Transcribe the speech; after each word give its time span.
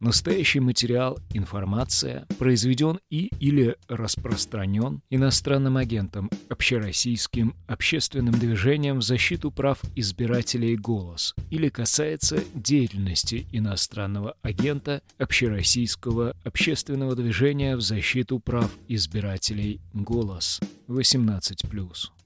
Настоящий 0.00 0.60
материал, 0.60 1.18
информация 1.34 2.26
произведен 2.38 3.00
и 3.10 3.30
или 3.38 3.76
распространен 3.86 5.02
иностранным 5.10 5.76
агентом, 5.76 6.30
общероссийским 6.48 7.54
общественным 7.66 8.32
движением 8.32 9.00
в 9.00 9.02
защиту 9.02 9.50
прав 9.50 9.78
избирателей 9.96 10.76
«Голос» 10.78 11.34
или 11.50 11.68
касается 11.68 12.42
деятельности 12.54 13.46
иностранного 13.52 14.36
агента 14.40 15.02
общероссийского 15.18 16.34
общественного 16.44 17.14
движения 17.14 17.76
в 17.76 17.82
защиту 17.82 18.40
прав 18.40 18.70
избирателей 18.88 19.80
«Голос» 19.92 20.60
18+. 20.88 22.19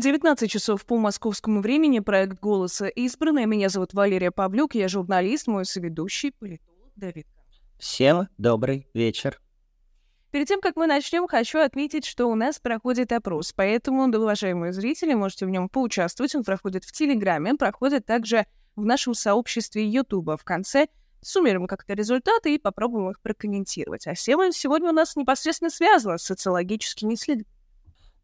19 0.00 0.50
часов 0.50 0.84
по 0.84 0.96
московскому 0.96 1.60
времени. 1.60 1.98
Проект 1.98 2.40
«Голоса» 2.40 2.86
избранная. 2.86 3.46
Меня 3.46 3.68
зовут 3.68 3.94
Валерия 3.94 4.30
Павлюк. 4.30 4.74
Я 4.74 4.88
журналист, 4.88 5.48
мой 5.48 5.64
соведущий, 5.64 6.32
политолог 6.32 6.92
Давид. 6.94 7.26
Всем 7.78 8.28
добрый 8.38 8.86
вечер. 8.94 9.40
Перед 10.30 10.46
тем, 10.46 10.60
как 10.60 10.76
мы 10.76 10.86
начнем, 10.86 11.26
хочу 11.26 11.58
отметить, 11.58 12.04
что 12.04 12.26
у 12.26 12.34
нас 12.34 12.60
проходит 12.60 13.12
опрос, 13.12 13.52
поэтому, 13.52 14.04
уважаемые 14.04 14.72
зрители, 14.72 15.14
можете 15.14 15.46
в 15.46 15.50
нем 15.50 15.68
поучаствовать. 15.68 16.34
Он 16.34 16.44
проходит 16.44 16.84
в 16.84 16.92
Телеграме, 16.92 17.54
проходит 17.54 18.04
также 18.04 18.46
в 18.76 18.84
нашем 18.84 19.14
сообществе 19.14 19.88
Ютуба. 19.88 20.36
В 20.36 20.44
конце 20.44 20.88
суммируем 21.22 21.66
как-то 21.66 21.94
результаты 21.94 22.54
и 22.54 22.58
попробуем 22.58 23.10
их 23.10 23.20
прокомментировать. 23.20 24.06
А 24.06 24.14
тема 24.14 24.52
сегодня 24.52 24.90
у 24.90 24.92
нас 24.92 25.16
непосредственно 25.16 25.70
связана 25.70 26.18
с 26.18 26.24
социологическими 26.24 27.14
исследованиями. 27.14 27.57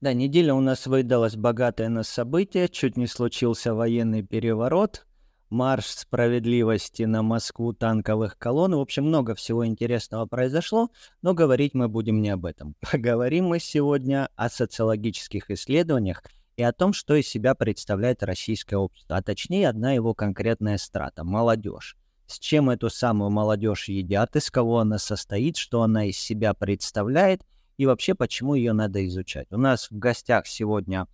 Да, 0.00 0.12
неделя 0.12 0.54
у 0.54 0.60
нас 0.60 0.86
выдалась 0.86 1.36
богатая 1.36 1.88
на 1.88 2.02
события, 2.02 2.68
чуть 2.68 2.96
не 2.96 3.06
случился 3.06 3.74
военный 3.74 4.22
переворот, 4.22 5.06
марш 5.50 5.86
справедливости 5.86 7.04
на 7.04 7.22
Москву 7.22 7.72
танковых 7.72 8.36
колонн. 8.36 8.74
В 8.74 8.80
общем, 8.80 9.04
много 9.04 9.34
всего 9.34 9.64
интересного 9.66 10.26
произошло, 10.26 10.90
но 11.22 11.32
говорить 11.32 11.74
мы 11.74 11.88
будем 11.88 12.20
не 12.20 12.30
об 12.30 12.44
этом. 12.44 12.74
Поговорим 12.92 13.46
мы 13.46 13.60
сегодня 13.60 14.28
о 14.36 14.50
социологических 14.50 15.50
исследованиях 15.50 16.22
и 16.56 16.62
о 16.62 16.72
том, 16.72 16.92
что 16.92 17.14
из 17.14 17.28
себя 17.28 17.54
представляет 17.54 18.22
российское 18.22 18.76
общество, 18.76 19.16
а 19.16 19.22
точнее 19.22 19.68
одна 19.68 19.92
его 19.92 20.12
конкретная 20.12 20.78
страта– 20.78 21.24
молодежь. 21.24 21.96
С 22.26 22.38
чем 22.38 22.70
эту 22.70 22.90
самую 22.90 23.30
молодежь 23.30 23.88
едят, 23.88 24.34
из 24.34 24.50
кого 24.50 24.80
она 24.80 24.98
состоит, 24.98 25.56
что 25.56 25.82
она 25.82 26.06
из 26.06 26.18
себя 26.18 26.52
представляет– 26.52 27.42
и 27.76 27.86
вообще 27.86 28.14
почему 28.14 28.54
ее 28.54 28.72
надо 28.72 29.06
изучать. 29.06 29.46
У 29.50 29.56
нас 29.56 29.90
в 29.90 29.98
гостях 29.98 30.46
сегодня 30.46 31.06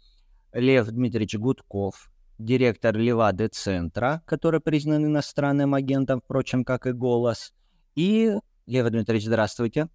Лев 0.52 0.88
Дмитриевич 0.88 1.36
Гудков, 1.36 2.10
директор 2.38 2.96
Левады-центра, 2.96 4.22
который 4.26 4.60
признан 4.60 5.04
иностранным 5.04 5.74
агентом, 5.74 6.20
впрочем, 6.20 6.64
как 6.64 6.86
и 6.86 6.92
«Голос». 6.92 7.54
И, 7.94 8.34
Лев 8.66 8.88
Дмитриевич, 8.88 9.26
здравствуйте. 9.26 9.88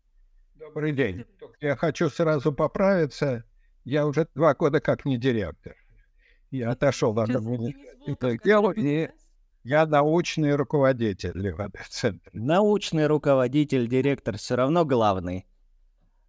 Добрый 0.55 0.93
день. 0.93 1.25
Я 1.61 1.75
хочу 1.75 2.09
сразу 2.09 2.51
поправиться. 2.51 3.43
Я 3.83 4.07
уже 4.07 4.27
два 4.33 4.53
года 4.55 4.79
как 4.79 5.05
не 5.05 5.17
директор. 5.17 5.75
Я 6.51 6.71
отошел 6.71 7.17
от 7.19 7.29
этого 7.29 7.71
дела, 8.43 8.71
и 8.71 9.09
я 9.63 9.85
научный 9.85 10.55
руководитель 10.55 11.31
Левады-центра. 11.33 12.31
Научный 12.33 13.07
руководитель, 13.07 13.87
директор 13.87 14.37
все 14.37 14.55
равно 14.55 14.85
главный. 14.85 15.45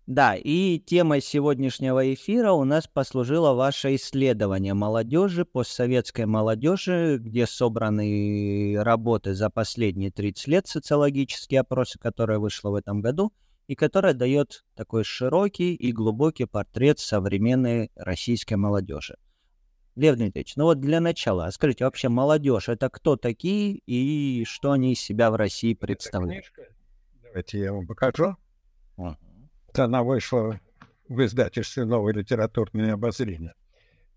Да, 0.07 0.37
и 0.37 0.79
темой 0.79 1.21
сегодняшнего 1.21 2.15
эфира 2.15 2.53
у 2.53 2.63
нас 2.63 2.87
послужило 2.87 3.55
ваше 3.55 3.97
исследование 3.97 4.73
молодежи, 4.73 5.45
постсоветской 5.45 6.27
молодежи, 6.27 7.19
где 7.19 7.45
собраны 7.45 8.77
работы 8.81 9.35
за 9.35 9.51
последние 9.51 10.13
30 10.13 10.47
лет, 10.47 10.69
социологические 10.69 11.63
опросы, 11.63 11.99
которая 11.99 12.39
вышла 12.39 12.71
в 12.71 12.77
этом 12.77 13.01
году, 13.01 13.33
и 13.67 13.75
которая 13.75 14.15
дает 14.15 14.65
такой 14.77 15.03
широкий 15.03 15.75
и 15.75 15.91
глубокий 15.91 16.45
портрет 16.45 17.01
современной 17.01 17.91
российской 17.97 18.55
молодежи. 18.55 19.17
Лев 19.97 20.15
Дмитриевич, 20.15 20.55
ну 20.55 20.67
вот 20.67 20.79
для 20.79 21.01
начала, 21.01 21.51
скажите, 21.51 21.85
вообще 21.85 22.09
молодежь 22.09 22.69
это 22.69 22.91
кто 22.91 23.17
такие 23.17 23.81
и 23.87 24.45
что 24.45 24.71
они 24.71 24.93
из 24.93 25.01
себя 25.01 25.33
в 25.33 25.35
России 25.35 25.75
представляют? 25.75 26.45
Давайте 27.25 27.59
я 27.59 27.73
вам 27.73 27.89
покажу. 27.89 28.37
Uh-huh 28.99 29.17
она 29.79 30.03
вышла 30.03 30.61
в 31.09 31.25
издательстве 31.25 31.85
«Новое 31.85 32.13
литературное 32.15 32.95
обозрение». 32.95 33.55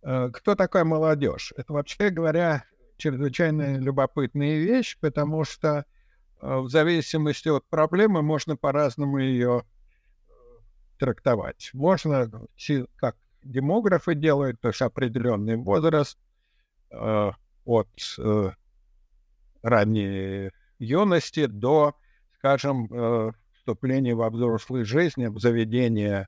Э, 0.01 0.29
кто 0.31 0.55
такая 0.55 0.83
молодежь? 0.83 1.53
Это, 1.57 1.73
вообще 1.73 2.09
говоря, 2.09 2.63
чрезвычайно 2.97 3.77
любопытная 3.77 4.57
вещь, 4.57 4.97
потому 4.99 5.43
что 5.43 5.85
э, 6.41 6.57
в 6.57 6.69
зависимости 6.69 7.49
от 7.49 7.67
проблемы 7.67 8.21
можно 8.21 8.55
по-разному 8.55 9.19
ее 9.19 9.63
э, 9.63 10.31
трактовать. 10.97 11.71
Можно, 11.73 12.29
как 12.95 13.17
демографы 13.43 14.15
делают, 14.15 14.59
то 14.61 14.69
есть 14.69 14.81
определенный 14.81 15.55
возраст 15.55 16.17
от 16.91 17.87
ранней 19.61 20.49
юности 20.79 21.45
до, 21.45 21.95
скажем, 22.37 23.33
вступление 23.59 24.15
во 24.15 24.29
взрослую 24.29 24.85
жизнь, 24.85 25.23
обзаведение 25.23 26.27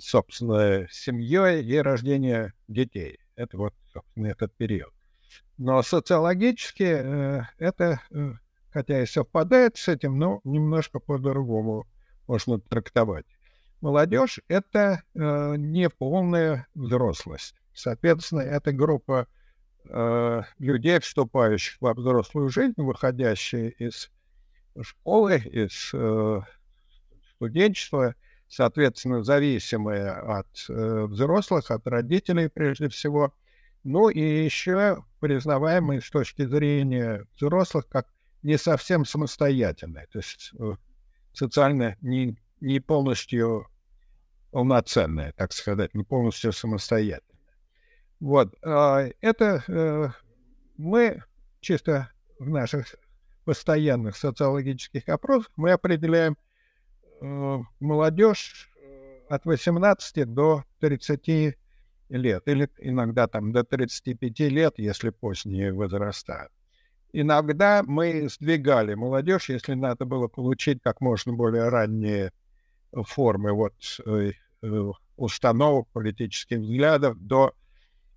собственно, 0.00 0.86
семьей 0.90 1.64
и 1.64 1.76
рождение 1.78 2.52
детей. 2.68 3.18
Это 3.36 3.56
вот, 3.56 3.74
собственно, 3.92 4.28
этот 4.28 4.54
период. 4.56 4.92
Но 5.58 5.82
социологически 5.82 6.82
э, 6.82 7.42
это, 7.58 8.00
э, 8.10 8.32
хотя 8.70 9.02
и 9.02 9.06
совпадает 9.06 9.76
с 9.76 9.88
этим, 9.88 10.18
но 10.18 10.40
немножко 10.44 10.98
по-другому 10.98 11.86
можно 12.26 12.58
трактовать. 12.58 13.26
Молодежь— 13.80 14.40
это 14.48 15.02
э, 15.14 15.54
не 15.56 15.88
полная 15.90 16.66
взрослость. 16.74 17.54
Соответственно, 17.74 18.40
это 18.40 18.72
группа 18.72 19.26
э, 19.84 20.42
людей, 20.58 21.00
вступающих 21.00 21.80
во 21.80 21.94
взрослую 21.94 22.48
жизнь, 22.48 22.74
выходящие 22.76 23.70
из 23.72 24.10
школы, 24.80 25.36
из 25.38 25.90
э, 25.92 26.40
студенчества, 27.34 28.14
соответственно, 28.48 29.22
зависимые 29.22 30.10
от 30.10 30.46
э, 30.68 31.04
взрослых, 31.06 31.70
от 31.70 31.86
родителей 31.86 32.48
прежде 32.48 32.88
всего, 32.88 33.34
ну 33.84 34.08
и 34.08 34.20
еще 34.20 35.04
признаваемые 35.20 36.00
с 36.00 36.10
точки 36.10 36.46
зрения 36.46 37.26
взрослых 37.36 37.88
как 37.88 38.06
не 38.42 38.58
совсем 38.58 39.04
самостоятельные, 39.04 40.06
то 40.06 40.18
есть 40.18 40.52
э, 40.58 40.74
социально 41.32 41.96
не, 42.00 42.36
не 42.60 42.80
полностью 42.80 43.66
полноценные, 44.50 45.32
так 45.32 45.52
сказать, 45.52 45.94
не 45.94 46.04
полностью 46.04 46.52
самостоятельные. 46.52 47.22
Вот, 48.20 48.54
э, 48.62 49.12
это 49.20 50.14
мы 50.76 51.22
чисто 51.60 52.10
в 52.38 52.48
наших 52.48 52.96
постоянных 53.44 54.16
социологических 54.16 55.08
опросах 55.08 55.50
мы 55.56 55.72
определяем 55.72 56.36
э, 57.20 57.58
молодежь 57.80 58.70
э, 58.80 59.20
от 59.28 59.44
18 59.44 60.32
до 60.32 60.64
30 60.80 61.56
лет, 62.08 62.42
или 62.46 62.68
иногда 62.78 63.26
там 63.26 63.52
до 63.52 63.64
35 63.64 64.40
лет, 64.40 64.74
если 64.76 65.10
поздние 65.10 65.72
возраста. 65.72 66.48
Иногда 67.12 67.82
мы 67.84 68.28
сдвигали 68.28 68.94
молодежь, 68.94 69.50
если 69.50 69.74
надо 69.74 70.04
было 70.04 70.28
получить 70.28 70.80
как 70.82 71.00
можно 71.00 71.32
более 71.32 71.68
ранние 71.68 72.32
формы 72.92 73.52
вот, 73.52 73.74
э, 74.06 74.32
э 74.62 74.92
установок, 75.16 75.88
политических 75.92 76.58
взглядов 76.58 77.16
до 77.20 77.54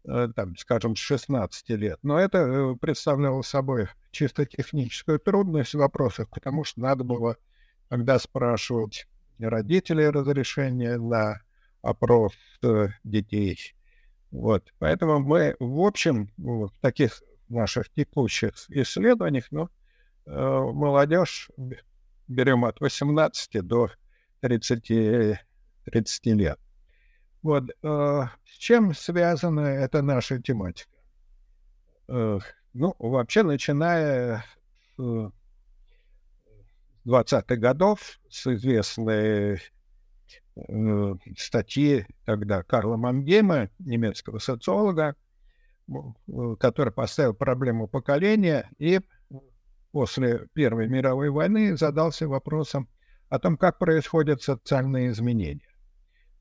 там, 0.06 0.56
скажем, 0.58 0.96
с 0.96 1.00
16 1.00 1.70
лет. 1.70 2.00
Но 2.04 2.20
это 2.20 2.38
э, 2.38 2.76
представляло 2.76 3.42
собой 3.42 3.88
чисто 4.12 4.46
техническую 4.46 5.20
трудность 5.20 5.74
в 5.74 5.80
вопросах, 5.80 6.30
потому 6.30 6.64
что 6.64 6.82
надо 6.82 7.04
было 7.04 7.38
тогда 7.90 8.20
спрашивать 8.20 9.08
родителей 9.40 10.10
разрешения 10.10 10.98
на 10.98 11.42
опрос 11.82 12.34
э, 12.64 12.90
детей. 13.04 13.76
Вот. 14.32 14.72
Поэтому 14.80 15.20
мы, 15.20 15.56
в 15.60 15.80
общем, 15.82 16.30
в 16.38 16.72
таких 16.82 17.24
наших 17.48 17.90
текущих 17.90 18.54
исследованиях, 18.70 19.46
ну, 19.52 19.70
молодежь 20.26 21.52
берем 22.28 22.66
от 22.66 22.82
18 22.82 23.66
до 23.66 23.92
30, 24.42 25.40
30 25.86 26.26
лет. 26.26 26.60
Вот. 27.46 27.70
Э, 27.84 28.24
с 28.44 28.58
чем 28.58 28.96
связана 28.96 29.60
эта 29.60 30.02
наша 30.02 30.42
тематика? 30.42 30.90
Э, 32.08 32.40
ну, 32.74 32.96
вообще, 32.98 33.44
начиная 33.44 34.44
с 34.98 35.32
20-х 37.06 37.56
годов, 37.58 38.20
с 38.30 38.48
известной 38.48 39.62
э, 40.56 41.16
статьи 41.38 42.08
тогда 42.26 42.64
Карла 42.64 42.98
Мангейма, 42.98 43.70
немецкого 43.78 44.40
социолога, 44.40 45.16
который 46.60 46.92
поставил 46.92 47.36
проблему 47.36 47.88
поколения 47.88 48.72
и 48.80 49.02
после 49.92 50.48
Первой 50.54 50.88
мировой 50.88 51.30
войны 51.30 51.78
задался 51.78 52.28
вопросом 52.28 52.90
о 53.30 53.38
том, 53.38 53.56
как 53.56 53.78
происходят 53.78 54.42
социальные 54.42 55.12
изменения. 55.12 55.75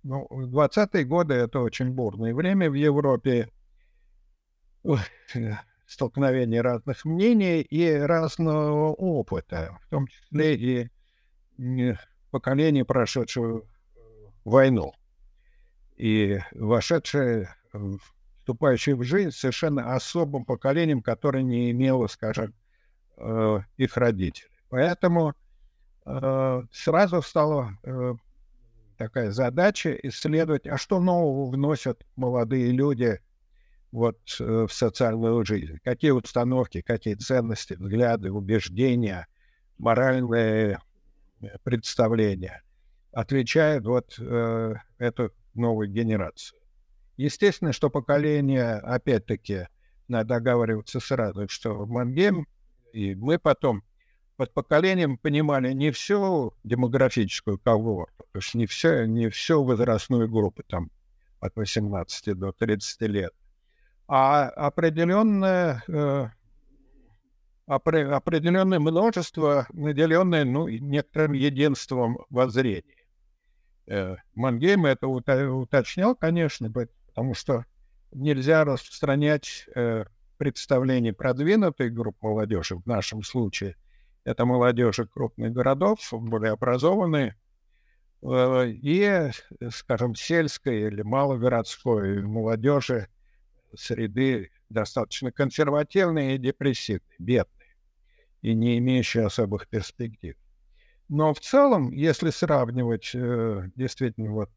Ну, 0.05 0.29
20-е 0.31 1.05
годы— 1.05 1.35
это 1.35 1.61
очень 1.61 1.91
бурное 1.91 2.35
время 2.35 2.71
в 2.71 2.75
Европе, 2.75 3.51
столкновение 5.87 6.61
разных 6.61 7.07
мнений 7.07 7.63
и 7.63 7.91
разного 7.91 8.93
опыта, 8.93 9.79
в 9.83 9.89
том 9.89 10.07
числе 10.07 10.91
и 11.57 11.95
поколений, 12.31 12.83
прошедшего 12.83 13.63
войну 14.45 14.93
и 15.97 16.39
вошедшее, 16.53 17.55
вступающее 18.41 18.97
в 18.97 19.05
жизнь 19.05 19.31
совершенно 19.31 19.95
особым 19.95 20.45
поколением, 20.45 21.01
которое 21.01 21.43
не 21.43 21.71
имело, 21.71 22.09
скажем, 22.09 22.53
э, 23.17 23.61
их 23.79 23.97
родителей. 23.97 24.51
Поэтому 24.69 25.33
э, 26.05 26.63
сразу 26.73 27.23
стала 27.23 27.79
э, 27.85 28.15
такая 28.97 29.31
задача 29.31 29.93
исследовать, 30.03 30.67
а 30.67 30.77
что 30.79 31.01
нового 31.01 31.51
вносят 31.51 32.07
молодые 32.17 32.71
люди 32.71 33.21
вот 33.93 34.19
в 34.39 34.69
социальную 34.69 35.45
жизнь, 35.45 35.79
какие 35.85 36.11
установки, 36.11 36.81
какие 36.81 37.15
ценности, 37.15 37.75
взгляды, 37.75 38.33
убеждения, 38.33 39.29
моральные 39.79 40.81
представления 41.63 42.63
отличают 43.13 43.87
вот 43.87 44.17
э, 44.19 44.75
эту 44.99 45.31
новую 45.55 45.89
генерацию. 45.89 46.59
Естественно, 47.17 47.73
что 47.73 47.91
поколение, 47.91 48.75
опять-таки, 48.75 49.69
надо 50.09 50.35
договариваться 50.35 51.01
сразу, 51.01 51.49
что 51.49 51.87
Мангейм 51.87 52.47
и 52.93 53.15
мы 53.15 53.39
потом 53.39 53.83
под 54.37 54.53
поколением 54.53 55.17
понимали 55.17 55.73
не 55.73 55.91
всю 55.91 56.55
демографическую 56.65 57.59
когорту, 57.59 58.25
то 58.33 58.39
есть 58.39 58.55
не, 58.55 58.67
все, 58.67 59.07
не 59.07 59.29
всю 59.29 59.63
возрастную 59.65 60.29
группу, 60.29 60.63
там, 60.65 60.91
от 61.41 61.55
18 61.57 62.37
до 62.37 62.53
30 62.53 63.01
лет, 63.03 63.33
а 64.09 64.49
определенное, 64.49 65.83
э, 65.89 66.29
определенное 67.67 68.81
множество, 68.81 69.67
наделенное 69.73 70.45
ну, 70.45 70.69
некоторым 70.69 71.33
единством 71.33 72.19
воззрений. 72.31 73.07
Э, 73.87 74.17
Мангейм 74.35 74.87
это 74.87 75.07
уточнял, 75.07 76.17
конечно, 76.17 76.71
потому 76.71 77.35
что 77.35 77.65
нельзя 78.13 78.65
распространять 78.65 79.67
э, 79.75 80.05
представление 80.39 81.13
продвинутой 81.13 81.91
группы 81.91 82.19
молодежи, 82.27 82.77
в 82.77 82.87
нашем 82.87 83.23
случае 83.23 83.77
это 84.25 84.45
молодежи 84.47 85.07
крупных 85.07 85.53
городов, 85.53 86.01
более 86.13 86.53
образованные, 86.53 87.37
э, 88.23 88.69
и, 88.69 89.31
скажем, 89.71 90.15
сельской 90.15 90.83
или 90.83 91.03
малогородской 91.03 92.23
молодежи 92.23 93.09
среды 93.77 94.51
достаточно 94.69 95.31
консервативные 95.31 96.35
и 96.35 96.39
депрессивные, 96.39 97.17
бедные, 97.19 97.77
и 98.43 98.55
не 98.55 98.79
имеющие 98.79 99.27
особых 99.27 99.69
перспектив. 99.69 100.37
Но 101.09 101.35
в 101.35 101.41
целом, 101.41 101.91
если 101.91 102.31
сравнивать 102.31 103.11
э, 103.15 103.69
действительно 103.77 104.33
вот 104.33 104.51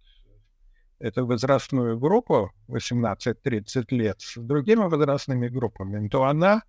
эту 0.99 1.27
возрастную 1.27 1.99
группу 1.99 2.51
18-30 2.69 3.85
лет 3.89 4.21
с 4.21 4.37
другими 4.37 4.87
возрастными 4.87 5.49
группами, 5.49 6.07
то 6.07 6.23
она 6.23 6.63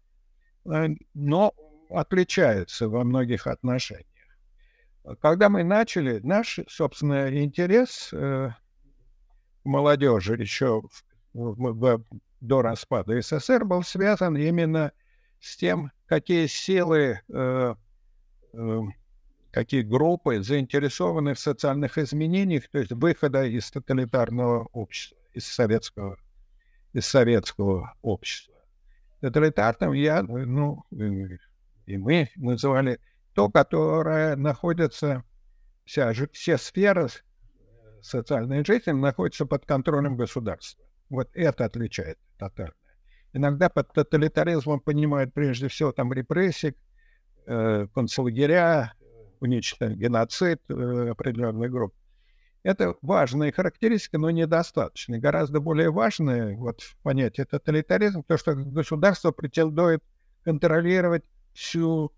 э, 0.66 0.88
но 1.14 1.54
отличается 1.90 2.88
во 2.88 3.04
многих 3.04 3.46
отношениях. 3.46 4.06
Когда 5.20 5.48
мы 5.48 5.64
начали, 5.64 6.20
наш, 6.20 6.60
собственно, 6.68 7.34
интерес 7.42 8.10
э, 8.12 8.50
молодежи 9.64 10.34
еще 10.34 10.82
в, 11.32 11.54
в, 11.54 12.04
до 12.40 12.62
распада 12.62 13.20
СССР 13.20 13.64
был 13.64 13.82
связан 13.82 14.36
именно 14.36 14.92
с 15.40 15.56
тем, 15.56 15.92
какие 16.06 16.46
силы 16.46 17.20
э, 17.28 17.74
э, 18.52 18.80
какие 19.50 19.82
группы 19.82 20.42
заинтересованы 20.42 21.34
в 21.34 21.38
социальных 21.38 21.98
изменениях, 21.98 22.68
то 22.70 22.78
есть 22.78 22.92
выхода 22.92 23.44
из 23.44 23.70
тоталитарного 23.70 24.68
общества, 24.72 25.18
из 25.32 25.46
советского, 25.46 26.18
из 26.92 27.06
советского 27.06 27.94
общества. 28.02 28.54
Тоталитарным 29.20 29.94
я, 29.94 30.22
ну, 30.22 30.84
и 31.88 31.96
мы 31.96 32.28
называли 32.36 33.00
то, 33.34 33.48
которое 33.48 34.36
находится, 34.36 35.24
вся, 35.86 36.12
все 36.32 36.58
сферы 36.58 37.08
социальной 38.02 38.62
жизни 38.62 38.90
находятся 38.90 39.46
под 39.46 39.64
контролем 39.64 40.16
государства. 40.16 40.84
Вот 41.08 41.30
это 41.32 41.64
отличает 41.64 42.18
тотальное. 42.36 42.74
Иногда 43.32 43.70
под 43.70 43.90
тоталитаризмом 43.94 44.80
понимают 44.80 45.32
прежде 45.32 45.68
всего 45.68 45.90
там 45.92 46.12
репрессии, 46.12 46.74
э, 47.46 47.86
концлагеря, 47.94 48.92
уничтожен 49.40 49.96
геноцид 49.96 50.60
э, 50.68 51.08
определенной 51.10 51.70
группы. 51.70 51.96
Это 52.64 52.96
важная 53.00 53.50
характеристика, 53.50 54.18
но 54.18 54.30
недостаточная. 54.30 55.20
Гораздо 55.20 55.60
более 55.60 55.90
важное 55.90 56.54
вот, 56.54 56.82
понятие 57.02 57.46
тоталитаризм, 57.46 58.24
то, 58.24 58.36
что 58.36 58.54
государство 58.54 59.30
претендует 59.30 60.02
контролировать 60.44 61.24
всю, 61.58 62.12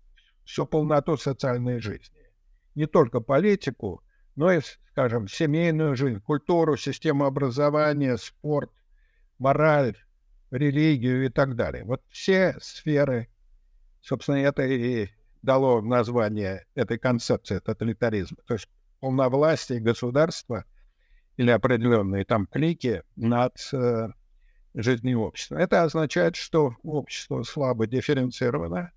всю 0.45 0.65
полноту 0.65 1.17
социальной 1.17 1.79
жизни. 1.79 2.21
Не 2.75 2.85
только 2.85 3.19
политику, 3.19 4.03
но 4.35 4.51
и, 4.51 4.61
скажем, 4.91 5.27
семейную 5.27 5.95
жизнь, 5.95 6.21
культуру, 6.21 6.77
систему 6.77 7.25
образования, 7.25 8.17
спорт, 8.17 8.71
мораль, 9.39 9.97
религию 10.51 11.25
и 11.25 11.29
так 11.29 11.55
далее. 11.55 11.83
Вот 11.83 12.03
все 12.09 12.55
сферы, 12.61 13.29
собственно, 14.01 14.37
это 14.37 14.63
и 14.63 15.09
дало 15.41 15.81
название 15.81 16.65
этой 16.75 16.99
концепции 16.99 17.59
тоталитаризма. 17.59 18.37
То 18.45 18.53
есть 18.53 18.69
полновластие 18.99 19.79
государства 19.79 20.65
или 21.37 21.49
определенные 21.49 22.25
там 22.25 22.45
клики 22.45 23.01
над 23.15 23.57
э, 23.73 24.09
жизнью 24.75 25.21
общества. 25.21 25.57
Это 25.57 25.81
означает, 25.81 26.35
что 26.35 26.75
общество 26.83 27.41
слабо 27.41 27.87
дифференцировано, 27.87 28.91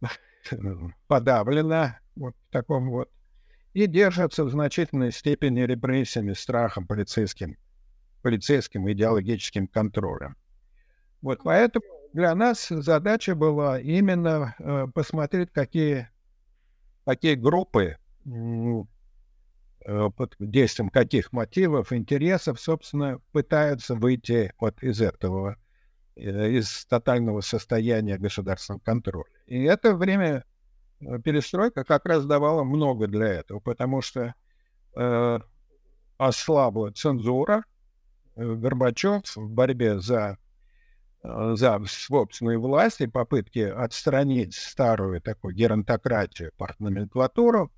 подавлено 1.06 1.96
вот 2.14 2.34
в 2.48 2.52
таком 2.52 2.90
вот 2.90 3.10
и 3.76 3.86
держится 3.86 4.44
в 4.44 4.50
значительной 4.50 5.12
степени 5.12 5.60
репрессиями, 5.60 6.32
страхом, 6.32 6.86
полицейским, 6.86 7.58
полицейским 8.22 8.90
идеологическим 8.90 9.68
контролем. 9.68 10.34
Вот 11.20 11.40
поэтому 11.44 11.84
для 12.14 12.34
нас 12.34 12.68
задача 12.70 13.34
была 13.34 13.78
именно 13.78 14.54
э, 14.58 14.86
посмотреть, 14.94 15.50
какие, 15.52 16.08
какие 17.04 17.34
группы 17.34 17.98
э, 18.24 20.10
под 20.16 20.36
действием 20.38 20.88
каких 20.88 21.34
мотивов, 21.34 21.92
интересов, 21.92 22.58
собственно, 22.58 23.20
пытаются 23.32 23.94
выйти 23.94 24.54
вот 24.58 24.82
из 24.82 25.02
этого, 25.02 25.58
из 26.16 26.86
тотального 26.86 27.40
состояния 27.40 28.18
государственного 28.18 28.80
контроля. 28.80 29.30
И 29.46 29.62
это 29.62 29.94
время 29.94 30.44
э, 31.00 31.18
перестройка 31.20 31.84
как 31.84 32.06
раз 32.06 32.24
давала 32.24 32.64
много 32.64 33.06
для 33.06 33.26
этого, 33.26 33.60
потому 33.60 34.00
что 34.00 34.34
э, 34.96 35.38
ослабла 36.16 36.90
цензура, 36.92 37.64
э, 38.34 38.54
Горбачев 38.54 39.36
в 39.36 39.50
борьбе 39.50 39.98
за 40.00 40.38
Э, 41.26 41.54
за 41.56 41.80
собственную 41.86 42.60
власть 42.60 43.00
и 43.00 43.06
попытки 43.06 43.58
отстранить 43.58 44.54
старую 44.54 45.20
такую 45.20 45.54
геронтократию, 45.54 46.52
партноменклатуру, 46.56 47.72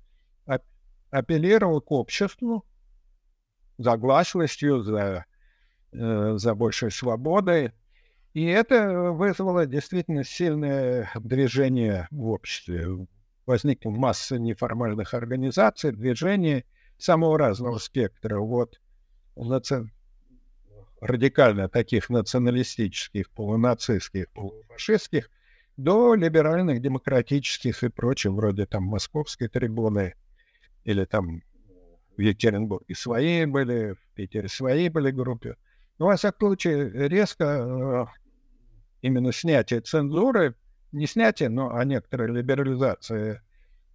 апеллировал 1.11 1.81
к 1.81 1.91
обществу 1.91 2.63
за 3.79 3.97
гласностью, 3.97 4.83
за, 4.83 5.25
э, 5.91 6.33
за 6.37 6.53
большей 6.53 6.91
свободой. 6.91 7.71
И 8.39 8.45
это 8.45 9.11
вызвало 9.11 9.65
действительно 9.65 10.23
сильное 10.23 11.11
движение 11.13 12.07
в 12.09 12.29
обществе. 12.29 13.05
Возникла 13.45 13.89
масса 13.89 14.39
неформальных 14.39 15.13
организаций, 15.13 15.91
движений 15.91 16.63
самого 16.97 17.37
разного 17.37 17.79
спектра. 17.79 18.39
Вот 18.39 18.79
радикально 21.01 21.67
таких 21.67 22.09
националистических, 22.09 23.29
полунацистских, 23.31 24.29
полуфашистских, 24.29 25.29
до 25.75 26.15
либеральных, 26.15 26.81
демократических 26.81 27.83
и 27.83 27.89
прочим, 27.89 28.37
вроде 28.37 28.65
там 28.67 28.83
Московской 28.83 29.49
трибуны 29.49 30.15
или 30.85 31.03
там 31.03 31.41
в 32.15 32.21
Екатеринбурге 32.21 32.95
свои 32.95 33.43
были, 33.43 33.95
в 33.95 34.15
Питере 34.15 34.47
свои 34.47 34.87
были 34.87 35.11
группы. 35.11 35.57
Но, 35.97 36.05
во 36.05 36.15
всяком 36.15 36.47
случае, 36.47 37.09
резко 37.09 37.43
э, 37.43 38.28
именно 39.01 39.31
снятие 39.31 39.81
цензуры 39.81 40.55
не 40.91 41.05
снятие, 41.05 41.49
но 41.49 41.75
а 41.75 41.83
некоторая 41.85 42.29
либерализация 42.29 43.43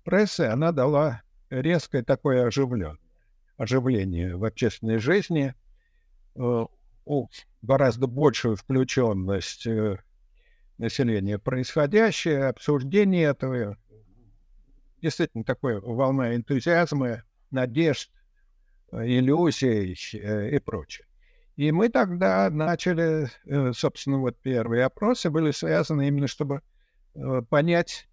прессы, 0.04 0.42
она 0.42 0.73
дала 0.73 1.23
резкое 1.50 2.02
такое 2.02 2.46
оживлен, 2.46 2.99
оживление 3.56 4.37
в 4.37 4.44
общественной 4.44 4.99
жизни, 4.99 5.54
э, 6.37 6.64
гораздо 7.62 8.06
большую 8.06 8.56
включенность 8.56 9.66
э, 9.66 9.99
населения 10.78 11.38
происходящее, 11.38 12.46
обсуждение 12.46 13.25
этого, 13.25 13.76
действительно 15.02 15.44
такая 15.44 15.80
волна 15.80 16.34
энтузиазма, 16.34 17.25
надежд, 17.50 18.11
э, 18.92 19.06
иллюзий 19.06 19.94
и 20.12 20.58
прочее. 20.58 21.06
И 21.56 21.70
мы 21.70 21.88
тогда 21.88 22.50
начали, 22.50 23.28
собственно, 23.73 24.18
вот 24.18 24.37
первые 24.40 24.84
опросы 24.84 25.30
были 25.30 25.52
связаны 25.52 26.08
именно, 26.08 26.26
чтобы 26.26 26.62
понять, 27.49 28.08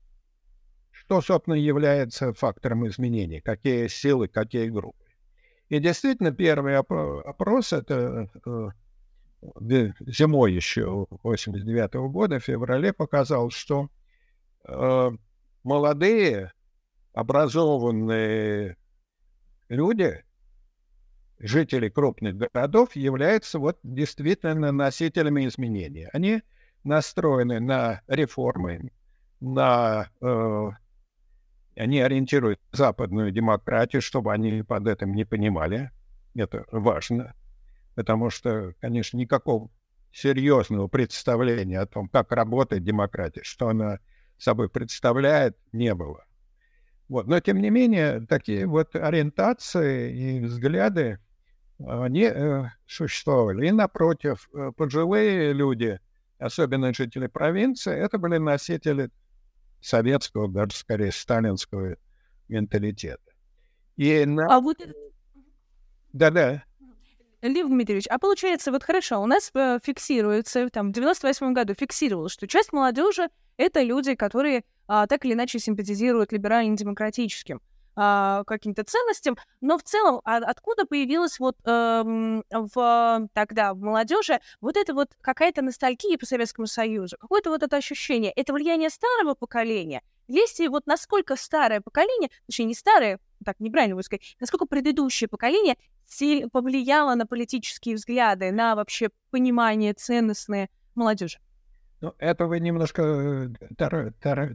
что, 0.92 1.22
собственно, 1.22 1.56
является 1.56 2.34
фактором 2.34 2.88
изменений, 2.88 3.42
какие 3.42 3.88
силы, 3.88 4.28
какие 4.28 4.70
группы. 4.70 5.02
И 5.70 5.80
действительно, 5.80 6.32
первый 6.32 6.78
опрос, 6.78 7.74
это 7.74 8.30
э, 8.46 8.70
зимой 10.06 10.54
еще 10.54 11.08
89 11.24 11.96
-го 11.96 12.10
года, 12.10 12.40
в 12.40 12.44
феврале, 12.44 12.94
показал, 12.94 13.50
что 13.50 13.90
э, 14.68 15.12
молодые, 15.64 16.52
образованные 17.14 18.78
люди, 19.70 20.24
жители 21.42 21.90
крупных 21.90 22.38
городов, 22.38 22.96
являются 22.96 23.60
вот 23.60 23.80
действительно 23.84 24.72
носителями 24.72 25.48
изменений. 25.48 26.08
Они 26.14 26.42
настроены 26.84 27.60
на 27.60 28.02
реформы, 28.08 28.92
на 29.40 30.10
э, 30.22 30.70
они 31.76 32.02
ориентируют 32.02 32.60
западную 32.72 33.32
демократию, 33.32 34.02
чтобы 34.02 34.34
они 34.34 34.64
под 34.64 34.88
этим 34.88 35.14
не 35.14 35.26
понимали. 35.26 35.92
Это 36.36 36.66
важно, 36.72 37.36
потому 37.96 38.30
что, 38.30 38.74
конечно, 38.80 39.18
никакого 39.18 39.70
серьезного 40.14 40.88
представления 40.88 41.80
о 41.80 41.86
том, 41.86 42.08
как 42.10 42.32
работает 42.32 42.84
демократия, 42.84 43.44
что 43.44 43.70
она 43.70 44.00
собой 44.38 44.70
представляет, 44.70 45.58
не 45.72 45.94
было. 45.94 46.26
Вот. 47.08 47.28
Но, 47.28 47.40
тем 47.40 47.62
не 47.62 47.70
менее, 47.70 48.26
такие 48.28 48.66
вот 48.66 48.96
ориентации 48.96 50.38
и 50.38 50.40
взгляды, 50.40 51.20
они 51.88 52.24
э, 52.24 52.66
существовали. 52.88 53.68
И, 53.68 53.72
напротив, 53.72 54.50
э, 54.54 54.72
пожилые 54.76 55.54
люди, 55.54 56.00
особенно 56.40 56.94
жители 56.94 57.28
провинции, 57.28 57.94
это 57.94 58.18
были 58.18 58.38
носители 58.38 59.10
советского, 59.82 60.48
даже 60.48 60.76
скорее 60.76 61.12
сталинского 61.12 61.98
менталитета. 62.48 63.32
И 63.98 64.26
на... 64.26 64.48
А 64.56 64.60
вот... 64.60 64.78
Да-да. 66.14 66.64
Лев 67.42 67.68
Дмитриевич, 67.68 68.06
а 68.08 68.20
получается, 68.20 68.72
вот 68.72 68.84
хорошо, 68.84 69.22
у 69.22 69.26
нас 69.26 69.50
э, 69.56 69.80
фиксируется, 69.84 70.70
там, 70.70 70.90
в 70.90 70.94
98 70.94 71.54
году 71.54 71.74
фиксировалось, 71.74 72.34
что 72.34 72.48
часть 72.48 72.72
молодежи— 72.72 73.30
это 73.58 73.82
люди, 73.82 74.14
которые 74.14 74.64
а, 74.88 75.08
так 75.08 75.26
или 75.26 75.34
иначе 75.34 75.58
симпатизируют 75.58 76.32
либерально-демократическим 76.32 77.62
а, 78.04 78.44
каким-то 78.46 78.84
ценностям, 78.84 79.38
но 79.62 79.78
в 79.78 79.84
целом 79.84 80.22
а, 80.24 80.38
откуда 80.38 80.88
появилась 80.88 81.40
вот 81.40 81.56
эм, 81.66 82.44
в, 82.50 83.30
тогда 83.34 83.76
в 83.76 83.80
молодежи 83.80 84.40
вот 84.60 84.76
это 84.76 84.96
вот 84.96 85.12
какая-то 85.22 85.62
ностальгия 85.62 86.18
по 86.18 86.26
Советскому 86.26 86.66
Союзу, 86.66 87.16
какое-то 87.20 87.52
вот 87.52 87.62
это 87.62 87.78
ощущение, 87.78 88.32
это 88.32 88.54
влияние 88.54 88.90
старого 88.90 89.36
поколения, 89.36 90.02
если 90.28 90.66
вот 90.68 90.88
насколько 90.88 91.36
старое 91.36 91.80
поколение, 91.80 92.32
точнее 92.48 92.66
не 92.66 92.74
старое, 92.74 93.20
так 93.46 93.60
неправильно 93.60 93.94
будет 93.94 94.06
сказать, 94.06 94.36
насколько 94.40 94.66
предыдущее 94.66 95.28
поколение 95.28 95.78
повлияло 96.52 97.14
на 97.14 97.28
политические 97.28 97.94
взгляды, 97.94 98.52
на 98.52 98.74
вообще 98.74 99.10
понимание 99.30 99.94
ценностное 99.94 100.72
молодежи? 100.96 101.38
Ну, 102.00 102.16
это 102.18 102.48
вы 102.48 102.62
немножко 102.62 103.52
э, 103.78 104.12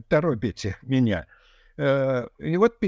торопите 0.08 0.76
меня. 0.82 1.28
Э, 1.76 2.26
и 2.38 2.56
вот 2.56 2.80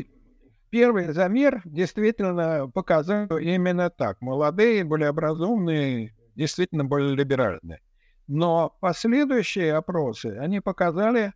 Первый 0.70 1.12
замер 1.12 1.62
действительно 1.64 2.68
показал 2.68 3.38
именно 3.38 3.90
так. 3.90 4.20
Молодые, 4.20 4.84
более 4.84 5.08
образованные, 5.08 6.14
действительно 6.34 6.84
более 6.84 7.14
либеральные. 7.14 7.80
Но 8.26 8.76
последующие 8.80 9.74
опросы, 9.74 10.36
они 10.38 10.60
показали 10.60 11.32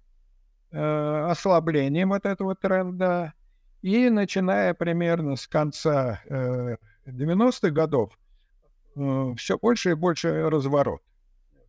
э, 0.70 1.26
ослабление 1.30 2.04
вот 2.06 2.26
этого 2.26 2.54
тренда. 2.54 3.32
И 3.80 4.10
начиная 4.10 4.74
примерно 4.74 5.36
с 5.36 5.48
конца 5.48 6.20
э, 6.28 6.76
90-х 7.06 7.70
годов, 7.70 8.18
э, 8.96 9.34
все 9.36 9.58
больше 9.58 9.92
и 9.92 9.94
больше 9.94 10.50
разворот 10.50 11.00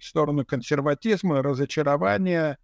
в 0.04 0.06
сторону 0.06 0.46
консерватизма, 0.46 1.42
разочарования, 1.42 2.58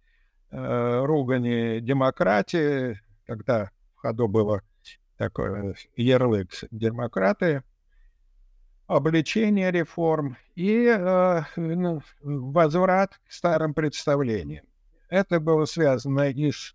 э, 0.50 1.04
ругани 1.04 1.80
демократии, 1.80 3.00
когда 3.26 3.70
в 3.96 4.00
ходу 4.00 4.28
было 4.28 4.62
такой 5.20 5.74
ярлык 5.96 6.48
демократы, 6.70 7.62
обличение 8.86 9.70
реформ 9.70 10.38
и 10.56 10.86
э, 10.86 11.42
ну, 11.56 12.00
возврат 12.22 13.20
к 13.28 13.30
старым 13.30 13.74
представлениям. 13.74 14.64
Это 15.10 15.38
было 15.38 15.66
связано 15.66 16.30
и 16.30 16.50
с 16.50 16.74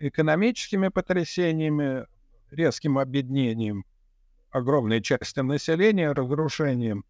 экономическими 0.00 0.88
потрясениями, 0.88 2.06
резким 2.50 2.98
объединением 2.98 3.84
огромной 4.50 5.00
части 5.00 5.38
населения, 5.38 6.10
разрушением 6.10 7.04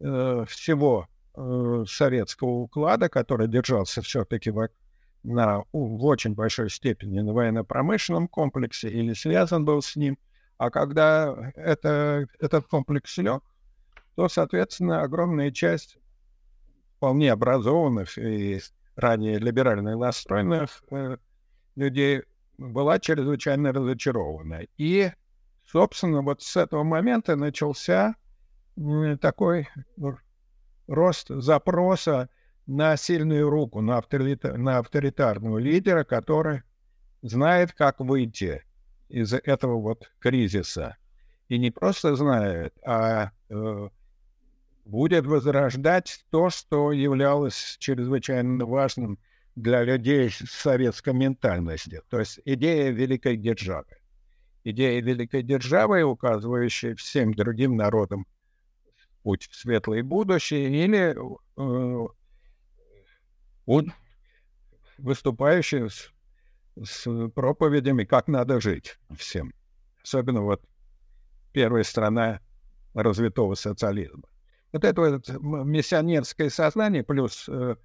э, 0.00 0.44
всего 0.48 1.06
э, 1.36 1.84
советского 1.86 2.48
уклада, 2.48 3.08
который 3.08 3.46
держался 3.46 4.02
все-таки 4.02 4.50
в 4.50 4.58
на, 5.26 5.64
в 5.72 6.04
очень 6.04 6.34
большой 6.34 6.70
степени 6.70 7.20
на 7.20 7.32
военно-промышленном 7.32 8.28
комплексе 8.28 8.88
или 8.88 9.12
связан 9.12 9.64
был 9.64 9.82
с 9.82 9.96
ним. 9.96 10.18
А 10.56 10.70
когда 10.70 11.52
это, 11.56 12.26
этот 12.38 12.66
комплекс 12.66 13.16
лег, 13.18 13.42
то, 14.14 14.28
соответственно, 14.28 15.02
огромная 15.02 15.50
часть 15.50 15.98
вполне 16.96 17.32
образованных 17.32 18.16
и 18.16 18.60
ранее 18.94 19.38
либерально 19.38 19.96
настроенных 19.96 20.82
э, 20.90 21.18
людей 21.74 22.22
была 22.56 22.98
чрезвычайно 22.98 23.72
разочарована. 23.72 24.62
И, 24.78 25.10
собственно, 25.66 26.22
вот 26.22 26.40
с 26.40 26.56
этого 26.56 26.84
момента 26.84 27.36
начался 27.36 28.14
э, 28.76 29.16
такой 29.20 29.68
рост 30.86 31.28
запроса 31.28 32.30
на 32.66 32.96
сильную 32.96 33.48
руку, 33.48 33.80
на, 33.80 33.98
авторитар, 33.98 34.56
на 34.58 34.78
авторитарного 34.78 35.58
лидера, 35.58 36.04
который 36.04 36.62
знает, 37.22 37.72
как 37.72 38.00
выйти 38.00 38.62
из 39.08 39.32
этого 39.32 39.80
вот 39.80 40.10
кризиса. 40.18 40.96
И 41.48 41.58
не 41.58 41.70
просто 41.70 42.16
знает, 42.16 42.74
а 42.84 43.30
э, 43.48 43.88
будет 44.84 45.26
возрождать 45.26 46.24
то, 46.30 46.50
что 46.50 46.92
являлось 46.92 47.76
чрезвычайно 47.78 48.64
важным 48.66 49.18
для 49.54 49.82
людей 49.84 50.30
советской 50.30 51.14
ментальностью, 51.14 52.02
то 52.10 52.18
есть 52.18 52.40
идея 52.44 52.90
великой 52.90 53.36
державы. 53.36 53.86
Идея 54.64 55.00
великой 55.00 55.42
державы, 55.42 56.02
указывающая 56.02 56.94
всем 56.96 57.32
другим 57.32 57.76
народам 57.76 58.26
путь 59.22 59.48
в 59.48 59.54
светлое 59.54 60.02
будущее, 60.02 60.84
или 60.84 61.16
э, 61.16 62.08
он 63.66 63.92
выступающий 64.98 65.88
с, 65.88 66.10
с 66.82 67.28
проповедями, 67.30 68.04
как 68.04 68.28
надо 68.28 68.60
жить 68.60 68.98
всем. 69.16 69.52
Особенно 70.02 70.42
вот 70.42 70.62
первая 71.52 71.82
страна 71.82 72.40
развитого 72.94 73.54
социализма. 73.54 74.22
Вот 74.72 74.84
это 74.84 75.00
вот 75.00 75.28
миссионерское 75.40 76.50
сознание 76.50 77.02
плюс 77.02 77.48
э, 77.48 77.76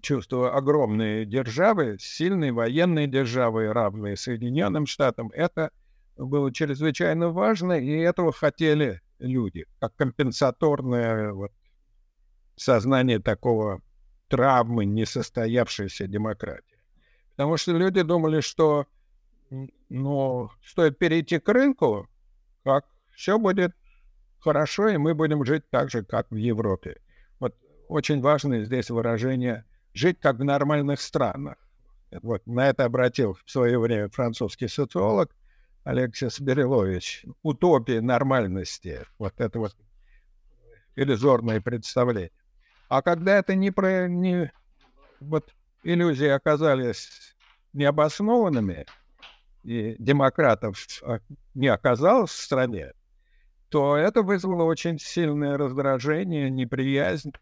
чувство 0.00 0.56
огромной 0.56 1.26
державы, 1.26 1.96
сильной 2.00 2.52
военной 2.52 3.06
державы, 3.06 3.72
равной 3.72 4.16
Соединенным 4.16 4.86
Штатам, 4.86 5.30
это 5.34 5.70
было 6.16 6.52
чрезвычайно 6.52 7.28
важно, 7.28 7.72
и 7.72 7.90
этого 7.90 8.32
хотели 8.32 9.02
люди, 9.18 9.66
как 9.80 9.94
компенсаторное 9.96 11.32
вот, 11.32 11.52
сознание 12.56 13.18
такого 13.18 13.82
травмы 14.28 14.84
несостоявшейся 14.84 16.06
демократии. 16.06 16.78
Потому 17.30 17.56
что 17.56 17.72
люди 17.72 18.02
думали, 18.02 18.40
что 18.40 18.86
ну, 19.88 20.50
стоит 20.64 20.98
перейти 20.98 21.38
к 21.38 21.48
рынку, 21.48 22.08
как 22.64 22.86
все 23.14 23.38
будет 23.38 23.74
хорошо, 24.40 24.88
и 24.88 24.96
мы 24.96 25.14
будем 25.14 25.44
жить 25.44 25.68
так 25.70 25.90
же, 25.90 26.04
как 26.04 26.30
в 26.30 26.36
Европе. 26.36 27.00
Вот 27.40 27.56
очень 27.88 28.20
важно 28.20 28.64
здесь 28.64 28.90
выражение 28.90 29.64
«жить 29.94 30.20
как 30.20 30.38
в 30.38 30.44
нормальных 30.44 31.00
странах». 31.00 31.56
Вот 32.10 32.46
на 32.46 32.68
это 32.68 32.84
обратил 32.84 33.34
в 33.44 33.50
свое 33.50 33.78
время 33.78 34.08
французский 34.08 34.68
социолог 34.68 35.34
Алексис 35.84 36.40
Берилович. 36.40 37.24
Утопия 37.42 38.00
нормальности. 38.00 39.04
Вот 39.18 39.40
это 39.40 39.58
вот 39.58 39.76
иллюзорное 40.96 41.60
представление. 41.60 42.30
А 42.88 43.02
когда 43.02 43.38
это 43.38 43.54
не 43.54 43.70
про... 43.70 44.08
Не, 44.08 44.52
вот 45.20 45.54
иллюзии 45.82 46.28
оказались 46.28 47.36
необоснованными, 47.72 48.86
и 49.62 49.96
демократов 49.98 50.78
а, 51.02 51.18
не 51.54 51.68
оказалось 51.68 52.30
в 52.30 52.42
стране, 52.42 52.92
то 53.68 53.96
это 53.96 54.22
вызвало 54.22 54.64
очень 54.64 54.98
сильное 54.98 55.58
раздражение, 55.58 56.50
неприязнь. 56.50 57.32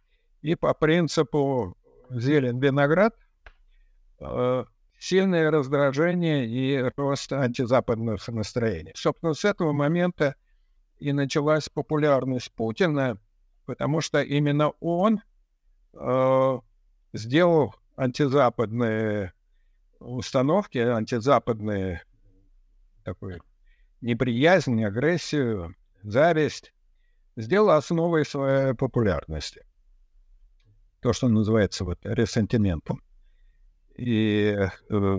И 0.42 0.54
по 0.54 0.74
принципу 0.74 1.76
зелень 2.10 2.60
виноград 2.60 3.14
э, 4.20 4.64
сильное 4.98 5.50
раздражение 5.50 6.46
и 6.46 6.92
рост 6.96 7.32
антизападных 7.32 8.26
настроений. 8.28 8.92
Собственно, 8.94 9.34
с 9.34 9.44
этого 9.44 9.72
момента 9.72 10.34
и 10.98 11.12
началась 11.12 11.68
популярность 11.68 12.52
Путина, 12.52 13.18
потому 13.66 14.00
что 14.00 14.22
именно 14.22 14.70
он 14.80 15.20
э, 15.98 16.60
сделал 17.12 17.74
антизападные 17.96 19.32
установки, 19.98 20.78
антизападные 20.78 22.02
такой 23.04 23.40
неприязнь, 24.00 24.84
агрессию, 24.84 25.74
зависть, 26.02 26.72
сделал 27.36 27.70
основой 27.70 28.24
своей 28.24 28.74
популярности. 28.74 29.64
То, 31.00 31.12
что 31.12 31.28
называется 31.28 31.84
вот 31.84 31.98
ресентиментом. 32.04 33.02
И 33.96 34.54
э, 34.90 35.18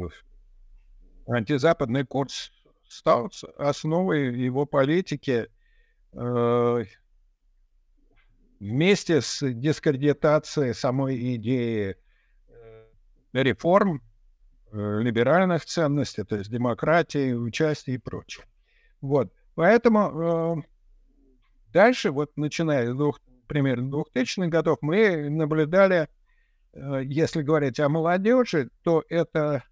антизападный 1.27 2.05
курс 2.05 2.51
стал 2.87 3.31
основой 3.57 4.37
его 4.37 4.65
политики 4.65 5.49
э, 6.13 6.83
вместе 8.59 9.21
с 9.21 9.41
дискредитацией 9.41 10.73
самой 10.73 11.35
идеи 11.35 11.95
э, 12.47 12.85
реформ, 13.33 14.01
э, 14.71 14.99
либеральных 15.01 15.65
ценностей, 15.65 16.23
то 16.23 16.35
есть 16.37 16.49
демократии, 16.49 17.33
участия 17.33 17.93
и 17.93 17.97
прочее. 17.97 18.45
Вот. 19.01 19.31
Поэтому 19.55 20.59
э, 20.59 20.61
дальше, 21.71 22.11
вот 22.11 22.35
начиная 22.35 22.91
с 22.91 22.95
двух, 22.95 23.19
примерно 23.47 23.89
2000-х 23.89 24.47
годов, 24.47 24.79
мы 24.81 25.29
наблюдали, 25.29 26.09
если 26.73 27.41
говорить 27.41 27.79
о 27.79 27.87
молодежи, 27.87 28.69
то 28.83 29.03
это 29.07 29.63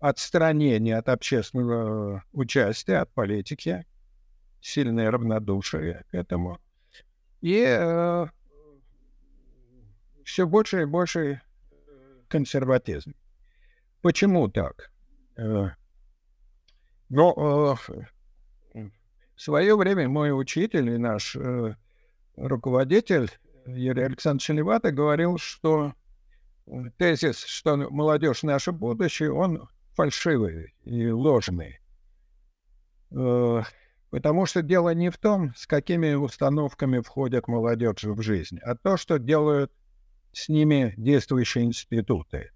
отстранение 0.00 0.96
от 0.98 1.08
общественного 1.08 2.24
участия, 2.32 2.96
от 2.96 3.12
политики, 3.14 3.86
сильное 4.60 5.10
равнодушие 5.12 6.04
к 6.10 6.14
этому– 6.14 6.58
и 7.40 7.64
э, 7.66 8.26
все 10.24 10.46
больше 10.46 10.82
и 10.82 10.86
больше 10.86 11.40
консерватизм. 12.28 13.14
Почему 14.02 14.48
так? 14.48 14.90
Э, 15.36 15.70
но 17.08 17.76
э, 17.84 18.82
в 19.36 19.42
свое 19.42 19.76
время 19.76 20.08
мой 20.08 20.38
учитель 20.38 20.90
и 20.90 20.98
наш 20.98 21.34
э, 21.34 21.74
руководитель 22.36 23.30
Юрий 23.66 24.04
Александрович 24.04 24.48
Левата 24.50 24.92
говорил, 24.92 25.38
что 25.38 25.94
э, 26.66 26.72
тезис, 26.98 27.44
что 27.44 27.76
молодежь 27.76 28.42
наше 28.42 28.72
будущее, 28.72 29.32
он 29.32 29.68
фальшивый 29.94 30.74
и 30.84 31.08
ложный. 31.08 31.80
Потому 34.10 34.44
что 34.44 34.62
дело 34.62 34.92
не 34.92 35.08
в 35.10 35.18
том, 35.18 35.54
с 35.54 35.66
какими 35.66 36.14
установками 36.14 37.00
входят 37.00 37.46
молодежь 37.46 38.02
в 38.02 38.20
жизнь, 38.22 38.58
а 38.62 38.74
то, 38.74 38.96
что 38.96 39.18
делают 39.18 39.72
с 40.32 40.48
ними 40.48 40.94
действующие 40.96 41.64
институты. 41.64 42.50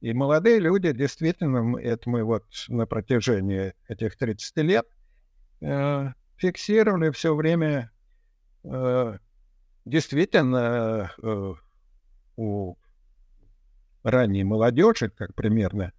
И 0.00 0.12
молодые 0.12 0.58
люди 0.58 0.92
действительно, 0.92 1.78
это 1.78 2.08
мы 2.08 2.24
вот 2.24 2.44
на 2.68 2.86
протяжении 2.86 3.74
этих 3.88 4.16
30 4.16 4.56
лет 4.58 4.86
э, 5.60 6.08
фиксировали 6.36 7.10
все 7.10 7.34
время 7.34 7.90
э, 8.64 9.18
действительно 9.84 11.12
э, 11.22 11.54
у 12.36 12.76
ранней 14.02 14.44
молодежи, 14.44 15.10
как 15.10 15.34
примерно 15.34 15.92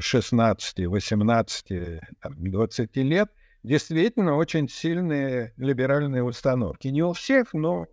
16, 0.00 0.86
18, 0.86 2.00
20 2.22 2.96
лет, 2.96 3.30
действительно 3.68 4.34
очень 4.36 4.66
сильные 4.66 5.52
либеральные 5.58 6.24
установки. 6.24 6.88
Не 6.88 7.02
у 7.02 7.12
всех, 7.12 7.52
но 7.52 7.86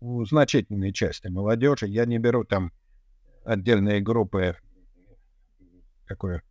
у 0.00 0.24
значительной 0.24 0.92
части 0.92 1.28
молодежи. 1.28 1.86
Я 1.86 2.06
не 2.06 2.18
беру 2.18 2.44
там 2.44 2.72
отдельные 3.44 4.00
группы 4.00 4.56
такое 6.08 6.42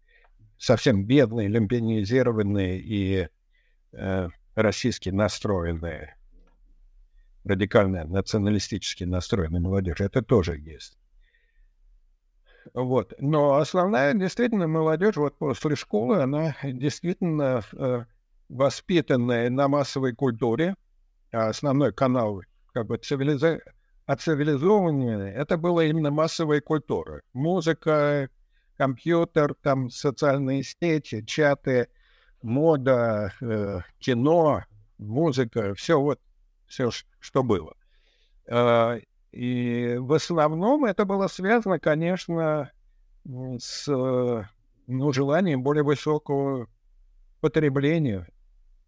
совсем 0.58 1.06
бедные, 1.06 1.48
люмпинизированные 1.48 2.80
и 2.80 3.28
э, 3.94 4.30
российски 4.54 5.10
настроенные, 5.10 6.16
радикально 7.44 8.06
националистически 8.06 9.04
настроенные 9.04 9.62
молодежи. 9.62 10.04
Это 10.04 10.22
тоже 10.22 10.58
есть. 10.58 10.98
Вот. 12.74 13.14
Но 13.20 13.56
основная 13.56 14.14
действительно 14.14 14.68
молодежь 14.68 15.18
вот 15.18 15.38
после 15.38 15.76
школы, 15.76 16.22
она 16.22 16.56
действительно 16.64 17.62
э, 17.74 18.06
воспитанная 18.50 19.50
на 19.50 19.68
массовой 19.68 20.14
культуре. 20.14 20.76
А 21.32 21.50
основной 21.50 21.94
канал 21.94 22.42
как 22.74 22.88
бы 22.88 22.98
цивилиза... 22.98 23.60
оцивилизованный, 24.06 25.32
это 25.32 25.58
была 25.58 25.84
именно 25.86 26.12
массовая 26.12 26.62
культура. 26.62 27.22
Музыка, 27.34 28.30
компьютер, 28.78 29.54
там 29.62 29.90
социальные 29.90 30.64
сети, 30.64 31.26
чаты, 31.26 31.88
мода, 32.42 33.34
э, 33.42 33.80
кино, 34.00 34.64
музыка, 34.98 35.74
все 35.76 36.00
вот, 36.00 36.20
все, 36.68 36.90
что 37.20 37.44
было. 37.44 37.74
Э, 39.36 39.40
и 39.40 39.98
в 39.98 40.14
основном 40.14 40.86
это 40.86 41.06
было 41.06 41.28
связано, 41.28 41.80
конечно, 41.80 42.72
с 43.26 43.88
ну, 44.88 45.12
желанием 45.12 45.64
более 45.64 45.84
высокого 45.84 46.68
потребления, 47.42 48.28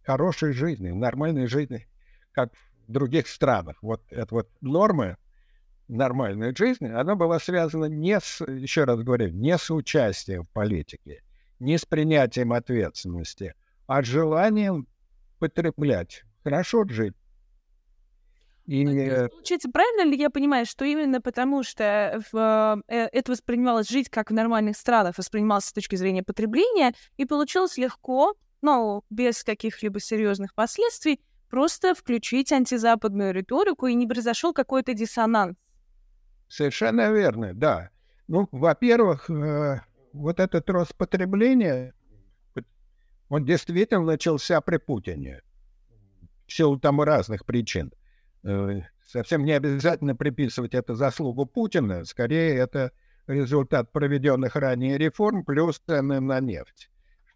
хорошей 0.04 0.54
жизни, 0.54 0.92
нормальной 0.92 1.48
жизни, 1.48 1.88
как 2.32 2.54
в 2.88 2.92
других 2.92 3.28
странах. 3.28 3.78
Вот 3.82 4.02
эта 4.10 4.34
вот 4.34 4.50
норма 4.62 5.18
нормальной 5.88 6.56
жизни, 6.56 6.88
она 6.88 7.16
была 7.16 7.40
связана 7.40 7.86
не 7.86 8.20
с, 8.20 8.42
еще 8.46 8.84
раз 8.84 9.02
говорю, 9.02 9.30
не 9.30 9.58
с 9.58 9.72
участием 9.72 10.44
в 10.44 10.50
политике, 10.50 11.24
не 11.60 11.78
с 11.78 11.86
принятием 11.86 12.52
ответственности, 12.54 13.54
а 13.88 14.04
с 14.04 14.06
желанием 14.06 14.88
потреблять, 15.40 16.24
хорошо 16.44 16.86
жить, 16.88 17.16
и... 18.68 18.84
Ну, 18.84 19.30
получается, 19.30 19.70
правильно 19.72 20.10
ли 20.10 20.18
я 20.18 20.30
понимаю, 20.30 20.66
что 20.66 20.84
именно 20.84 21.22
потому, 21.22 21.64
что 21.64 22.22
в, 22.32 22.82
э, 22.88 23.08
это 23.14 23.32
воспринималось 23.32 23.90
жить 23.90 24.10
как 24.10 24.30
в 24.30 24.34
нормальных 24.34 24.76
странах, 24.76 25.18
воспринималось 25.18 25.66
с 25.66 25.74
точки 25.74 25.96
зрения 25.96 26.22
потребления, 26.22 26.94
и 27.16 27.26
получилось 27.26 27.78
легко, 27.78 28.36
но 28.62 29.04
без 29.10 29.44
каких-либо 29.44 30.02
серьезных 30.02 30.54
последствий, 30.54 31.22
просто 31.50 31.96
включить 31.96 32.52
антизападную 32.52 33.34
риторику, 33.34 33.88
и 33.88 33.94
не 33.94 34.06
произошел 34.06 34.54
какой-то 34.54 34.94
диссонанс? 34.94 35.56
Совершенно 36.50 37.12
верно, 37.12 37.54
да. 37.54 37.90
Ну, 38.28 38.50
во-первых, 38.52 39.30
э, 39.30 39.80
вот 40.12 40.42
этот 40.42 40.70
рост 40.70 40.94
потребления, 40.96 41.94
он 43.30 43.46
действительно 43.46 44.04
начался 44.04 44.60
при 44.60 44.76
Путине. 44.76 45.42
В 46.48 46.54
силу 46.54 46.78
там 46.78 47.02
разных 47.02 47.46
причин. 47.46 47.94
Э, 48.44 48.82
совсем 49.06 49.46
не 49.46 49.54
обязательно 49.54 50.16
приписывать 50.16 50.74
это 50.74 50.96
заслугу 50.96 51.46
Путина, 51.46 52.06
скорее 52.06 52.56
это 52.56 52.92
результат 53.26 53.92
проведенных 53.92 54.56
ранее 54.56 54.98
реформ 54.98 55.44
плюс 55.44 55.80
цены 55.80 56.20
на 56.20 56.40
нефть. 56.40 56.90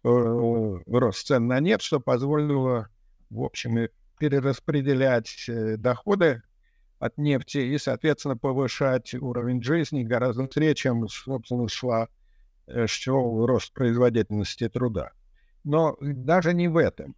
Э, 0.04 0.08
рост 0.08 1.26
цен 1.26 1.46
на 1.46 1.60
нефть, 1.60 1.82
что 1.82 2.00
позволило, 2.00 2.88
в 3.30 3.42
общем, 3.42 3.88
перераспределять 4.18 5.46
э, 5.48 5.76
доходы 5.76 6.42
от 6.98 7.18
нефти 7.18 7.58
и, 7.58 7.78
соответственно, 7.78 8.36
повышать 8.36 9.12
уровень 9.14 9.62
жизни 9.62 10.04
гораздо 10.04 10.44
быстрее, 10.44 10.74
чем, 10.74 11.08
собственно, 11.08 11.68
шла, 11.68 12.08
шел 12.86 13.44
рост 13.44 13.72
производительности 13.72 14.68
труда. 14.68 15.10
Но 15.64 15.96
даже 16.00 16.54
не 16.54 16.68
в 16.68 16.76
этом 16.76 17.16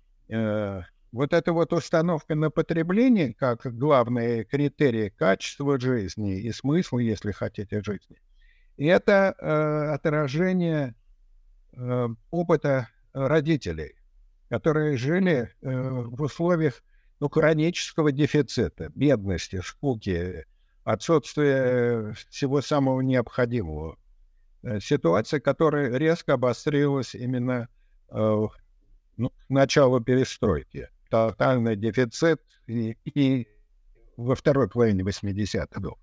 вот 1.15 1.33
эта 1.33 1.53
вот 1.53 1.73
установка 1.73 2.35
на 2.35 2.51
потребление 2.51 3.35
как 3.35 3.65
главные 3.79 4.43
критерии 4.43 5.11
качества 5.11 5.79
жизни 5.79 6.41
и 6.41 6.51
смысла, 6.51 6.99
если 6.99 7.31
хотите, 7.31 7.83
жизни, 7.85 8.21
это 8.77 9.37
э, 9.39 9.95
отражение 9.95 10.97
э, 11.73 12.09
опыта 12.33 12.89
родителей, 13.13 13.95
которые 14.49 14.97
жили 14.97 15.55
э, 15.63 15.71
в 15.71 16.21
условиях 16.21 16.83
ну, 17.21 17.29
хронического 17.29 18.11
дефицита, 18.11 18.91
бедности, 18.97 19.61
скуки, 19.65 20.45
отсутствия 20.83 22.13
всего 22.29 22.61
самого 22.61 23.01
необходимого. 23.03 23.99
Э, 24.65 24.81
ситуация, 24.81 25.39
которая 25.39 25.97
резко 25.97 26.33
обострилась 26.33 27.15
именно 27.15 27.69
э, 28.11 28.47
ну, 29.17 29.31
к 29.31 29.49
началу 29.49 30.01
перестройки. 30.01 30.89
Тотальный 31.15 31.77
дефицит 31.77 32.43
и, 32.67 32.97
и 33.05 33.47
во 34.17 34.35
второй 34.35 34.69
половине 34.69 35.05
80-х 35.05 35.81
был. 35.81 35.97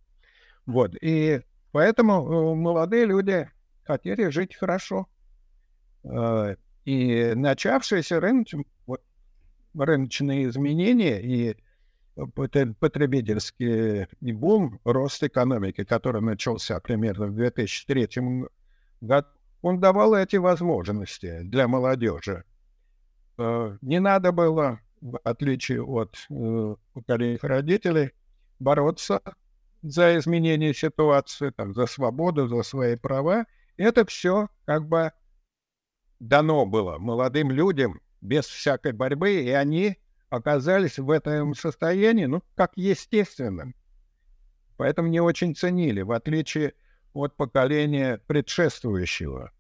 Вот. 0.66 0.96
И 1.02 1.42
поэтому 1.74 2.14
э, 2.14 2.56
молодые 2.56 3.06
люди 3.08 3.52
хотели 3.84 4.30
жить 4.30 4.56
хорошо. 4.56 5.10
Э, 6.06 6.56
и 6.86 7.34
начавшиеся 7.36 8.22
рынч... 8.22 8.54
вот, 8.86 9.02
рыночные 9.74 10.48
изменения 10.48 11.22
и 11.22 11.58
потребительский 12.16 14.08
бум, 14.22 14.80
рост 14.86 15.22
экономики, 15.24 15.84
который 15.84 16.22
начался 16.22 16.80
примерно 16.80 17.28
в 17.28 17.36
2003 17.36 18.48
году, 19.02 19.28
он 19.62 19.82
давал 19.82 20.16
эти 20.16 20.38
возможности 20.38 21.42
для 21.42 21.68
молодежи. 21.68 22.46
Э, 23.38 23.78
не 23.82 24.00
надо 24.00 24.32
было, 24.32 24.80
в 25.02 25.20
отличие 25.24 25.84
от 25.84 26.16
э, 26.30 26.76
поколения 26.94 27.40
родителей, 27.42 28.12
бороться 28.60 29.22
за 29.82 30.18
изменение 30.18 30.74
ситуации, 30.74 31.50
там, 31.50 31.74
за 31.74 31.88
свободу, 31.88 32.48
за 32.48 32.64
свои 32.64 32.96
права. 32.96 33.46
Это 33.78 34.06
все 34.06 34.50
как 34.66 34.88
бы 34.88 35.12
дано 36.20 36.66
было 36.66 37.00
молодым 37.00 37.52
людям 37.52 38.00
без 38.22 38.46
всякой 38.46 38.92
борьбы, 38.92 39.42
и 39.42 39.50
они 39.50 39.98
оказались 40.30 41.00
в 41.00 41.10
этом 41.10 41.56
состоянии, 41.56 42.26
ну, 42.26 42.44
как 42.56 42.74
естественным. 42.76 43.76
Поэтому 44.78 45.10
не 45.10 45.20
очень 45.20 45.56
ценили, 45.56 46.02
в 46.02 46.12
отличие 46.12 46.74
от 47.14 47.36
поколения 47.36 48.20
предшествующего. 48.28 49.52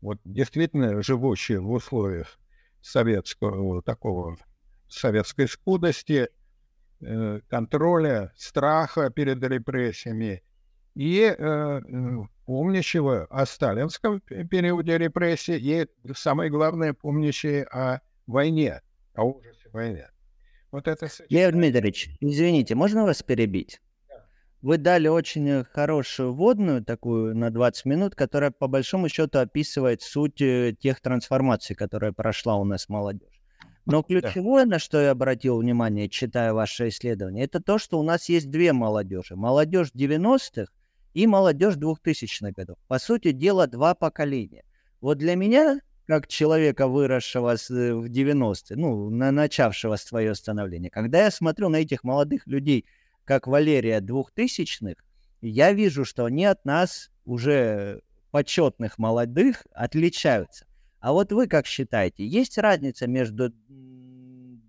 Вот 0.00 0.18
действительно 0.24 1.02
живущие 1.02 1.60
в 1.60 1.70
условиях 1.70 2.38
советского 2.82 3.82
такого 3.82 4.36
советской 4.88 5.48
скудости, 5.48 6.28
э, 7.00 7.40
контроля, 7.48 8.32
страха 8.36 9.10
перед 9.10 9.42
репрессиями 9.42 10.42
и 10.94 11.22
э, 11.22 11.34
э, 11.36 11.80
помнящего 12.46 13.26
о 13.30 13.46
сталинском 13.46 14.20
периоде 14.20 14.98
репрессий 14.98 15.56
и, 15.58 15.86
самое 16.14 16.50
главное, 16.50 16.94
помнящие 16.94 17.64
о 17.64 18.00
войне, 18.26 18.82
о 19.14 19.24
ужасе 19.24 19.68
войны. 19.72 20.06
Вот 20.70 20.88
это... 20.88 21.08
Лев 21.28 21.52
Дмитриевич, 21.52 22.10
извините, 22.20 22.74
можно 22.74 23.04
вас 23.04 23.22
перебить? 23.22 23.80
Вы 24.64 24.78
дали 24.78 25.08
очень 25.08 25.62
хорошую 25.64 26.32
вводную, 26.32 26.82
такую 26.82 27.36
на 27.36 27.50
20 27.50 27.84
минут, 27.84 28.14
которая 28.14 28.50
по 28.50 28.66
большому 28.66 29.10
счету 29.10 29.38
описывает 29.38 30.00
суть 30.00 30.40
э, 30.40 30.74
тех 30.78 31.00
трансформаций, 31.00 31.76
которая 31.76 32.12
прошла 32.12 32.56
у 32.56 32.64
нас 32.64 32.88
молодежь. 32.88 33.33
Но 33.86 34.02
ключевое, 34.08 34.64
на 34.64 34.78
что 34.78 35.00
я 35.00 35.10
обратил 35.10 35.58
внимание, 35.58 36.08
читая 36.08 36.52
ваше 36.52 36.88
исследование, 36.88 37.44
это 37.44 37.60
то, 37.60 37.78
что 37.78 37.98
у 37.98 38.02
нас 38.02 38.28
есть 38.28 38.50
две 38.50 38.72
молодежи. 38.72 39.36
Молодежь 39.36 39.88
90-х 39.94 40.72
и 41.12 41.26
молодежь 41.26 41.76
2000-х 41.76 42.52
годов. 42.52 42.78
По 42.88 42.98
сути 42.98 43.32
дела, 43.32 43.66
два 43.66 43.94
поколения. 43.94 44.64
Вот 45.00 45.18
для 45.18 45.36
меня, 45.36 45.80
как 46.06 46.28
человека, 46.28 46.88
выросшего 46.88 47.54
э, 47.54 47.94
в 47.94 48.06
90-е, 48.06 48.76
ну, 48.76 49.10
на 49.10 49.30
начавшего 49.30 49.96
свое 49.96 50.34
становление, 50.34 50.90
когда 50.90 51.24
я 51.24 51.30
смотрю 51.30 51.68
на 51.68 51.76
этих 51.76 52.04
молодых 52.04 52.46
людей, 52.46 52.86
как 53.24 53.46
Валерия 53.46 54.00
2000-х, 54.00 55.02
я 55.40 55.72
вижу, 55.72 56.04
что 56.04 56.24
они 56.24 56.46
от 56.46 56.64
нас, 56.64 57.10
уже 57.24 58.02
почетных 58.30 58.98
молодых, 58.98 59.66
отличаются. 59.72 60.66
А 61.04 61.12
вот 61.12 61.32
вы 61.32 61.46
как 61.48 61.66
считаете, 61.66 62.26
есть 62.26 62.56
разница 62.56 63.06
между 63.06 63.50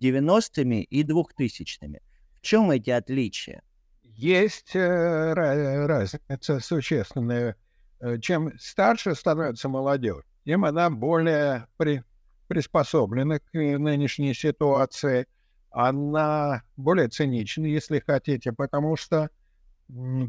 90-ми 0.01 0.81
и 0.81 1.01
2000-ми? 1.01 2.01
В 2.33 2.41
чем 2.41 2.71
эти 2.71 2.89
отличия? 2.89 3.61
Есть 4.03 4.75
э, 4.75 5.31
разница 5.31 6.59
существенная. 6.59 7.55
Э, 8.01 8.19
чем 8.19 8.51
старше 8.59 9.15
становится 9.15 9.69
молодежь, 9.69 10.25
тем 10.43 10.65
она 10.65 10.89
более 10.89 11.67
при, 11.77 12.03
приспособлена 12.49 13.39
к 13.39 13.53
нынешней 13.53 14.33
ситуации. 14.33 15.27
Она 15.71 16.63
более 16.75 17.07
цинична, 17.07 17.65
если 17.65 18.03
хотите, 18.05 18.51
потому 18.51 18.97
что 18.97 19.29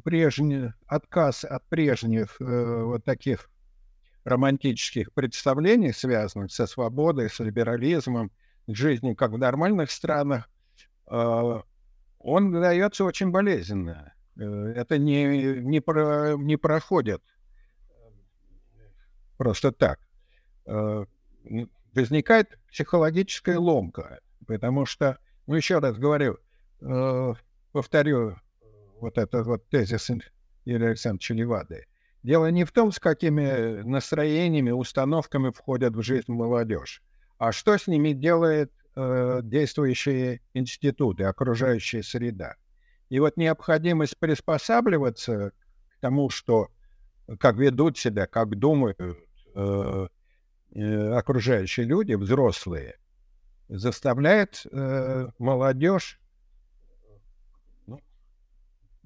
прежний 0.05 0.73
отказ 0.87 1.42
от 1.42 1.64
прежних 1.64 2.40
э, 2.40 2.83
вот 2.85 3.03
таких 3.05 3.51
романтических 4.27 5.12
представлений, 5.12 5.93
связанных 5.93 6.53
со 6.53 6.67
свободой, 6.67 7.31
с 7.31 7.39
либерализмом, 7.39 8.33
жизнью 8.67 9.15
как 9.15 9.31
в 9.31 9.39
нормальных 9.39 9.91
странах, 9.93 10.51
э, 11.09 11.61
он 12.19 12.53
дается 12.53 13.05
очень 13.05 13.31
болезненно. 13.31 14.12
Э, 14.37 14.43
это 14.75 14.99
не, 14.99 15.61
не, 15.61 15.81
про, 15.81 16.37
не 16.37 16.57
проходит 16.57 17.23
просто 19.37 19.71
так. 19.71 20.01
Э, 20.67 21.05
возникает 21.95 22.59
психологическая 22.69 23.59
ломка, 23.59 24.19
потому 24.47 24.87
что, 24.87 25.19
ну, 25.47 25.55
еще 25.55 25.79
раз 25.79 25.97
говорю, 25.99 26.39
э, 26.81 27.35
повторю 27.71 28.37
вот 29.01 29.19
этот 29.19 29.47
вот 29.47 29.69
тезис 29.69 30.11
Юрия 30.65 30.89
Александровича 30.89 31.35
Левады. 31.35 31.87
Дело 32.27 32.51
не 32.51 32.65
в 32.65 32.73
том, 32.73 32.91
с 32.91 32.99
какими 32.99 33.83
настроениями, 33.83 34.73
установками 34.73 35.53
входят 35.53 35.95
в 35.95 36.03
жизнь 36.03 36.33
молодежь, 36.33 37.01
а 37.39 37.53
что 37.53 37.79
с 37.79 37.87
ними 37.87 38.15
делает 38.15 38.73
э, 38.97 39.43
действующие 39.45 40.41
институты, 40.53 41.23
окружающая 41.23 42.03
среда. 42.03 42.57
И 43.11 43.21
вот 43.21 43.37
необходимость 43.37 44.19
приспосабливаться 44.19 45.53
к 45.53 46.01
тому, 46.01 46.29
что 46.29 46.67
как 47.39 47.59
ведут 47.59 47.97
себя, 47.97 48.27
как 48.27 48.59
думают 48.59 48.99
э, 48.99 50.09
э, 50.75 51.12
окружающие 51.12 51.87
люди, 51.87 52.15
взрослые, 52.15 52.97
заставляет 53.69 54.67
э, 54.73 55.29
молодежь 55.39 56.19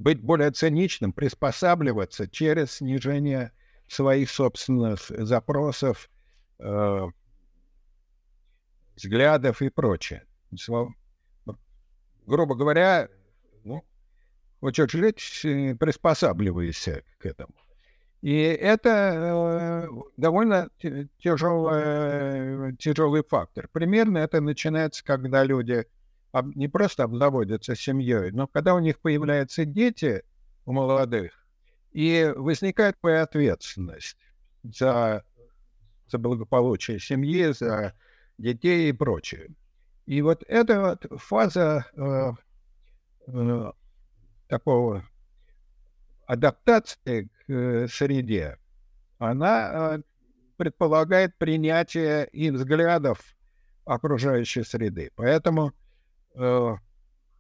быть 0.01 0.21
более 0.23 0.51
циничным, 0.51 1.13
приспосабливаться 1.13 2.27
через 2.27 2.73
снижение 2.73 3.53
своих 3.87 4.31
собственных 4.31 5.01
запросов, 5.09 6.09
э, 6.59 7.07
взглядов 8.97 9.61
и 9.61 9.69
прочее. 9.69 10.25
Грубо 12.27 12.55
говоря, 12.55 13.09
ну, 13.65 13.85
хочешь 14.61 14.91
жить, 14.91 15.41
э, 15.45 15.75
приспосабливайся 15.75 17.03
к 17.19 17.27
этому. 17.27 17.55
И 18.23 18.39
это 18.39 18.89
э, 18.89 19.89
довольно 20.17 20.71
тяжелый, 21.19 22.75
тяжелый 22.77 23.23
фактор. 23.23 23.69
Примерно 23.69 24.17
это 24.19 24.41
начинается, 24.41 25.05
когда 25.05 25.45
люди 25.45 25.85
не 26.33 26.69
просто 26.69 27.05
обзаводятся 27.05 27.75
семьей, 27.75 28.31
но 28.31 28.47
когда 28.47 28.75
у 28.75 28.79
них 28.79 29.01
появляются 29.01 29.65
дети 29.65 30.23
у 30.65 30.73
молодых, 30.73 31.33
и 31.93 32.33
возникает 32.37 33.01
твоя 33.01 33.23
ответственность 33.23 34.17
за, 34.63 35.25
за 36.09 36.19
благополучие 36.19 37.01
семьи, 37.01 37.53
за 37.53 37.95
детей 38.39 38.91
и 38.91 38.93
прочее. 38.93 39.49
И 40.07 40.23
вот 40.23 40.45
эта 40.47 40.81
вот 40.81 41.21
фаза 41.21 41.87
э, 41.97 42.33
э, 43.27 43.73
такого 44.49 45.05
адаптации 46.27 47.25
к 47.25 47.51
э, 47.51 47.89
среде, 47.89 48.59
она 49.19 49.95
э, 49.97 50.03
предполагает 50.57 51.37
принятие 51.39 52.29
и 52.29 52.51
взглядов 52.51 53.21
окружающей 53.85 54.63
среды. 54.63 55.11
Поэтому 55.17 55.73
э, 56.35 56.77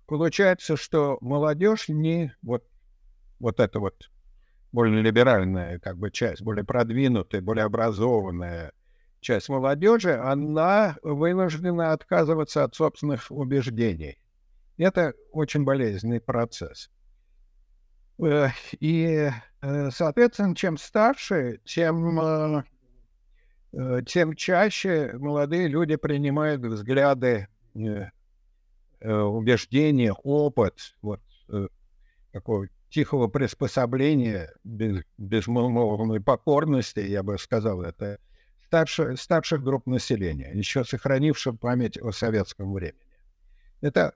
получается, 0.06 0.76
что 0.76 1.18
молодежь 1.20 1.88
не 1.88 2.34
вот, 2.42 2.64
вот 3.38 3.60
эта 3.60 3.80
вот 3.80 4.10
более 4.72 5.02
либеральная 5.02 5.78
как 5.78 5.98
бы 5.98 6.10
часть, 6.10 6.42
более 6.42 6.64
продвинутая, 6.64 7.40
более 7.40 7.64
образованная, 7.64 8.72
часть 9.20 9.48
молодежи, 9.48 10.14
она 10.14 10.96
вынуждена 11.02 11.92
отказываться 11.92 12.64
от 12.64 12.74
собственных 12.74 13.30
убеждений. 13.30 14.18
Это 14.78 15.14
очень 15.32 15.64
болезненный 15.64 16.20
процесс. 16.20 16.90
Э, 18.22 18.48
и, 18.78 19.30
э, 19.60 19.90
соответственно, 19.90 20.54
чем 20.54 20.76
старше, 20.78 21.60
тем, 21.64 22.64
тем 24.06 24.34
чаще 24.34 25.12
молодые 25.14 25.68
люди 25.68 25.96
принимают 25.96 26.62
взгляды, 26.62 27.46
убеждения, 29.02 30.12
опыт, 30.12 30.94
вот 31.02 31.20
такого 32.32 32.68
тихого 32.90 33.28
приспособления, 33.28 34.52
без, 34.64 35.02
безмолвной 35.16 36.20
покорности, 36.20 37.00
я 37.00 37.22
бы 37.22 37.38
сказал, 37.38 37.82
это 37.82 38.18
старше, 38.66 39.16
старших 39.16 39.62
групп 39.62 39.86
населения, 39.86 40.52
еще 40.52 40.84
сохранивших 40.84 41.58
память 41.58 41.98
о 41.98 42.12
советском 42.12 42.72
времени. 42.72 43.00
Это, 43.80 44.14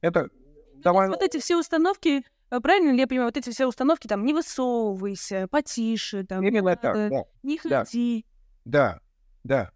это 0.00 0.30
довольно... 0.76 1.12
Вот 1.12 1.22
эти 1.22 1.38
все 1.38 1.58
установки, 1.58 2.24
э, 2.50 2.60
правильно 2.60 2.92
ли 2.92 3.00
я 3.00 3.06
понимаю, 3.06 3.28
вот 3.28 3.36
эти 3.36 3.50
все 3.50 3.66
установки, 3.66 4.06
там, 4.06 4.24
не 4.24 4.32
высовывайся, 4.32 5.48
потише, 5.48 6.24
там, 6.24 6.44
Именно 6.44 6.76
так, 6.76 7.10
да. 7.10 7.24
не 7.42 7.58
ходи. 7.58 8.24
Да, 8.64 9.00
да. 9.44 9.70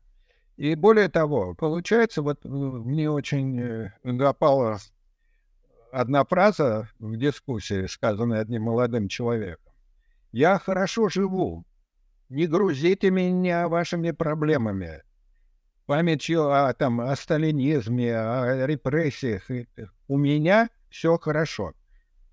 И 0.61 0.75
более 0.75 1.09
того, 1.09 1.55
получается, 1.55 2.21
вот 2.21 2.45
э, 2.45 2.49
мне 2.51 3.11
очень 3.11 3.89
запала 4.05 4.75
э, 4.75 4.79
одна 5.91 6.23
фраза 6.27 6.87
в 6.99 7.17
дискуссии, 7.17 7.87
сказанная 7.87 8.43
одним 8.43 8.65
молодым 8.65 9.09
человеком. 9.09 9.73
«Я 10.33 10.59
хорошо 10.59 11.09
живу. 11.09 11.65
Не 12.29 12.47
грузите 12.47 13.11
меня 13.11 13.69
вашими 13.69 14.11
проблемами, 14.11 15.03
памятью 15.87 16.51
о, 16.51 16.71
там, 16.75 17.01
о 17.01 17.17
сталинизме, 17.17 18.15
о 18.15 18.67
репрессиях. 18.67 19.49
У 20.09 20.19
меня 20.19 20.69
все 20.91 21.17
хорошо. 21.17 21.73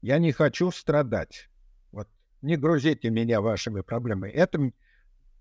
Я 0.02 0.20
не 0.20 0.34
хочу 0.34 0.72
страдать. 0.72 1.48
Вот 1.94 2.10
не 2.42 2.58
грузите 2.58 3.10
меня 3.10 3.40
вашими 3.40 3.80
проблемами. 3.80 4.32
Это, 4.32 4.74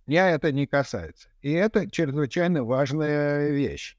меня 0.06 0.30
это 0.30 0.52
не 0.52 0.66
касается. 0.66 1.28
И 1.42 1.52
это 1.52 1.90
чрезвычайно 1.90 2.64
важная 2.64 3.50
вещь. 3.50 3.96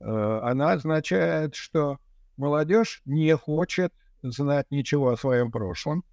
Э, 0.00 0.40
она 0.42 0.72
означает, 0.72 1.54
что 1.54 1.98
молодежь 2.36 3.02
не 3.04 3.34
хочет 3.36 3.92
знать 4.22 4.66
ничего 4.70 5.10
о 5.10 5.16
своем 5.16 5.50
прошлом, 5.50 6.04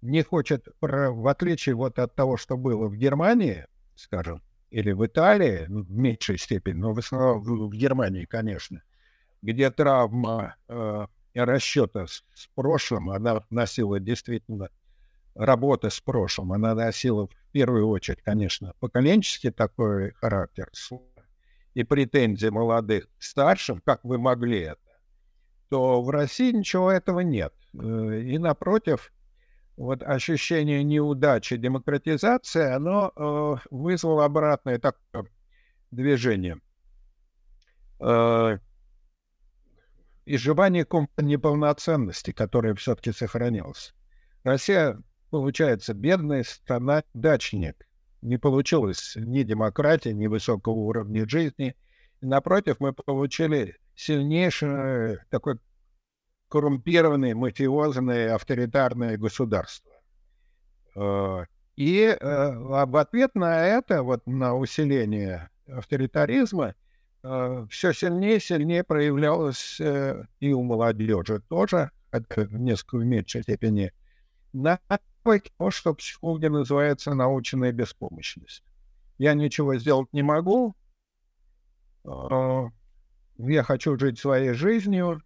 не 0.00 0.22
хочет, 0.22 0.68
в 0.80 1.28
отличие 1.28 1.74
вот 1.74 1.98
от 1.98 2.14
того, 2.14 2.36
что 2.36 2.56
было 2.56 2.88
в 2.88 2.96
Германии, 2.96 3.66
скажем, 3.94 4.42
или 4.70 4.92
в 4.92 5.04
Италии, 5.04 5.66
в 5.68 5.90
меньшей 5.90 6.38
степени, 6.38 6.74
но 6.74 6.92
в 6.92 6.98
основном 6.98 7.68
в 7.68 7.72
Германии, 7.72 8.24
конечно, 8.24 8.82
где 9.42 9.70
травма 9.70 10.56
э, 10.68 11.06
расчета 11.34 12.06
с, 12.06 12.24
с 12.34 12.46
прошлым, 12.54 13.10
она 13.10 13.44
носила 13.50 14.00
действительно 14.00 14.70
работа 15.34 15.90
с 15.90 16.00
прошлым, 16.00 16.52
она 16.52 16.74
носила 16.74 17.26
в 17.26 17.52
первую 17.52 17.88
очередь, 17.88 18.22
конечно, 18.22 18.74
поколенческий 18.80 19.50
такой 19.50 20.12
характер 20.12 20.70
и 21.74 21.84
претензии 21.84 22.48
молодых 22.48 23.08
к 23.18 23.22
старшим, 23.22 23.80
как 23.84 24.04
вы 24.04 24.18
могли 24.18 24.60
это, 24.60 24.80
то 25.70 26.02
в 26.02 26.10
России 26.10 26.52
ничего 26.52 26.90
этого 26.90 27.20
нет. 27.20 27.54
Э, 27.74 28.20
и 28.20 28.38
напротив, 28.38 29.12
вот 29.76 30.02
ощущение 30.02 30.84
неудачи 30.84 31.56
демократизации, 31.56 32.74
оно 32.74 33.12
э, 33.14 33.56
вызвало 33.70 34.24
обратное 34.24 34.78
такое 34.78 35.26
движение. 35.90 36.60
Э, 38.00 38.58
изживание 40.26 40.86
неполноценности, 41.16 42.32
которая 42.32 42.74
все-таки 42.74 43.12
сохранилась. 43.12 43.94
Россия, 44.44 45.00
получается, 45.32 45.94
бедная 45.94 46.44
страна, 46.44 47.04
дачник. 47.14 47.88
Не 48.20 48.36
получилось 48.36 49.14
ни 49.16 49.42
демократии, 49.44 50.10
ни 50.10 50.26
высокого 50.26 50.74
уровня 50.74 51.26
жизни. 51.26 51.74
Напротив, 52.20 52.76
мы 52.80 52.92
получили 52.92 53.78
сильнейшее 53.96 55.24
такой 55.30 55.58
коррумпированное, 56.48 57.34
мафиозное, 57.34 58.34
авторитарное 58.34 59.16
государство. 59.16 59.90
Э, 60.94 61.46
и 61.76 62.02
э, 62.02 62.52
в 62.54 62.96
ответ 62.96 63.34
на 63.34 63.66
это, 63.66 64.02
вот 64.02 64.26
на 64.26 64.54
усиление 64.54 65.48
авторитаризма, 65.66 66.74
э, 67.22 67.66
все 67.70 67.94
сильнее 67.94 68.36
и 68.36 68.40
сильнее 68.40 68.84
проявлялось 68.84 69.80
и 69.80 70.52
у 70.52 70.62
молодежи 70.62 71.40
тоже, 71.48 71.90
в 72.10 72.58
несколько 72.58 72.98
меньшей 72.98 73.44
степени, 73.44 73.92
на 74.52 74.78
то, 75.22 75.70
что 75.70 75.92
в 75.92 75.96
психологии 75.96 76.48
называется 76.48 77.14
наученная 77.14 77.72
беспомощность. 77.72 78.62
Я 79.18 79.34
ничего 79.34 79.76
сделать 79.76 80.12
не 80.12 80.22
могу, 80.22 80.74
я 82.04 83.62
хочу 83.62 83.98
жить 83.98 84.18
своей 84.18 84.52
жизнью, 84.52 85.22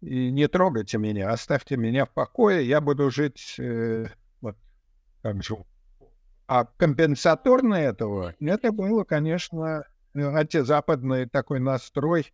и 0.00 0.30
не 0.30 0.48
трогайте 0.48 0.98
меня, 0.98 1.30
оставьте 1.30 1.76
меня 1.76 2.04
в 2.04 2.10
покое, 2.10 2.66
я 2.66 2.80
буду 2.80 3.10
жить 3.10 3.56
э, 3.58 4.06
вот 4.40 4.56
как 5.22 5.42
живу. 5.42 5.66
А 6.46 6.64
компенсаторно 6.64 7.74
этого, 7.74 8.34
это 8.38 8.70
было, 8.70 9.04
конечно, 9.04 9.84
антизападный 10.14 11.26
такой 11.26 11.58
настрой. 11.58 12.32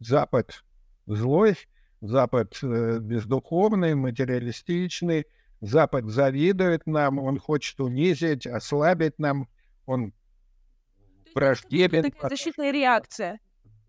Запад 0.00 0.64
злой, 1.06 1.56
Запад 2.00 2.58
э, 2.62 2.98
бездуховный, 2.98 3.94
материалистичный, 3.94 5.26
Запад 5.64 6.04
завидует 6.06 6.86
нам, 6.86 7.18
он 7.18 7.38
хочет 7.38 7.80
унизить, 7.80 8.46
ослабить 8.46 9.18
нам, 9.18 9.48
он 9.86 10.12
враждебен. 11.34 12.02
Такая 12.02 12.30
защитная 12.30 12.70
реакция. 12.70 13.40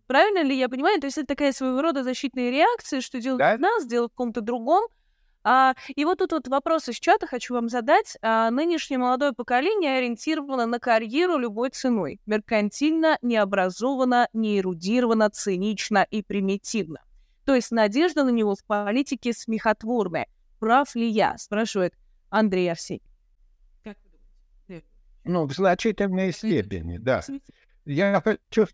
Правильно 0.07 0.43
ли 0.43 0.57
я 0.57 0.69
понимаю? 0.69 0.99
То 1.01 1.07
есть 1.07 1.17
это 1.17 1.27
такая 1.27 1.51
своего 1.51 1.81
рода 1.81 2.03
защитная 2.03 2.49
реакция, 2.49 3.01
что 3.01 3.19
делать 3.19 3.39
да? 3.39 3.57
нас, 3.57 3.85
делать 3.85 4.11
в 4.11 4.15
ком-то 4.15 4.41
другом. 4.41 4.87
А, 5.43 5.75
и 5.95 6.05
вот 6.05 6.19
тут 6.19 6.31
вот 6.31 6.47
вопрос 6.47 6.89
из 6.89 6.95
чата 6.95 7.27
хочу 7.27 7.53
вам 7.53 7.69
задать. 7.69 8.17
А, 8.21 8.49
нынешнее 8.51 8.97
молодое 8.97 9.33
поколение 9.33 9.97
ориентировано 9.97 10.65
на 10.65 10.79
карьеру 10.79 11.37
любой 11.37 11.71
ценой. 11.71 12.19
Меркантильно, 12.25 13.17
необразованно, 13.21 14.27
неэрудировано, 14.33 15.29
цинично 15.29 16.07
и 16.09 16.23
примитивно. 16.23 17.01
То 17.45 17.53
есть 17.53 17.71
надежда 17.71 18.23
на 18.23 18.29
него 18.29 18.55
в 18.55 18.63
политике 18.65 19.33
смехотворная. 19.33 20.27
Прав 20.65 20.95
ли 20.95 21.07
я? 21.07 21.37
Спрашивает 21.37 21.93
Андрей 22.31 22.71
Арсений. 22.71 23.03
Ну, 25.23 25.45
в 25.45 25.53
значительной 25.53 26.31
степени, 26.31 26.97
да. 26.97 27.21
Я 27.85 28.19
хочу 28.19 28.65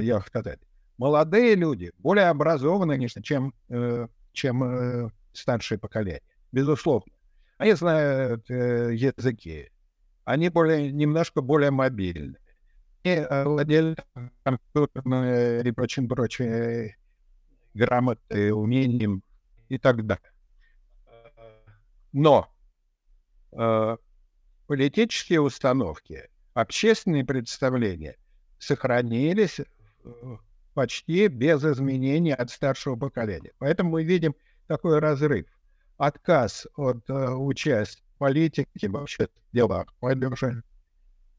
я 0.00 0.20
сказать. 0.22 0.58
Молодые 0.96 1.54
люди 1.54 1.92
более 1.98 2.26
образованы, 2.26 2.94
конечно, 2.94 3.22
чем, 3.22 3.54
э, 3.68 4.08
чем 4.32 4.64
э, 4.64 5.10
старшее 5.32 5.78
поколение, 5.78 6.22
безусловно. 6.50 7.12
Они 7.56 7.74
знают 7.74 8.50
э, 8.50 8.94
языки, 8.94 9.70
они 10.24 10.48
более, 10.48 10.90
немножко 10.90 11.40
более 11.40 11.70
мобильны. 11.70 12.36
И 13.04 13.24
владеют 13.44 14.04
компьютерной 14.42 15.68
и 15.68 15.70
прочим, 15.70 16.08
прочим 16.08 16.96
грамотой, 17.78 18.50
умением 18.50 19.22
и 19.68 19.78
так 19.78 20.04
далее. 20.06 20.32
Но 22.12 22.48
э, 23.52 23.96
политические 24.66 25.40
установки, 25.40 26.28
общественные 26.54 27.24
представления– 27.24 28.16
сохранились 28.58 29.60
э, 29.60 30.36
почти 30.74 31.28
без 31.28 31.64
изменений 31.64 32.32
от 32.32 32.50
старшего 32.50 32.96
поколения. 32.96 33.52
Поэтому 33.58 33.90
мы 33.90 34.04
видим 34.04 34.34
такой 34.66 34.98
разрыв. 34.98 35.46
Отказ 35.96 36.66
от 36.76 37.08
э, 37.08 37.30
участия 37.30 38.02
в 38.14 38.18
политике, 38.18 38.88
вообще 38.88 39.28
дела 39.52 39.86
молодежи, 40.00 40.62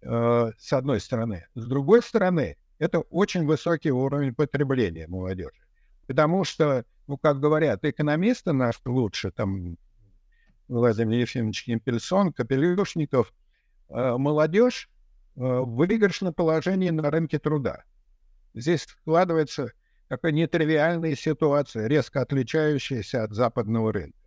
э, 0.02 0.52
с 0.58 0.74
одной 0.74 1.00
стороны. 1.00 1.46
С 1.56 1.66
другой 1.66 2.02
стороны, 2.02 2.58
это 2.78 3.00
очень 3.00 3.46
высокий 3.46 3.92
уровень 3.92 4.34
потребления 4.34 5.08
молодежи. 5.08 5.62
Потому 6.10 6.44
что, 6.44 6.84
ну, 7.08 7.18
как 7.18 7.40
говорят, 7.40 7.86
экономисты 7.86 8.52
наши 8.52 8.82
лучше, 8.86 9.32
там, 9.32 9.78
Владимир 10.68 11.20
Ефимович 11.20 11.64
Кемпельсон, 11.64 12.34
Капелюшников, 12.34 13.34
э, 13.90 14.18
молодежь 14.18 14.90
Э, 15.40 15.62
в 15.62 15.76
выигрышном 15.76 16.34
положении 16.34 16.90
на 16.90 17.10
рынке 17.10 17.40
труда. 17.40 17.86
Здесь 18.54 18.82
складывается 18.82 19.72
такая 20.10 20.34
нетривиальная 20.34 21.16
ситуация, 21.16 21.88
резко 21.88 22.20
отличающаяся 22.22 23.24
от 23.24 23.32
западного 23.32 23.94
рынка. 23.94 24.18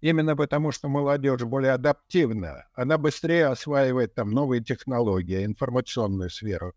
Именно 0.00 0.34
потому, 0.34 0.72
что 0.72 0.88
молодежь 0.88 1.42
более 1.42 1.72
адаптивна, 1.72 2.66
она 2.72 2.96
быстрее 2.96 3.48
осваивает 3.48 4.14
там 4.14 4.30
новые 4.30 4.64
технологии, 4.64 5.44
информационную 5.44 6.30
сферу, 6.30 6.72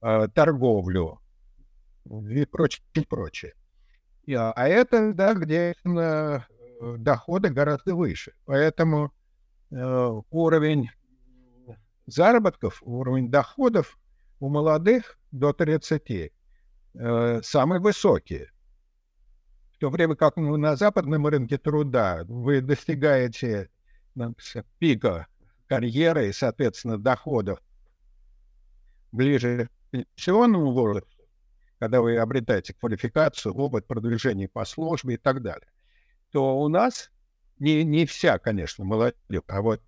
э, 0.00 0.28
торговлю 0.34 1.20
и 2.06 2.46
прочее, 2.46 2.82
и 2.94 3.00
прочее. 3.00 3.52
А 4.34 4.68
это, 4.68 5.12
да, 5.14 5.34
где 5.34 5.74
э, 5.84 6.40
доходы 6.98 7.48
гораздо 7.48 7.94
выше. 7.94 8.34
Поэтому 8.44 9.12
э, 9.70 10.20
уровень 10.30 10.90
заработков, 12.06 12.82
уровень 12.84 13.30
доходов 13.30 13.98
у 14.40 14.48
молодых 14.48 15.18
до 15.30 15.52
30 15.52 16.32
э, 16.94 17.40
самый 17.42 17.80
высокий. 17.80 18.48
В 19.74 19.78
то 19.78 19.90
время 19.90 20.16
как 20.16 20.36
на 20.36 20.76
западном 20.76 21.26
рынке 21.26 21.56
труда 21.56 22.24
вы 22.26 22.60
достигаете 22.60 23.70
пика 24.78 25.26
карьеры 25.68 26.28
и, 26.28 26.32
соответственно, 26.32 26.98
доходов 26.98 27.60
ближе 29.12 29.68
к 29.68 29.90
пенсионному 29.90 30.72
возрасту, 30.72 31.17
когда 31.78 32.00
вы 32.00 32.18
обретаете 32.18 32.74
квалификацию, 32.74 33.54
опыт 33.54 33.86
продвижения 33.86 34.48
по 34.48 34.64
службе 34.64 35.14
и 35.14 35.16
так 35.16 35.42
далее, 35.42 35.68
то 36.32 36.58
у 36.58 36.68
нас 36.68 37.10
не, 37.58 37.84
не 37.84 38.06
вся, 38.06 38.38
конечно, 38.38 38.84
молодежь, 38.84 39.42
а 39.46 39.62
вот 39.62 39.82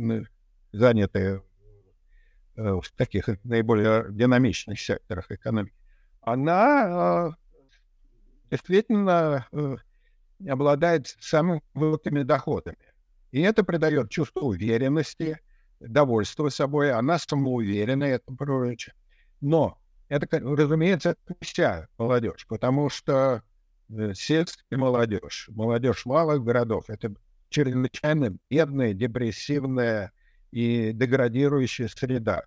занятые 0.72 1.42
э, 2.56 2.62
в 2.62 2.84
таких 2.96 3.28
наиболее 3.44 4.06
динамичных 4.10 4.80
секторах 4.80 5.30
экономики, 5.30 5.74
она 6.20 7.34
э, 7.34 8.50
действительно 8.50 9.46
э, 9.52 9.76
обладает 10.48 11.08
самыми 11.20 11.62
высокими 11.74 12.22
доходами. 12.22 12.78
И 13.32 13.40
это 13.40 13.62
придает 13.64 14.10
чувство 14.10 14.40
уверенности, 14.40 15.38
довольства 15.80 16.48
собой, 16.48 16.92
она 16.92 17.18
самоуверенная, 17.18 18.16
это 18.16 18.32
прочее. 18.34 18.94
Но 19.40 19.79
это, 20.10 20.40
разумеется, 20.40 21.16
вся 21.40 21.88
молодежь, 21.96 22.44
потому 22.48 22.90
что 22.90 23.42
э, 23.88 24.12
сельская 24.14 24.76
молодежь, 24.76 25.48
молодежь 25.52 26.04
малых 26.04 26.42
городов, 26.42 26.86
это 26.88 27.14
чрезвычайно 27.48 28.36
бедная, 28.50 28.92
депрессивная 28.92 30.12
и 30.50 30.90
деградирующая 30.92 31.86
среда. 31.86 32.44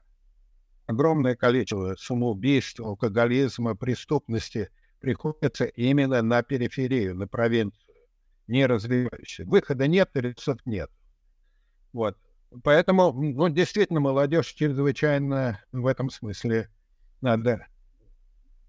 Огромное 0.87 1.35
количество 1.35 1.95
самоубийств, 1.97 2.81
алкоголизма, 2.81 3.75
преступности 3.75 4.69
приходится 4.99 5.63
именно 5.63 6.21
на 6.21 6.43
периферию, 6.43 7.15
на 7.15 7.27
провинцию, 7.27 7.95
не 8.47 8.65
развивающую. 8.65 9.47
Выхода 9.47 9.87
нет, 9.87 10.09
рецепт 10.15 10.65
нет. 10.65 10.91
Вот. 11.93 12.17
Поэтому, 12.61 13.13
ну, 13.13 13.47
действительно, 13.47 14.01
молодежь 14.01 14.47
чрезвычайно 14.47 15.63
в 15.71 15.87
этом 15.87 16.09
смысле 16.09 16.69
надо 17.23 17.65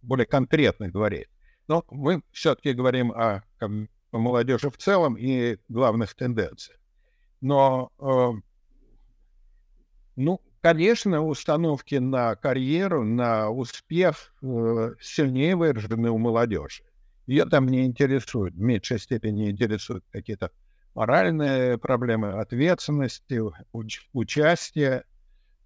более 0.03 0.27
конкретно 0.27 0.88
говорить. 0.88 1.29
Но 1.69 1.85
мы 1.90 2.23
все-таки 2.33 2.73
говорим 2.73 3.12
о, 3.12 3.43
о 3.61 4.19
молодежи 4.19 4.71
в 4.71 4.77
целом 4.77 5.17
и 5.17 5.59
главных 5.69 6.14
тенденциях. 6.14 6.79
Но, 7.40 7.90
э, 7.99 8.40
ну, 10.17 10.40
конечно, 10.61 11.23
установки 11.23 11.97
на 11.97 12.37
карьеру, 12.37 13.05
на 13.05 13.51
успех 13.51 14.35
э, 14.43 14.95
сильнее 15.01 15.57
выражены 15.57 16.11
у 16.11 16.19
молодежи. 16.19 16.85
Ее 17.27 17.47
там 17.47 17.67
не 17.67 17.87
интересует, 17.87 18.55
в 18.55 18.61
меньшей 18.61 18.99
степени 18.99 19.51
интересуют 19.51 20.05
какие-то 20.11 20.51
моральные 20.95 21.79
проблемы, 21.79 22.40
ответственности, 22.40 23.40
уч- 23.73 24.07
участия. 24.12 25.05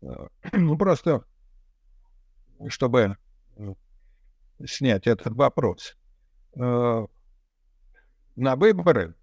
Э, 0.00 0.28
ну, 0.52 0.78
просто 0.78 1.24
чтобы 2.68 3.16
э, 3.56 3.74
снять 4.66 5.06
этот 5.06 5.34
вопрос. 5.34 5.96
Э, 6.56 7.06
на 8.36 8.56
выборы 8.56 9.14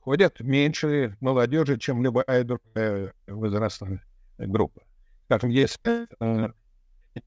ходят 0.00 0.40
меньше 0.40 1.16
молодежи, 1.20 1.78
чем 1.78 2.02
любая 2.02 2.44
другая 2.44 3.14
возрастная 3.26 4.04
группа. 4.38 4.82
Скажем, 5.24 5.50
если 5.50 6.06
э, 6.20 6.52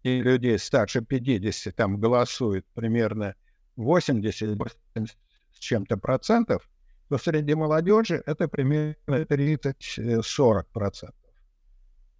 людей 0.04 0.60
старше 0.60 1.02
50 1.02 1.76
там 1.76 2.00
голосует 2.00 2.66
примерно 2.74 3.36
80, 3.76 4.58
80 4.96 5.18
с 5.54 5.60
чем-то 5.60 5.98
процентов, 5.98 6.70
то 7.10 7.18
среди 7.18 7.56
молодежи 7.56 8.22
это 8.26 8.48
примерно 8.48 8.96
30-40 9.08 10.66
процентов. 10.72 11.27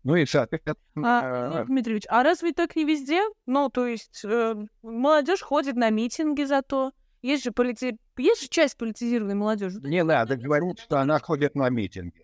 Ну 0.08 0.16
и, 0.16 0.26
соответственно... 0.26 1.60
А, 1.60 1.66
Дмитриевич, 1.66 2.06
а 2.08 2.24
разве 2.24 2.54
так 2.54 2.78
не 2.78 2.86
везде? 2.86 3.20
Ну, 3.46 3.70
то 3.70 3.86
есть 3.86 4.24
э, 4.24 4.56
молодежь 4.82 5.42
ходит 5.42 5.76
на 5.76 5.90
митинги 5.90 6.44
зато. 6.44 6.94
Есть 7.22 7.44
же, 7.44 7.52
полити... 7.52 8.00
есть 8.16 8.44
же 8.44 8.48
часть 8.48 8.78
политизированной 8.78 9.36
молодежи. 9.36 9.82
Не 9.82 10.06
надо 10.06 10.38
говорить, 10.38 10.80
что 10.80 11.02
она 11.02 11.20
ходит 11.20 11.56
на 11.56 11.68
митинги. 11.68 12.22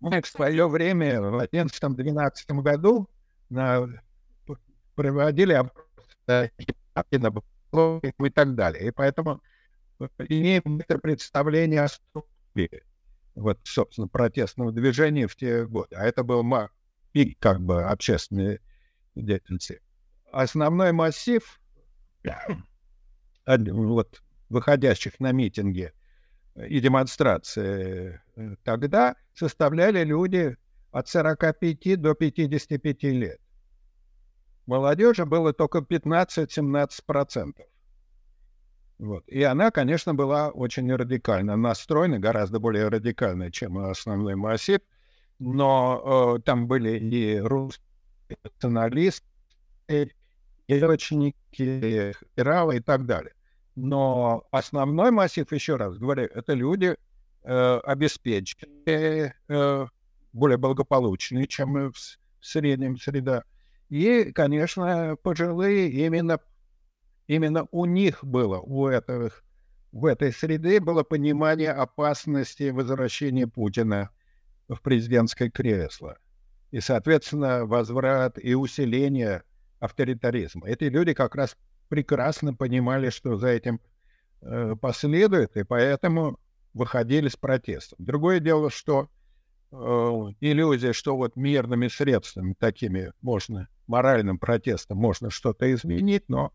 Мы 0.00 0.20
в 0.20 0.26
свое 0.26 0.68
время, 0.68 1.22
в 1.22 1.48
2011-2012 1.50 2.60
году, 2.60 3.08
на... 3.48 3.88
проводили 4.94 5.54
опросы 5.54 6.52
и 6.58 8.30
так 8.34 8.54
далее. 8.54 8.88
И 8.88 8.90
поэтому 8.90 9.40
имеем 10.28 10.78
это 10.78 10.98
представление 10.98 11.84
о 11.84 11.88
структуре 11.88 12.82
вот, 13.34 13.60
собственно, 13.64 14.08
протестного 14.08 14.72
движения 14.72 15.26
в 15.26 15.36
те 15.36 15.64
годы. 15.64 15.96
А 15.96 16.04
это 16.04 16.22
был 16.22 16.42
и 17.14 17.34
как 17.34 17.60
бы 17.60 17.84
общественной 17.84 18.60
деятельности. 19.14 19.80
Основной 20.32 20.92
массив 20.92 21.60
вот, 23.46 24.22
выходящих 24.48 25.20
на 25.20 25.32
митинги 25.32 25.92
и 26.56 26.80
демонстрации 26.80 28.20
э, 28.36 28.56
тогда 28.64 29.16
составляли 29.32 30.04
люди 30.04 30.56
от 30.90 31.08
45 31.08 32.00
до 32.00 32.14
55 32.14 33.02
лет. 33.04 33.40
Молодежи 34.66 35.24
было 35.26 35.52
только 35.52 35.78
15-17%. 35.78 37.52
Вот. 38.98 39.28
И 39.28 39.42
она, 39.42 39.70
конечно, 39.70 40.14
была 40.14 40.50
очень 40.50 40.92
радикально 40.94 41.56
настроена, 41.56 42.18
гораздо 42.18 42.60
более 42.60 42.88
радикальная, 42.88 43.50
чем 43.50 43.78
основной 43.78 44.36
массив 44.36 44.80
но 45.38 46.36
э, 46.36 46.42
там 46.42 46.66
были 46.66 46.98
и 46.98 47.38
русские 47.38 47.84
националисты, 48.42 49.24
и 49.88 50.10
девочники, 50.68 51.36
генералы 51.52 52.76
и 52.76 52.80
так 52.80 53.06
далее. 53.06 53.34
Но 53.76 54.46
основной 54.50 55.10
массив, 55.10 55.50
еще 55.52 55.76
раз 55.76 55.98
говорю, 55.98 56.24
это 56.24 56.54
люди 56.54 56.96
э, 57.42 57.80
обеспеченные, 57.84 59.34
э, 59.48 59.86
более 60.32 60.58
благополучные, 60.58 61.46
чем 61.46 61.92
в, 61.92 62.18
среднем 62.44 62.98
среда. 62.98 63.44
И, 63.88 64.32
конечно, 64.32 65.16
пожилые 65.22 65.88
именно, 65.88 66.38
именно 67.26 67.66
у 67.70 67.84
них 67.86 68.22
было, 68.22 68.60
у 68.60 68.88
этих, 68.88 69.44
в 69.92 70.06
этой 70.06 70.32
среды 70.32 70.80
было 70.80 71.02
понимание 71.02 71.70
опасности 71.70 72.70
возвращения 72.70 73.46
Путина 73.46 74.10
в 74.68 74.80
президентское 74.80 75.50
кресло. 75.50 76.18
И, 76.70 76.80
соответственно, 76.80 77.66
возврат 77.66 78.38
и 78.42 78.54
усиление 78.54 79.42
авторитаризма. 79.78 80.68
Эти 80.68 80.84
люди 80.84 81.14
как 81.14 81.34
раз 81.34 81.56
прекрасно 81.88 82.54
понимали, 82.54 83.10
что 83.10 83.36
за 83.36 83.48
этим 83.48 83.80
э, 84.40 84.74
последует, 84.80 85.56
и 85.56 85.62
поэтому 85.62 86.38
выходили 86.72 87.28
с 87.28 87.36
протестом. 87.36 87.98
Другое 88.00 88.40
дело, 88.40 88.70
что 88.70 89.08
э, 89.70 89.76
иллюзия, 90.40 90.92
что 90.92 91.16
вот 91.16 91.36
мирными 91.36 91.88
средствами, 91.88 92.54
такими 92.58 93.12
можно, 93.20 93.68
моральным 93.86 94.38
протестом 94.38 94.98
можно 94.98 95.30
что-то 95.30 95.72
изменить, 95.72 96.24
но 96.28 96.52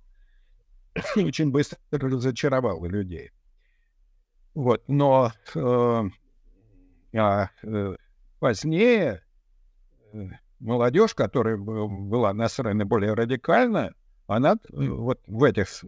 очень 1.15 1.51
быстро 1.51 1.79
разочаровало 1.91 2.85
людей. 2.87 3.31
Вот, 4.53 4.83
но 4.87 5.31
э, 5.55 6.03
а 7.15 7.49
э, 7.63 7.95
позднее 8.39 9.23
э, 10.13 10.27
молодежь, 10.59 11.15
которая 11.15 11.57
была 11.57 12.33
настроена 12.33 12.85
более 12.85 13.13
радикально, 13.13 13.93
она 14.27 14.53
э, 14.53 14.57
вот 14.87 15.21
в 15.27 15.43
этих 15.43 15.83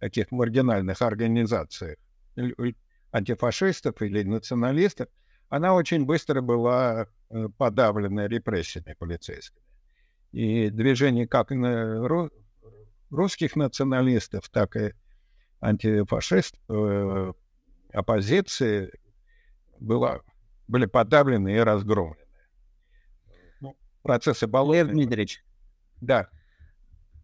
таких 0.00 0.30
маргинальных 0.30 1.02
организациях 1.02 1.96
антифашистов 3.12 4.00
или 4.00 4.22
националистов, 4.22 5.08
она 5.48 5.74
очень 5.74 6.06
быстро 6.06 6.40
была 6.40 7.06
подавлена 7.58 8.26
репрессиями 8.26 8.96
полицейскими. 8.98 9.62
И 10.32 10.70
движение 10.70 11.28
как 11.28 11.50
на 11.50 12.30
русских 13.10 13.54
националистов, 13.54 14.48
так 14.48 14.76
и 14.76 14.94
антифашистов, 15.60 16.58
оппозиции 17.92 18.90
было 19.78 20.22
были 20.72 20.86
подавлены 20.86 21.54
и 21.54 21.58
разгромлены. 21.58 22.26
Ну, 23.60 23.76
процессы 24.02 24.46
Болотной... 24.46 24.94
Дмитриевич. 24.94 25.44
Да. 26.00 26.28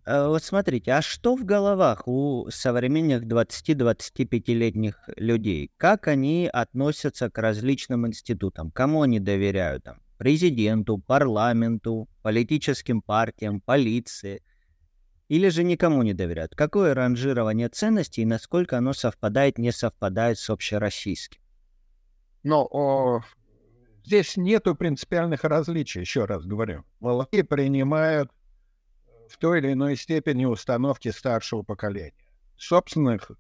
А 0.05 0.29
вот 0.29 0.45
смотрите, 0.45 0.93
а 0.93 1.03
что 1.03 1.35
в 1.35 1.45
головах 1.45 2.07
у 2.07 2.49
современных 2.51 3.25
20-25-летних 3.25 5.01
людей? 5.17 5.73
Как 5.79 6.09
они 6.09 6.49
относятся 6.53 7.31
к 7.31 7.39
различным 7.39 8.07
институтам? 8.07 8.71
Кому 8.71 9.03
они 9.03 9.19
доверяют? 9.19 9.85
Там, 9.85 10.03
президенту, 10.19 10.99
парламенту, 10.99 12.07
политическим 12.23 13.01
партиям, 13.01 13.63
полиции? 13.63 14.43
Или 15.29 15.49
же 15.49 15.65
никому 15.65 16.03
не 16.03 16.13
доверяют? 16.13 16.55
Какое 16.55 16.95
ранжирование 16.95 17.71
ценностей 17.71 18.23
и 18.23 18.27
насколько 18.27 18.77
оно 18.77 18.93
совпадает, 18.93 19.57
не 19.57 19.73
совпадает 19.73 20.39
с 20.39 20.51
общероссийским? 20.51 21.41
О, 22.51 23.21
здесь 24.09 24.39
нету 24.39 24.75
принципиальных 24.75 25.45
различий, 25.45 26.01
еще 26.01 26.25
раз 26.25 26.47
говорю. 26.47 26.85
Молодые 26.99 27.45
принимают 27.45 28.31
в 29.29 29.37
той 29.37 29.59
или 29.59 29.75
иной 29.75 29.97
степени 29.97 30.47
установки 30.47 31.11
старшего 31.11 31.63
поколения. 31.63 32.15
Собственных, 32.57 33.31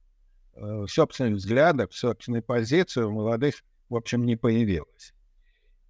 э, 0.54 0.84
собственных 0.86 1.36
взглядов, 1.36 1.94
собственной 1.94 2.42
позиции 2.42 3.00
у 3.02 3.10
молодых, 3.10 3.54
в 3.88 3.96
общем, 3.96 4.26
не 4.26 4.36
появилось. 4.36 5.14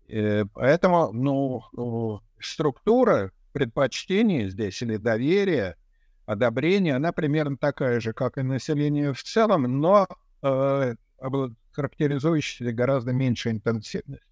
Э, 0.09 0.45
поэтому, 0.55 1.13
ну, 1.13 2.21
структура 2.39 3.33
предпочтений 3.53 4.49
здесь 4.49 4.81
или 4.81 4.97
доверия, 4.97 5.77
одобрения, 6.25 6.95
она 6.95 7.11
примерно 7.11 7.57
такая 7.57 7.99
же, 7.99 8.13
как 8.13 8.39
и 8.39 8.43
население 8.43 9.13
в 9.13 9.23
целом, 9.25 9.63
но 9.81 10.07
э, 10.43 10.95
характеризующаяся 11.73 12.73
гораздо 12.73 13.13
меньшей 13.13 13.53
интенсивностью. 13.53 14.28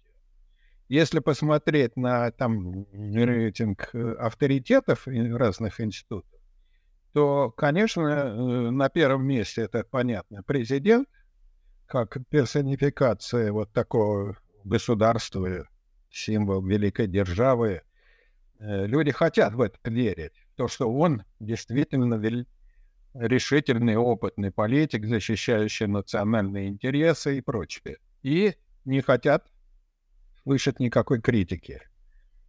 Если 0.89 1.19
посмотреть 1.19 1.97
на 1.97 2.31
там 2.31 2.85
рейтинг 2.93 3.89
э, 3.93 4.13
авторитетов 4.13 5.05
разных 5.05 5.81
институтов, 5.81 6.39
то, 7.13 7.51
конечно, 7.51 8.01
э, 8.01 8.69
на 8.71 8.87
первом 8.87 9.25
месте 9.25 9.63
это 9.63 9.83
понятно 9.83 10.43
президент, 10.43 11.09
как 11.87 12.17
персонификация 12.29 13.51
вот 13.51 13.73
такого 13.73 14.37
государства, 14.63 15.67
символ 16.09 16.65
великой 16.65 17.07
державы. 17.07 17.81
Э, 18.59 18.85
люди 18.85 19.11
хотят 19.11 19.55
в 19.55 19.61
это 19.61 19.77
верить, 19.89 20.47
то, 20.55 20.69
что 20.69 20.89
он 20.89 21.23
действительно 21.41 22.15
решительный, 23.13 23.97
опытный 23.97 24.51
политик, 24.51 25.05
защищающий 25.05 25.87
национальные 25.87 26.69
интересы 26.69 27.39
и 27.39 27.41
прочее. 27.41 27.97
И 28.23 28.55
не 28.85 29.01
хотят 29.01 29.51
слышать 30.47 30.79
никакой 30.79 31.19
критики. 31.19 31.81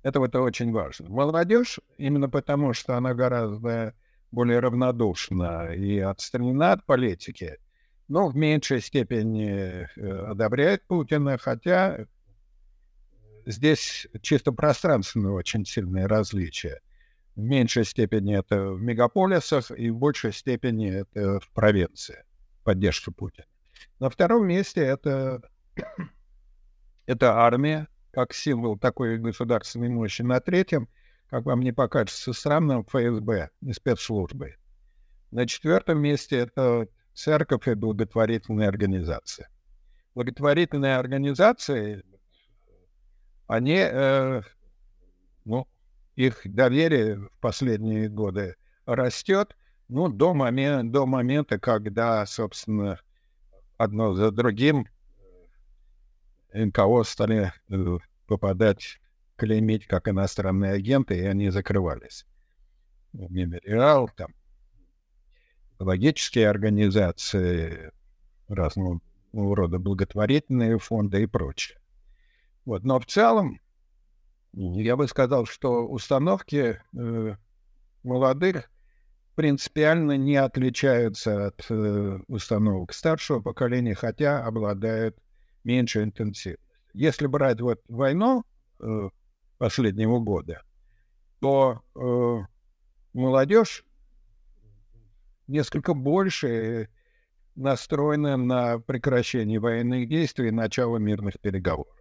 Это 0.04 0.20
вот 0.20 0.32
очень 0.36 0.70
важно. 0.70 1.08
Молодежь, 1.10 1.80
именно 1.96 2.28
потому, 2.28 2.72
что 2.72 2.96
она 2.96 3.12
гораздо 3.12 3.92
более 4.30 4.60
равнодушна 4.60 5.72
и 5.74 5.98
отстранена 5.98 6.72
от 6.72 6.86
политики, 6.86 7.58
но 8.06 8.28
в 8.28 8.36
меньшей 8.36 8.80
степени 8.82 9.88
э, 9.96 10.30
одобряет 10.30 10.86
Путина, 10.86 11.38
хотя 11.38 12.06
здесь 13.46 14.06
чисто 14.22 14.52
пространственное 14.52 15.32
очень 15.32 15.64
сильное 15.66 16.06
различие. 16.06 16.80
В 17.34 17.40
меньшей 17.40 17.84
степени 17.84 18.38
это 18.38 18.74
в 18.74 18.80
мегаполисах 18.80 19.72
и 19.72 19.90
в 19.90 19.96
большей 19.96 20.32
степени 20.32 21.00
это 21.00 21.40
в 21.40 21.50
провинции, 21.50 22.24
поддержка 22.62 23.10
Путина. 23.10 23.46
На 23.98 24.08
втором 24.08 24.46
месте 24.46 24.82
это 24.82 25.42
это 27.08 27.32
армия, 27.38 27.88
как 28.10 28.34
символ 28.34 28.78
такой 28.78 29.16
государственной 29.16 29.88
мощи. 29.88 30.20
На 30.20 30.40
третьем, 30.40 30.88
как 31.30 31.46
вам 31.46 31.60
не 31.60 31.72
покажется 31.72 32.34
странным, 32.34 32.84
ФСБ 32.84 33.48
и 33.62 33.72
спецслужбы. 33.72 34.56
На 35.30 35.46
четвертом 35.46 36.00
месте 36.00 36.36
это 36.36 36.86
церковь 37.14 37.66
и 37.66 37.72
благотворительные 37.72 38.68
организации. 38.68 39.48
Благотворительные 40.14 40.96
организации, 40.96 42.04
они, 43.46 43.78
э, 43.78 44.42
ну, 45.46 45.66
их 46.14 46.42
доверие 46.44 47.16
в 47.16 47.30
последние 47.40 48.10
годы 48.10 48.56
растет, 48.84 49.56
ну, 49.88 50.08
до, 50.08 50.34
момента, 50.34 50.92
до 50.92 51.06
момента, 51.06 51.58
когда, 51.58 52.26
собственно, 52.26 53.00
одно 53.78 54.12
за 54.12 54.30
другим 54.30 54.86
НКО 56.52 57.02
стали 57.04 57.52
э, 57.68 57.98
попадать, 58.26 59.00
клеймить 59.36 59.86
как 59.86 60.08
иностранные 60.08 60.72
агенты, 60.72 61.18
и 61.18 61.24
они 61.24 61.50
закрывались. 61.50 62.26
Мемориал, 63.12 64.08
там, 64.16 64.34
логические 65.78 66.48
организации, 66.48 67.92
разного 68.48 69.00
рода 69.32 69.78
благотворительные 69.78 70.78
фонды 70.78 71.22
и 71.22 71.26
прочее. 71.26 71.78
Вот. 72.64 72.84
Но 72.84 72.98
в 72.98 73.06
целом, 73.06 73.60
я 74.52 74.96
бы 74.96 75.06
сказал, 75.08 75.46
что 75.46 75.86
установки 75.86 76.80
э, 76.96 77.36
молодых 78.02 78.70
принципиально 79.34 80.16
не 80.16 80.36
отличаются 80.36 81.46
от 81.46 81.66
э, 81.70 82.18
установок 82.26 82.92
старшего 82.92 83.40
поколения, 83.40 83.94
хотя 83.94 84.44
обладают 84.44 85.16
меньше 85.68 86.02
интенсивность. 86.02 86.62
Если 86.94 87.26
брать 87.26 87.60
вот 87.60 87.80
войну 87.88 88.44
э, 88.80 89.10
последнего 89.58 90.18
года, 90.18 90.62
то 91.40 91.82
э, 91.94 92.46
молодежь 93.12 93.84
несколько 95.46 95.92
больше 95.92 96.88
настроена 97.54 98.36
на 98.36 98.78
прекращение 98.78 99.60
военных 99.60 100.08
действий 100.08 100.48
и 100.48 100.52
начало 100.52 100.96
мирных 100.96 101.38
переговоров. 101.38 101.94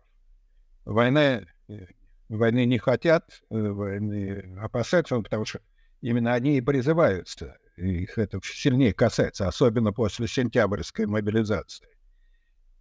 Война, 0.85 1.41
э, 1.67 1.87
войны 2.29 2.65
не 2.65 2.77
хотят, 2.77 3.41
э, 3.49 3.55
войны 3.55 4.57
опасаются, 4.61 5.19
потому 5.21 5.43
что 5.43 5.59
именно 5.99 6.33
они 6.33 6.57
и 6.57 6.61
призываются. 6.61 7.57
Их 7.75 8.17
это 8.17 8.39
сильнее 8.43 8.93
касается, 8.93 9.47
особенно 9.47 9.91
после 9.91 10.27
сентябрьской 10.27 11.05
мобилизации. 11.05 11.87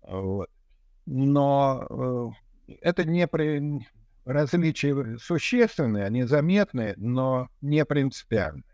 Вот 0.03 0.49
но 1.07 2.35
э, 2.69 2.75
это 2.83 3.05
не 3.05 3.27
при... 3.27 3.87
различия 4.25 5.17
существенные, 5.19 6.05
они 6.05 6.25
заметные, 6.25 6.95
но 6.97 7.49
не 7.61 7.85
принципиальные. 7.85 8.65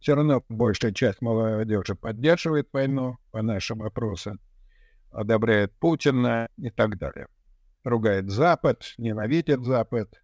Все 0.00 0.14
равно 0.14 0.44
большая 0.48 0.92
часть 0.92 1.22
молодежи 1.22 1.94
поддерживает 1.94 2.68
войну, 2.72 3.16
по 3.30 3.42
нашим 3.42 3.82
опросам, 3.82 4.38
одобряет 5.10 5.72
Путина 5.78 6.48
и 6.58 6.70
так 6.70 6.98
далее. 6.98 7.26
Ругает 7.84 8.30
Запад, 8.30 8.94
ненавидит 8.98 9.64
Запад 9.64 10.22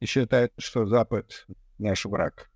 и 0.00 0.06
считает, 0.06 0.52
что 0.58 0.86
Запад 0.86 1.46
наш 1.78 2.04
враг. 2.04 2.50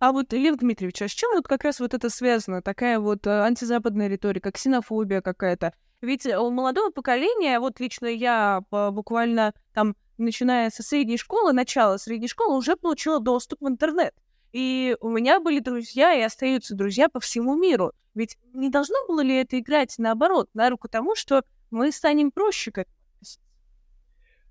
А 0.00 0.12
вот, 0.12 0.32
Илья 0.32 0.54
Дмитриевич, 0.54 1.02
а 1.02 1.08
с 1.08 1.10
чем 1.10 1.30
вот 1.34 1.48
как 1.48 1.64
раз 1.64 1.80
вот 1.80 1.92
это 1.92 2.08
связано? 2.08 2.62
Такая 2.62 3.00
вот 3.00 3.26
э, 3.26 3.30
антизападная 3.30 4.06
риторика, 4.06 4.52
ксенофобия 4.52 5.20
какая-то? 5.20 5.72
Ведь 6.00 6.26
э, 6.26 6.38
у 6.38 6.50
молодого 6.50 6.90
поколения, 6.90 7.58
вот 7.60 7.80
лично 7.80 8.06
я 8.06 8.62
буквально 8.70 9.52
там, 9.72 9.96
начиная 10.16 10.70
со 10.70 10.82
средней 10.82 11.16
школы, 11.16 11.52
начало 11.52 11.96
средней 11.96 12.28
школы, 12.28 12.56
уже 12.56 12.76
получила 12.76 13.20
доступ 13.20 13.60
в 13.60 13.68
интернет. 13.68 14.14
И 14.52 14.96
у 15.00 15.10
меня 15.10 15.40
были 15.40 15.58
друзья 15.58 16.14
и 16.14 16.22
остаются 16.22 16.74
друзья 16.74 17.08
по 17.08 17.20
всему 17.20 17.56
миру. 17.56 17.92
Ведь 18.14 18.38
не 18.54 18.70
должно 18.70 18.96
было 19.06 19.20
ли 19.20 19.36
это 19.36 19.58
играть 19.58 19.94
наоборот, 19.98 20.48
на 20.54 20.70
руку 20.70 20.88
тому, 20.88 21.14
что 21.14 21.44
мы 21.70 21.92
станем 21.92 22.30
проще 22.30 22.72
к 22.72 22.84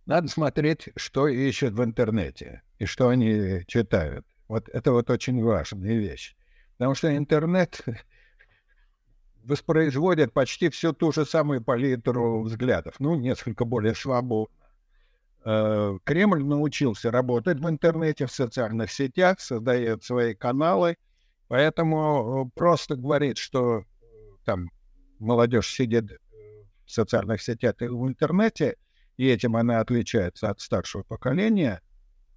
Надо 0.06 0.28
смотреть, 0.28 0.90
что 0.96 1.28
ищут 1.28 1.74
в 1.74 1.84
интернете 1.84 2.62
и 2.78 2.86
что 2.86 3.10
они 3.10 3.64
читают. 3.68 4.26
Вот 4.48 4.70
это 4.70 4.92
вот 4.92 5.10
очень 5.10 5.44
важная 5.44 5.98
вещь. 5.98 6.36
Потому 6.78 6.94
что 6.94 7.16
интернет 7.16 7.84
воспроизводят 9.48 10.34
почти 10.34 10.70
всю 10.70 10.94
ту 10.94 11.12
же 11.12 11.26
самую 11.26 11.64
палитру 11.64 12.44
взглядов, 12.44 12.96
ну, 13.00 13.16
несколько 13.16 13.66
более 13.66 13.96
свободно. 13.96 14.54
Э, 15.46 15.98
Кремль 16.04 16.44
научился 16.44 17.10
работать 17.10 17.60
в 17.60 17.70
интернете, 17.70 18.26
в 18.26 18.32
социальных 18.32 18.92
сетях, 18.92 19.40
создает 19.40 20.04
свои 20.04 20.36
каналы, 20.36 20.98
поэтому 21.48 22.48
э, 22.48 22.60
просто 22.60 22.98
говорит, 22.98 23.38
что 23.38 23.80
э, 23.80 23.84
там 24.44 24.70
молодежь 25.20 25.74
сидит 25.74 26.12
в 26.86 26.92
социальных 26.92 27.42
сетях 27.42 27.76
и 27.80 27.88
в 27.88 28.06
интернете, 28.08 28.76
и 29.16 29.28
этим 29.28 29.56
она 29.56 29.80
отличается 29.80 30.50
от 30.50 30.60
старшего 30.60 31.04
поколения 31.04 31.82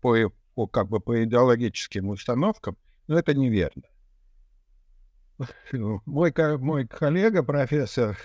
по, 0.01 0.17
по 0.55 0.69
как 0.69 0.89
бы 0.89 1.01
по 1.01 1.25
идеологическим 1.25 2.09
установкам, 2.09 2.77
но 3.09 3.19
это 3.19 3.35
неверно. 3.35 3.83
Мой, 5.73 6.33
мой 6.59 6.87
коллега, 6.87 7.43
профессор 7.43 8.19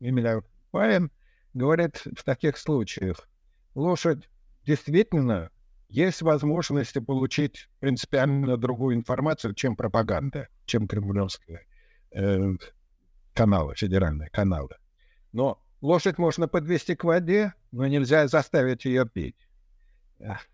Эмиля 0.00 0.42
Пайн, 0.70 1.10
говорит 1.54 2.02
в 2.16 2.22
таких 2.24 2.58
случаях, 2.58 3.28
лошадь 3.74 4.28
действительно 4.66 5.50
есть 5.88 6.20
возможности 6.20 6.98
получить 6.98 7.68
принципиально 7.80 8.56
другую 8.58 8.96
информацию, 8.96 9.54
чем 9.54 9.76
пропаганда, 9.76 10.48
чем 10.66 10.86
кремлевские 10.86 11.66
э, 12.10 12.52
каналы, 13.32 13.74
федеральные 13.74 14.28
каналы. 14.28 14.76
Но 15.32 15.62
лошадь 15.80 16.18
можно 16.18 16.48
подвести 16.48 16.94
к 16.94 17.04
воде, 17.04 17.54
но 17.72 17.86
нельзя 17.86 18.28
заставить 18.28 18.84
ее 18.84 19.08
пить. 19.08 19.48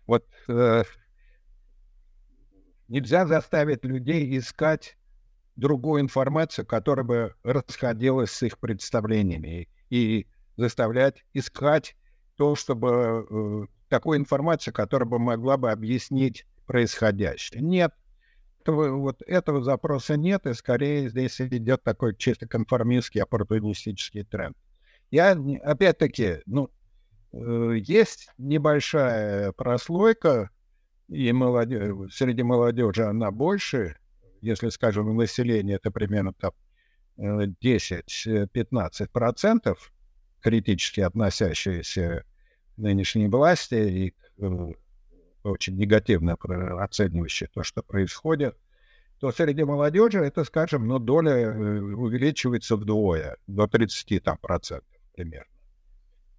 Вот 0.07 0.25
э, 0.47 0.83
нельзя 2.87 3.25
заставить 3.25 3.83
людей 3.83 4.37
искать 4.37 4.97
другую 5.55 6.01
информацию, 6.01 6.65
которая 6.65 7.05
бы 7.05 7.35
расходилась 7.43 8.31
с 8.31 8.43
их 8.43 8.59
представлениями, 8.59 9.69
и 9.89 10.27
заставлять 10.57 11.23
искать 11.33 11.95
то, 12.35 12.55
чтобы 12.55 13.25
э, 13.29 13.65
такую 13.89 14.19
информацию, 14.19 14.73
которая 14.73 15.07
бы 15.07 15.19
могла 15.19 15.57
бы 15.57 15.71
объяснить 15.71 16.45
происходящее. 16.65 17.61
Нет, 17.61 17.93
этого, 18.61 18.97
вот 18.97 19.21
этого 19.21 19.63
запроса 19.63 20.17
нет, 20.17 20.45
и 20.47 20.53
скорее 20.53 21.09
здесь 21.09 21.39
идет 21.39 21.83
такой 21.83 22.15
чисто 22.15 22.47
конформистский, 22.47 23.21
оппортунистический 23.21 24.23
тренд. 24.23 24.57
Я, 25.11 25.37
опять-таки, 25.63 26.41
ну, 26.45 26.69
э, 27.31 27.75
есть 27.77 28.29
небольшая 28.37 29.51
прослойка, 29.51 30.49
и 31.07 31.31
молодежь, 31.31 32.13
среди 32.13 32.41
молодежи 32.41 33.03
она 33.03 33.29
больше, 33.29 33.97
если, 34.45 34.69
скажем, 34.69 35.15
население 35.15 35.77
это 35.77 35.91
примерно 35.91 36.33
там 36.33 36.51
10-15% 37.17 39.59
э, 39.65 39.75
критически 40.41 41.01
относящиеся 41.01 42.25
к 42.75 42.77
нынешней 42.77 43.27
власти 43.27 43.75
и 43.75 44.15
э, 44.37 44.71
очень 45.43 45.77
негативно 45.77 46.33
оценивающие 46.33 47.49
то, 47.53 47.63
что 47.63 47.83
происходит, 47.83 48.57
то 49.19 49.31
среди 49.31 49.63
молодежи 49.63 50.19
это, 50.19 50.43
скажем, 50.43 50.87
ну, 50.87 50.99
доля 50.99 51.31
э, 51.31 51.79
увеличивается 51.79 52.75
вдвое, 52.75 53.37
до 53.47 53.67
30 53.67 54.23
там, 54.23 54.37
процентов 54.37 54.87
примерно. 55.15 55.51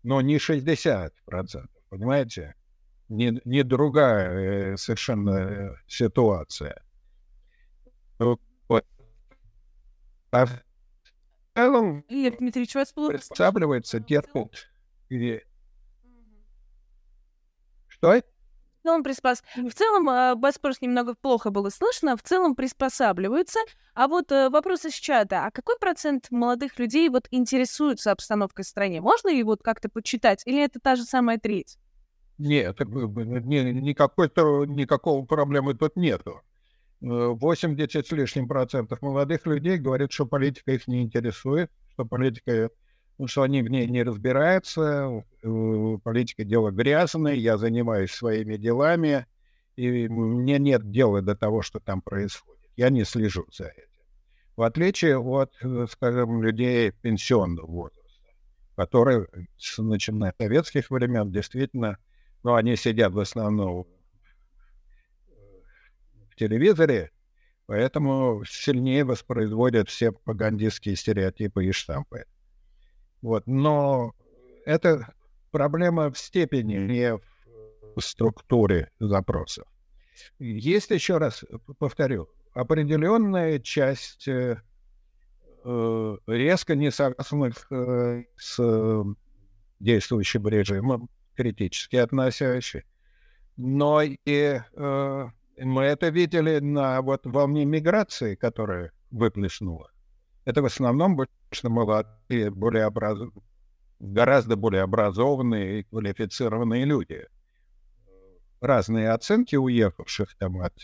Но 0.02 0.20
не 0.20 0.38
60 0.38 1.14
процентов, 1.24 1.82
понимаете? 1.88 2.54
Не, 3.08 3.40
не 3.44 3.62
другая 3.62 4.72
э, 4.72 4.76
совершенно 4.76 5.30
э, 5.30 5.74
ситуация. 5.86 6.82
А 10.30 10.46
в 10.46 10.62
целом 11.54 12.04
Илья 12.08 12.30
Дмитриевич, 12.30 12.74
вас 12.74 12.92
приспосабливается 12.92 14.00
терпит. 14.00 14.70
Где... 15.08 15.44
Что? 17.86 18.20
Ну, 18.86 18.92
он 18.92 19.02
приспос... 19.02 19.42
В 19.56 19.72
целом, 19.72 20.08
э, 20.08 20.34
Боспорс 20.36 20.80
немного 20.80 21.14
плохо 21.14 21.50
было 21.50 21.70
слышно, 21.70 22.16
в 22.16 22.22
целом 22.22 22.54
приспосабливаются. 22.54 23.58
А 23.94 24.06
вот 24.06 24.30
э, 24.30 24.48
вопрос 24.48 24.84
из 24.84 24.94
чата. 24.94 25.46
А 25.46 25.50
какой 25.50 25.76
процент 25.78 26.30
молодых 26.30 26.78
людей 26.78 27.08
вот 27.08 27.26
интересуются 27.32 28.12
обстановкой 28.12 28.64
в 28.64 28.68
стране? 28.68 29.00
Можно 29.00 29.30
ли 29.30 29.42
вот 29.42 29.62
как-то 29.62 29.88
почитать? 29.88 30.42
Или 30.46 30.62
это 30.62 30.78
та 30.78 30.94
же 30.94 31.02
самая 31.02 31.38
треть? 31.38 31.78
Нет, 32.38 32.78
не, 32.78 33.72
никакой, 33.72 34.28
никакого 34.68 35.24
проблемы 35.24 35.74
тут 35.74 35.96
нету. 35.96 36.42
80 37.00 37.94
э, 37.94 38.02
с 38.02 38.12
лишним 38.12 38.48
процентов 38.48 39.02
молодых 39.02 39.46
людей 39.46 39.78
говорят, 39.78 40.12
что 40.12 40.26
политика 40.26 40.72
их 40.72 40.86
не 40.88 41.02
интересует, 41.02 41.70
что 41.92 42.04
политика 42.04 42.70
ну, 43.18 43.26
что 43.26 43.42
они 43.42 43.62
в 43.62 43.68
ней 43.68 43.86
не 43.86 44.02
разбираются, 44.02 45.24
политика 46.04 46.44
дело 46.44 46.70
грязное, 46.70 47.34
я 47.34 47.56
занимаюсь 47.56 48.12
своими 48.12 48.56
делами, 48.56 49.26
и 49.74 50.08
мне 50.08 50.58
нет 50.58 50.90
дела 50.90 51.22
до 51.22 51.34
того, 51.34 51.62
что 51.62 51.80
там 51.80 52.02
происходит. 52.02 52.60
Я 52.76 52.90
не 52.90 53.04
слежу 53.04 53.46
за 53.50 53.68
этим. 53.68 53.82
В 54.56 54.62
отличие 54.62 55.18
от, 55.18 55.52
э, 55.62 55.86
скажем, 55.90 56.42
людей 56.42 56.90
пенсионного 56.90 57.66
возраста, 57.66 58.02
которые, 58.74 59.26
начиная 59.78 60.32
с 60.32 60.42
советских 60.42 60.90
времен, 60.90 61.30
действительно, 61.30 61.98
ну, 62.42 62.54
они 62.54 62.76
сидят 62.76 63.12
в 63.12 63.18
основном 63.18 63.86
телевизоре, 66.36 67.10
поэтому 67.66 68.42
сильнее 68.46 69.04
воспроизводят 69.04 69.88
все 69.88 70.12
пропагандистские 70.12 70.96
стереотипы 70.96 71.64
и 71.64 71.72
штампы. 71.72 72.24
Вот. 73.22 73.46
Но 73.46 74.12
это 74.64 75.12
проблема 75.50 76.10
в 76.10 76.18
степени, 76.18 76.76
не 76.76 77.16
в 77.96 78.00
структуре 78.00 78.90
запросов. 79.00 79.66
Есть 80.38 80.90
еще 80.90 81.18
раз, 81.18 81.44
повторю, 81.78 82.28
определенная 82.52 83.58
часть 83.58 84.28
э, 84.28 84.60
э 85.64 86.16
резко 86.26 86.74
не 86.74 86.90
согласных 86.90 87.66
э, 87.70 88.24
с 88.36 89.04
действующим 89.80 90.48
режимом, 90.48 91.08
критически 91.34 91.96
относящих, 91.96 92.84
но 93.56 94.02
и 94.02 94.16
э, 94.26 95.26
мы 95.58 95.84
это 95.84 96.08
видели 96.08 96.58
на 96.58 97.00
вот 97.02 97.24
волне 97.24 97.64
миграции, 97.64 98.34
которая 98.34 98.92
выплеснула. 99.10 99.90
Это 100.44 100.62
в 100.62 100.66
основном 100.66 101.16
больше 101.16 101.68
молодые, 101.68 102.50
более 102.50 102.86
образ... 102.86 103.18
гораздо 103.98 104.56
более 104.56 104.82
образованные 104.82 105.80
и 105.80 105.82
квалифицированные 105.84 106.84
люди. 106.84 107.26
Разные 108.60 109.10
оценки 109.10 109.56
уехавших 109.56 110.36
там 110.38 110.60
от 110.60 110.74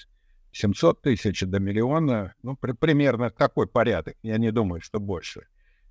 700 0.53 1.01
тысяч 1.03 1.43
до 1.43 1.59
миллиона, 1.59 2.35
ну, 2.43 2.57
при, 2.57 2.73
примерно 2.73 3.31
такой 3.31 3.67
порядок, 3.67 4.17
я 4.23 4.39
не 4.39 4.51
думаю, 4.53 4.83
что 4.83 5.01
больше. 5.01 5.47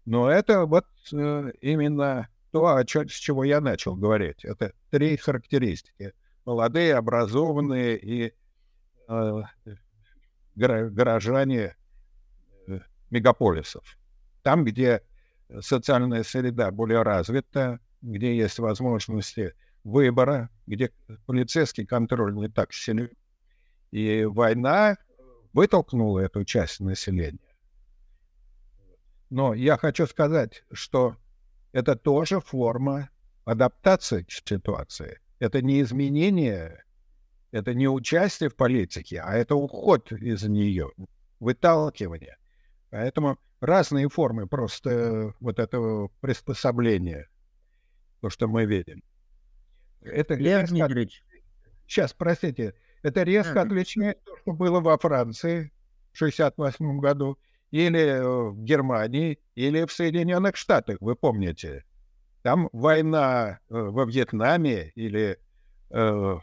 Но 0.06 0.30
это 0.30 0.66
вот 0.66 0.86
э, 1.14 1.52
именно 1.62 2.28
то, 2.52 2.76
о 2.76 2.84
чем, 2.86 3.08
с 3.08 3.14
чего 3.14 3.44
я 3.44 3.62
начал 3.62 3.96
говорить. 3.96 4.44
Это 4.44 4.74
три 4.90 5.18
характеристики. 5.18 6.14
Молодые, 6.46 6.96
образованные 6.96 7.98
и 7.98 8.34
горожане 10.56 11.76
мегаполисов. 13.10 13.98
Там, 14.42 14.64
где 14.64 15.02
социальная 15.60 16.24
среда 16.24 16.72
более 16.72 17.04
развита, 17.04 17.80
где 18.02 18.36
есть 18.36 18.60
возможности 18.60 19.54
выбора, 19.84 20.50
где 20.66 20.92
полицейский 21.26 21.86
контроль 21.86 22.34
не 22.36 22.48
так 22.48 22.74
силен. 22.74 23.10
И 23.92 24.24
война 24.24 24.98
вытолкнула 25.54 26.20
эту 26.20 26.46
часть 26.46 26.80
населения. 26.80 27.40
Но 29.30 29.54
я 29.54 29.78
хочу 29.78 30.08
сказать, 30.08 30.64
что 30.72 31.18
это 31.72 31.96
тоже 31.96 32.40
форма 32.40 33.10
адаптации 33.46 34.24
к 34.24 34.32
ситуации. 34.32 35.20
Это 35.40 35.62
не 35.62 35.82
изменение, 35.82 36.84
это 37.52 37.74
не 37.74 37.88
участие 37.88 38.50
в 38.50 38.56
политике, 38.56 39.22
а 39.22 39.36
это 39.36 39.56
уход 39.56 40.12
из 40.12 40.44
нее, 40.44 40.92
выталкивание. 41.40 42.38
Поэтому 42.90 43.38
разные 43.60 44.10
формы 44.10 44.48
просто 44.48 45.34
вот 45.40 45.60
этого 45.60 46.10
приспособления, 46.20 47.30
то, 48.22 48.30
что 48.30 48.48
мы 48.48 48.66
видим. 48.66 49.02
Это 50.02 50.36
Лев 50.36 50.62
резко... 50.62 50.76
Дмитриевич. 50.76 51.24
Сейчас, 51.88 52.14
простите. 52.14 52.74
Это 53.04 53.24
резко 53.24 53.62
а. 53.62 53.64
отличает 53.64 54.24
то, 54.24 54.38
что 54.38 54.54
было 54.54 54.80
во 54.80 54.98
Франции 54.98 55.72
в 56.14 56.22
1968 56.22 57.00
году, 57.00 57.38
или 57.72 58.00
э, 58.00 58.50
в 58.50 58.64
Германии, 58.64 59.40
или 59.56 59.86
в 59.86 59.92
Соединенных 59.92 60.58
Штатах, 60.58 60.98
вы 61.00 61.16
помните. 61.16 61.86
Там 62.44 62.70
война 62.74 63.60
э, 63.70 63.74
во 63.74 64.06
Вьетнаме 64.06 64.92
или 64.96 65.38
э, 65.90 66.38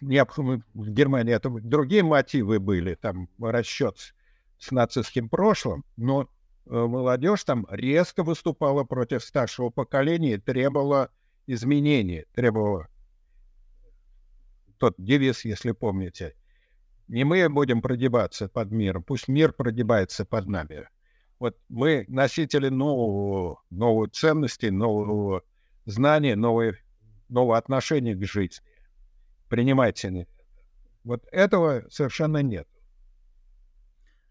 необходимо, 0.00 0.62
в 0.74 0.90
Германии 0.90 1.34
это 1.34 1.48
другие 1.48 2.02
мотивы 2.02 2.58
были, 2.58 2.94
там 2.94 3.28
расчет 3.38 4.14
с 4.58 4.70
нацистским 4.70 5.28
прошлым, 5.28 5.84
но 5.96 6.22
э, 6.22 6.26
молодежь 6.66 7.44
там 7.44 7.66
резко 7.70 8.22
выступала 8.22 8.84
против 8.84 9.22
старшего 9.22 9.70
поколения, 9.70 10.38
требовала 10.38 11.10
изменений, 11.46 12.24
требовала 12.34 12.88
тот 14.78 14.94
девиз, 14.98 15.44
если 15.44 15.72
помните. 15.72 16.34
Не 17.06 17.24
мы 17.24 17.48
будем 17.48 17.82
продеваться 17.82 18.48
под 18.48 18.70
миром, 18.70 19.02
пусть 19.02 19.28
мир 19.28 19.52
продевается 19.52 20.24
под 20.24 20.48
нами. 20.48 20.88
Вот 21.38 21.58
мы 21.68 22.06
носители 22.08 22.70
нового, 22.70 23.62
нового 23.70 24.08
ценностей, 24.08 24.70
нового 24.70 25.42
знания, 25.84 26.34
нового, 26.34 26.72
нового 27.28 27.58
отношения 27.58 28.14
к 28.14 28.24
жизни 28.24 28.64
принимайте. 29.54 30.26
Вот 31.04 31.24
этого 31.30 31.84
совершенно 31.88 32.38
нет. 32.42 32.66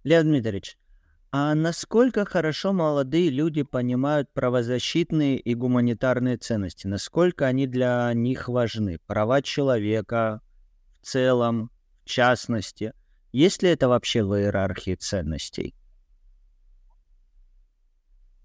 Леонид 0.04 0.34
Дмитриевич, 0.34 0.78
А 1.32 1.56
насколько 1.56 2.26
хорошо 2.26 2.74
молодые 2.74 3.30
люди 3.30 3.64
понимают 3.64 4.32
правозащитные 4.34 5.38
и 5.38 5.56
гуманитарные 5.56 6.38
ценности? 6.38 6.88
Насколько 6.88 7.48
они 7.48 7.68
для 7.68 8.14
них 8.14 8.50
важны? 8.50 9.00
Права 9.08 9.42
человека 9.42 10.42
в 11.02 11.06
целом, 11.06 11.72
в 12.04 12.10
частности. 12.10 12.94
Есть 13.32 13.64
ли 13.64 13.70
это 13.70 13.88
вообще 13.88 14.24
в 14.24 14.36
иерархии 14.38 14.96
ценностей? 14.96 15.74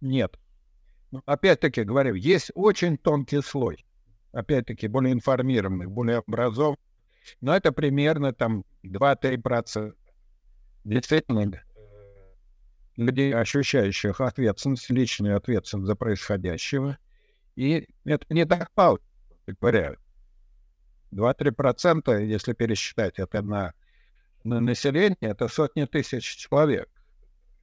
Нет. 0.01 0.39
Опять-таки 1.27 1.83
говорю, 1.83 2.15
есть 2.15 2.53
очень 2.55 2.97
тонкий 2.99 3.43
слой. 3.43 3.85
Опять-таки, 4.33 4.89
более 4.89 5.13
информированных, 5.13 5.91
более 5.91 6.19
образованных. 6.19 6.79
Но 7.41 7.55
это 7.55 7.73
примерно 7.73 8.33
там 8.33 8.65
2-3%. 8.85 9.95
Действительно, 10.85 11.61
людей, 12.97 13.35
ощущающих 13.35 14.21
ответственность, 14.21 14.91
личную 14.91 15.37
ответственность 15.37 15.87
за 15.87 15.95
происходящего. 15.95 16.99
И 17.57 17.89
это 18.05 18.27
не 18.31 18.45
так 18.45 18.71
мало, 18.77 18.99
говоря. 19.61 19.97
2-3%, 21.13 22.25
если 22.25 22.53
пересчитать 22.53 23.19
это 23.19 23.41
на, 23.43 23.73
на 24.45 24.61
население, 24.61 25.17
это 25.21 25.49
сотни 25.49 25.85
тысяч 25.85 26.25
человек. 26.37 26.89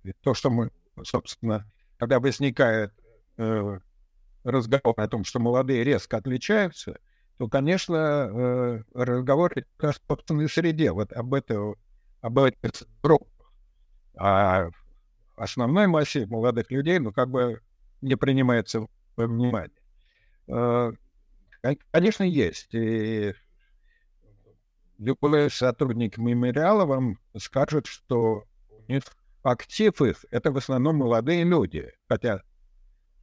И 0.03 0.13
то, 0.13 0.33
что 0.33 0.49
мы, 0.49 0.71
собственно, 1.03 1.69
когда 1.97 2.19
возникает 2.19 2.91
э, 3.37 3.79
разговор 4.45 4.93
о 4.97 5.07
том, 5.07 5.25
что 5.25 5.39
молодые 5.39 5.83
резко 5.83 6.17
отличаются, 6.17 6.99
то, 7.37 7.49
конечно, 7.49 7.95
э, 7.95 8.83
разговор 8.93 9.53
о 9.79 9.91
собственной 10.07 10.47
среде, 10.47 10.91
вот 10.91 11.11
об, 11.11 11.33
этом, 11.33 11.75
об 12.21 12.39
этих 12.39 12.87
группах. 13.03 13.51
А 14.17 14.69
основной 15.35 15.87
массе 15.87 16.25
молодых 16.27 16.71
людей, 16.71 16.99
ну, 16.99 17.11
как 17.11 17.29
бы 17.29 17.61
не 18.01 18.15
принимается 18.15 18.87
во 19.17 19.27
внимание. 19.27 19.71
Э, 20.47 20.93
конечно, 21.91 22.23
есть. 22.23 22.73
И 22.73 23.33
любой 24.97 25.49
сотрудник 25.49 26.17
мемориала 26.17 26.85
вам 26.85 27.19
скажет, 27.37 27.87
что 27.87 28.45
у 28.69 28.91
них 28.91 29.03
актив 29.43 30.01
их— 30.01 30.23
это 30.31 30.51
в 30.51 30.57
основном 30.57 30.97
молодые 30.97 31.43
люди. 31.43 31.91
Хотя 32.07 32.41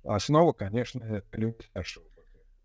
основа, 0.04 0.52
конечно, 0.52 1.22
люди 1.32 1.56
старшего. 1.70 2.06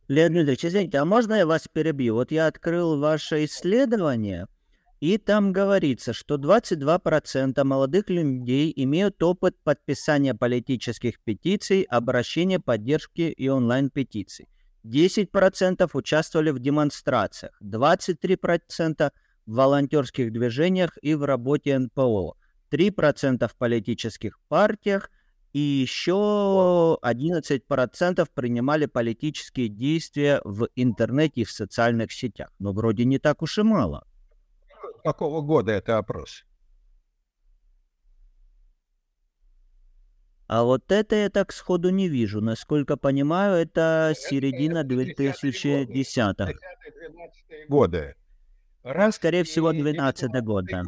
Леонид 0.07 0.47
Ильич, 0.47 0.65
извините, 0.65 0.99
а 0.99 1.05
можно 1.05 1.33
я 1.33 1.45
вас 1.45 1.67
перебью? 1.67 2.15
Вот 2.15 2.31
я 2.31 2.47
открыл 2.47 2.99
ваше 2.99 3.45
исследование— 3.45 4.47
и 4.99 5.19
там 5.19 5.53
говорится, 5.53 6.11
что 6.11 6.37
22% 6.37 7.63
молодых 7.63 8.09
людей 8.09 8.73
имеют 8.75 9.21
опыт 9.21 9.55
подписания 9.63 10.33
политических 10.33 11.21
петиций, 11.23 11.83
обращения 11.83 12.59
поддержки 12.59 13.21
и 13.21 13.47
онлайн-петиций. 13.47 14.49
10% 14.83 15.87
участвовали 15.93 16.49
в 16.49 16.59
демонстрациях, 16.59 17.59
23% 17.61 19.11
в 19.45 19.53
волонтерских 19.53 20.31
движениях 20.31 20.97
и 21.01 21.13
в 21.13 21.25
работе 21.25 21.77
НПО, 21.77 22.33
3% 22.71 23.47
в 23.47 23.55
политических 23.55 24.39
партиях 24.47 25.11
и 25.57 25.81
еще 25.81 26.97
11% 27.01 28.27
принимали 28.33 28.85
политические 28.85 29.69
действия 29.69 30.41
в 30.43 30.67
интернете 30.75 31.41
и 31.41 31.45
в 31.45 31.51
социальных 31.51 32.11
сетях. 32.11 32.49
Но 32.59 32.73
вроде 32.73 33.05
не 33.05 33.19
так 33.19 33.41
уж 33.41 33.57
и 33.57 33.63
мало 33.63 34.05
какого 35.07 35.41
года 35.41 35.71
это 35.71 35.97
опрос? 35.97 36.43
А 40.47 40.63
вот 40.63 40.91
это 40.91 41.15
я 41.15 41.29
так 41.29 41.53
сходу 41.53 41.89
не 41.89 42.09
вижу. 42.09 42.41
Насколько 42.41 42.97
понимаю, 42.97 43.55
это 43.55 44.13
середина 44.17 44.83
2010-х. 44.83 46.53
Годы. 47.69 48.15
Раз, 48.83 49.15
Скорее 49.15 49.43
всего, 49.43 49.71
12 49.71 50.43
год, 50.43 50.65
да. 50.65 50.83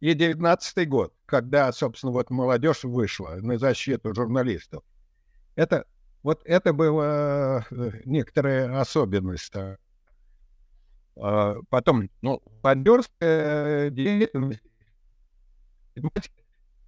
И 0.00 0.14
19 0.14 0.88
год, 0.88 1.12
когда, 1.26 1.72
собственно, 1.72 2.12
вот 2.12 2.30
молодежь 2.30 2.84
вышла 2.84 3.36
на 3.40 3.58
защиту 3.58 4.14
журналистов. 4.14 4.84
Это, 5.56 5.86
вот 6.22 6.42
это 6.44 6.72
была 6.72 7.66
э, 7.70 7.90
некоторая 8.04 8.80
особенность 8.80 9.52
а, 11.20 11.56
потом, 11.68 12.10
ну, 12.22 12.40
партнерская 12.62 13.90
деятельность. 13.90 14.62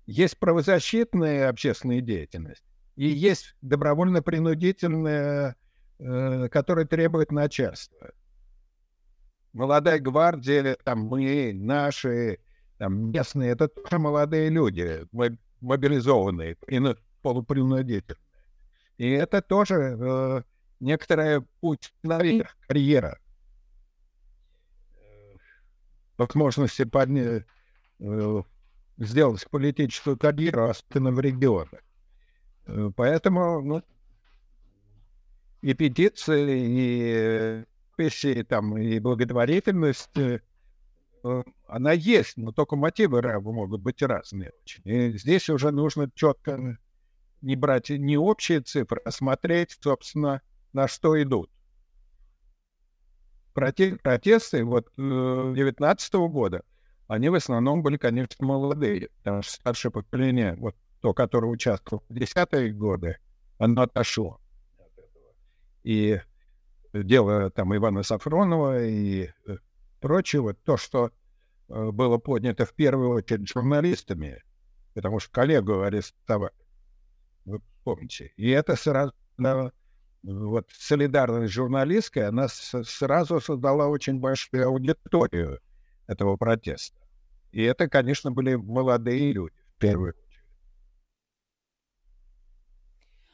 Есть 0.07 0.39
правозащитная 0.39 1.49
общественная 1.49 2.01
деятельность, 2.01 2.65
и 2.97 3.07
есть 3.07 3.57
добровольно-принудительная, 3.61 5.57
э, 5.99 6.49
которая 6.49 6.85
требует 6.85 7.33
начальства. 7.33 8.13
Молодая 9.53 9.99
гвардия, 9.99 10.77
там 10.85 11.01
мы, 11.07 11.53
наши, 11.53 12.39
там 12.81 13.13
местные, 13.13 13.51
это 13.51 13.69
тоже 13.69 13.99
молодые 13.99 14.49
люди, 14.49 15.07
мобилизованные, 15.61 16.57
полупринудительные. 17.21 18.19
И 18.97 19.11
это 19.11 19.43
тоже 19.43 19.75
э, 19.75 20.43
некоторая 20.81 21.45
путь 21.61 21.93
наверх, 22.03 22.57
карьера 22.67 23.19
возможности 26.17 26.85
подня... 26.85 27.45
Э, 28.01 28.43
сделать 28.97 29.47
политическую 29.51 30.19
карьеру, 30.19 30.69
особенно 30.69 31.11
в 31.11 31.21
регионах. 31.21 31.83
Э, 32.67 32.91
поэтому 32.97 33.61
ну, 33.61 33.83
и 35.61 35.75
петиции, 35.75 36.47
и 36.61 37.65
письма, 37.97 38.45
там, 38.45 38.79
и 38.79 38.99
благотворительность, 38.99 40.17
э, 40.17 40.41
она 41.67 41.93
есть, 41.93 42.37
но 42.37 42.53
только 42.53 42.77
мотивы 42.77 43.23
могут 43.41 43.81
быть 43.81 44.03
разные. 44.03 44.53
И 44.85 45.13
здесь 45.19 45.49
уже 45.49 45.71
нужно 45.71 46.11
четко 46.15 46.79
не 47.41 47.57
брать 47.57 47.91
не 47.91 48.17
общие 48.17 48.61
цифры, 48.61 49.01
а 49.05 49.11
смотреть, 49.11 49.79
собственно, 49.81 50.43
на 50.73 50.89
что 50.89 51.21
идут 51.21 51.51
протесты 53.53 54.65
вот 54.65 54.89
19 54.97 56.15
-го 56.15 56.29
года, 56.29 56.63
они 57.09 57.29
в 57.29 57.35
основном 57.35 57.83
были, 57.83 57.97
конечно, 57.97 58.47
молодые, 58.47 59.09
потому 59.19 59.43
что 59.43 59.53
старшее 59.53 59.93
поколение, 59.93 60.57
вот 60.57 60.77
то, 61.01 61.13
которое 61.13 61.49
участвовало 61.49 62.05
в 62.09 62.15
10-е 62.15 62.73
годы, 62.73 63.19
оно 63.59 63.83
отошло. 63.83 64.41
И 65.83 66.21
дело 66.93 67.51
там 67.51 67.75
Ивана 67.75 68.03
Сафронова 68.03 68.85
и 68.85 69.31
э, 69.47 69.57
прочего, 70.01 70.55
то, 70.55 70.77
что 70.77 71.11
э, 71.69 71.91
было 71.91 72.19
поднято 72.19 72.65
в 72.65 72.75
первую 72.75 73.11
очередь 73.11 73.49
журналистами, 73.49 74.43
потому 74.95 75.21
что 75.21 75.31
коллегу 75.31 75.83
арестовали, 75.83 76.53
вы 77.45 77.61
помните. 77.85 78.33
И 78.37 78.49
это 78.51 78.77
сразу 78.77 79.13
вот 80.23 80.69
солидарность 80.73 81.53
журналистская, 81.53 82.29
она 82.29 82.49
сразу 82.49 83.41
создала 83.41 83.89
очень 83.89 84.21
большую 84.21 84.67
аудиторию 84.67 85.61
этого 86.07 86.37
протеста. 86.37 86.99
И 87.53 87.63
это, 87.63 87.89
конечно, 87.89 88.31
были 88.31 88.55
молодые 88.55 89.33
люди, 89.33 89.55
в 89.77 89.79
первую 89.79 90.11
очередь. 90.11 90.31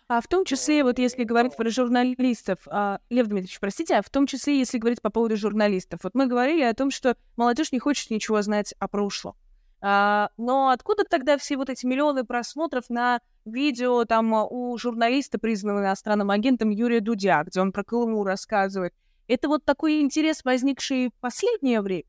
А 0.09 0.21
в 0.21 0.29
том 0.29 0.45
числе, 0.45 0.85
вот 0.85 1.01
если 1.01 1.25
говорить 1.25 1.57
про 1.57 1.69
журналистов, 1.69 2.61
а, 2.67 3.01
Лев 3.11 3.27
Дмитриевич, 3.27 3.59
простите, 3.59 3.97
а 3.97 4.03
в 4.03 4.11
том 4.11 4.29
числе, 4.29 4.57
если 4.57 4.79
говорить 4.79 5.03
по 5.03 5.11
поводу 5.11 5.37
журналистов, 5.37 6.01
вот 6.05 6.15
мы 6.15 6.27
говорили 6.27 6.63
о 6.63 6.75
том, 6.75 6.93
что 6.93 7.17
молодежь 7.37 7.73
не 7.73 7.81
хочет 7.81 8.11
ничего 8.11 8.41
знать 8.43 8.73
о 8.79 8.87
прошлом. 8.87 9.35
А, 9.81 10.31
но 10.37 10.71
откуда 10.71 11.03
тогда 11.05 11.37
все 11.37 11.57
вот 11.57 11.71
эти 11.71 11.87
миллионы 11.87 12.25
просмотров 12.25 12.89
на 12.89 13.21
видео 13.45 14.05
там 14.05 14.33
а, 14.33 14.47
у 14.47 14.79
журналиста, 14.79 15.39
признанного 15.41 15.81
иностранным 15.81 16.31
агентом 16.31 16.71
Юрия 16.71 17.01
Дудя, 17.01 17.43
где 17.43 17.61
он 17.61 17.73
про 17.73 17.83
Колыму 17.83 18.23
рассказывает? 18.23 18.95
Это 19.27 19.49
вот 19.49 19.65
такой 19.65 20.03
интерес, 20.03 20.45
возникший 20.45 21.09
в 21.09 21.21
последнее 21.21 21.81
время? 21.81 22.05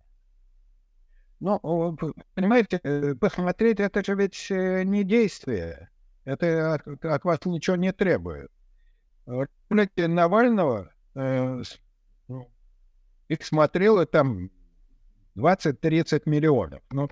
Ну, 1.39 1.98
понимаете, 2.36 2.80
э, 2.84 3.16
посмотреть, 3.16 3.80
это 3.80 4.04
же 4.04 4.16
ведь 4.16 4.48
э, 4.50 4.84
не 4.84 5.04
действие. 5.04 5.89
Это 6.28 6.73
от, 6.73 7.05
от 7.05 7.23
вас 7.23 7.39
ничего 7.45 7.78
не 7.78 7.93
требует. 7.93 8.51
Помните, 9.69 10.09
Навального, 10.09 10.91
э, 11.15 11.63
ну, 12.28 12.51
их 13.30 13.45
смотрело 13.45 14.05
там 14.05 14.51
20-30 15.38 16.23
миллионов. 16.25 16.82
Ну, 16.91 17.09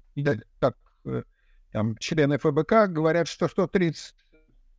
как 0.60 0.76
э, 1.06 1.24
там 1.72 1.96
члены 1.96 2.38
ФБК 2.38 2.90
говорят, 2.90 3.30
что 3.30 3.48
130 3.48 4.16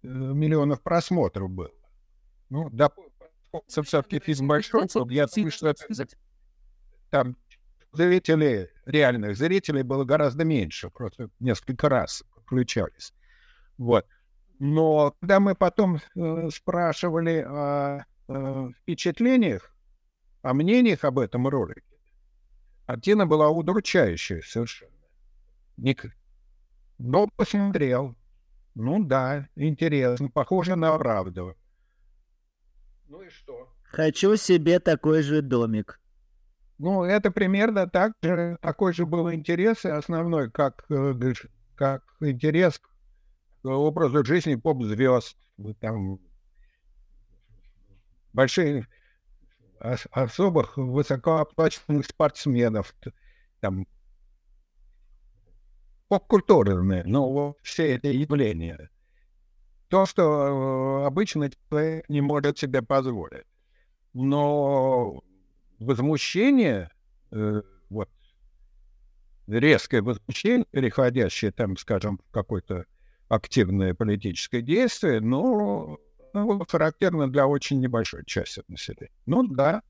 э, 0.02 0.06
миллионов 0.06 0.82
просмотров 0.82 1.48
было. 1.48 1.70
Ну, 2.50 2.68
да, 2.68 2.90
все-таки 3.68 4.20
фильм 4.20 4.48
большой, 4.48 4.86
я 5.08 5.26
думаю, 5.34 5.50
что 5.50 5.74
там 7.08 7.38
зрителей, 7.92 8.68
реальных 8.84 9.34
зрителей 9.38 9.82
было 9.82 10.04
гораздо 10.04 10.44
меньше, 10.44 10.90
просто 10.90 11.30
несколько 11.40 11.88
раз. 11.88 12.22
включались. 12.44 13.14
Вот. 13.78 14.06
Но 14.58 15.14
когда 15.20 15.40
мы 15.40 15.54
потом 15.54 15.96
э, 15.96 16.48
спрашивали 16.50 17.44
о 17.46 18.04
э, 18.28 18.70
впечатлениях, 18.80 19.74
о 20.42 20.54
мнениях 20.54 21.04
об 21.04 21.18
этом 21.18 21.46
ролике, 21.48 21.82
картина 22.86 23.26
была 23.26 23.50
удручающая 23.50 24.42
совершенно. 24.42 24.92
Ник... 25.76 26.06
Но 26.98 27.28
посмотрел. 27.36 28.16
Ну 28.74 29.04
да, 29.04 29.48
интересно, 29.56 30.30
похоже 30.30 30.76
на 30.76 30.96
правду. 30.96 31.54
Ну 33.08 33.22
и 33.22 33.28
что? 33.28 33.72
Хочу 33.84 34.36
себе 34.36 34.80
такой 34.80 35.22
же 35.22 35.42
домик. 35.42 36.00
Ну, 36.78 37.04
это 37.04 37.30
примерно 37.30 37.88
так 37.88 38.12
же, 38.22 38.58
такой 38.60 38.92
же 38.92 39.06
был 39.06 39.32
интерес 39.32 39.84
основной, 39.84 40.50
как, 40.50 40.84
э, 40.90 41.14
как 41.74 42.02
интерес 42.20 42.78
к 42.78 42.88
образу 43.66 44.24
жизни 44.24 44.54
поп-звезд. 44.54 45.36
Там 45.80 46.20
большие 48.32 48.86
особых 49.78 50.76
высокооплачиваемых 50.76 52.06
спортсменов, 52.06 52.94
там 53.60 53.86
поп-культурные, 56.08 57.04
но 57.04 57.56
все 57.62 57.96
эти 57.96 58.06
явления. 58.06 58.90
То, 59.88 60.06
что 60.06 61.02
э, 61.02 61.06
обычно 61.06 61.50
человек 61.68 62.08
не 62.08 62.20
может 62.20 62.58
себе 62.58 62.82
позволить. 62.82 63.44
Но 64.12 65.22
возмущение, 65.78 66.90
э, 67.30 67.62
вот, 67.88 68.10
резкое 69.46 70.02
возмущение, 70.02 70.66
переходящее, 70.70 71.52
там, 71.52 71.76
скажем, 71.76 72.18
в 72.18 72.30
какой-то 72.32 72.86
активное 73.28 73.94
политическое 73.94 74.62
действие, 74.62 75.20
но 75.20 75.98
ну, 76.32 76.64
характерно 76.68 77.30
для 77.30 77.46
очень 77.46 77.80
небольшой 77.80 78.24
части 78.24 78.62
населения. 78.68 79.12
Ну 79.26 79.42
да. 79.46 79.82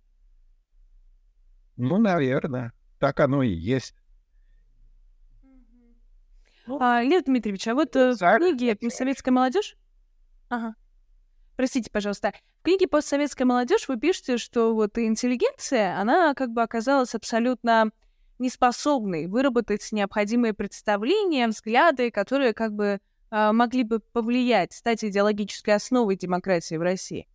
Ну, 1.77 1.99
наверное, 1.99 2.73
так 2.99 3.21
оно 3.21 3.43
и 3.43 3.51
есть. 3.51 3.95
Ну, 6.67 6.79
а, 6.81 7.03
Лев 7.03 7.25
Дмитриевич, 7.25 7.69
а 7.69 7.75
вот 7.75 7.95
э, 7.95 8.13
в 8.13 8.39
книге 8.39 8.75
«Постсоветская 8.77 9.33
молодежь» 9.33 9.77
Ага. 10.49 10.75
Простите, 11.57 11.91
пожалуйста. 11.91 12.33
В 12.61 12.65
книге 12.65 12.89
«Постсоветская 12.89 13.47
молодежь» 13.47 13.89
вы 13.89 13.99
пишете, 13.99 14.37
что 14.37 14.75
вот 14.75 14.99
интеллигенция, 14.99 15.99
она 15.99 16.35
как 16.35 16.51
бы 16.51 16.63
оказалась 16.63 17.15
абсолютно 17.15 17.91
неспособной 18.39 19.27
выработать 19.27 19.89
необходимые 19.93 20.55
представления, 20.55 21.49
взгляды, 21.49 22.11
которые 22.11 22.53
как 22.53 22.73
бы 22.73 23.01
могли 23.53 23.83
бы 23.83 24.01
повлиять, 24.01 24.73
стать 24.73 25.05
идеологической 25.05 25.75
основой 25.75 26.17
демократии 26.17 26.77
в 26.77 26.83
России. 26.83 27.27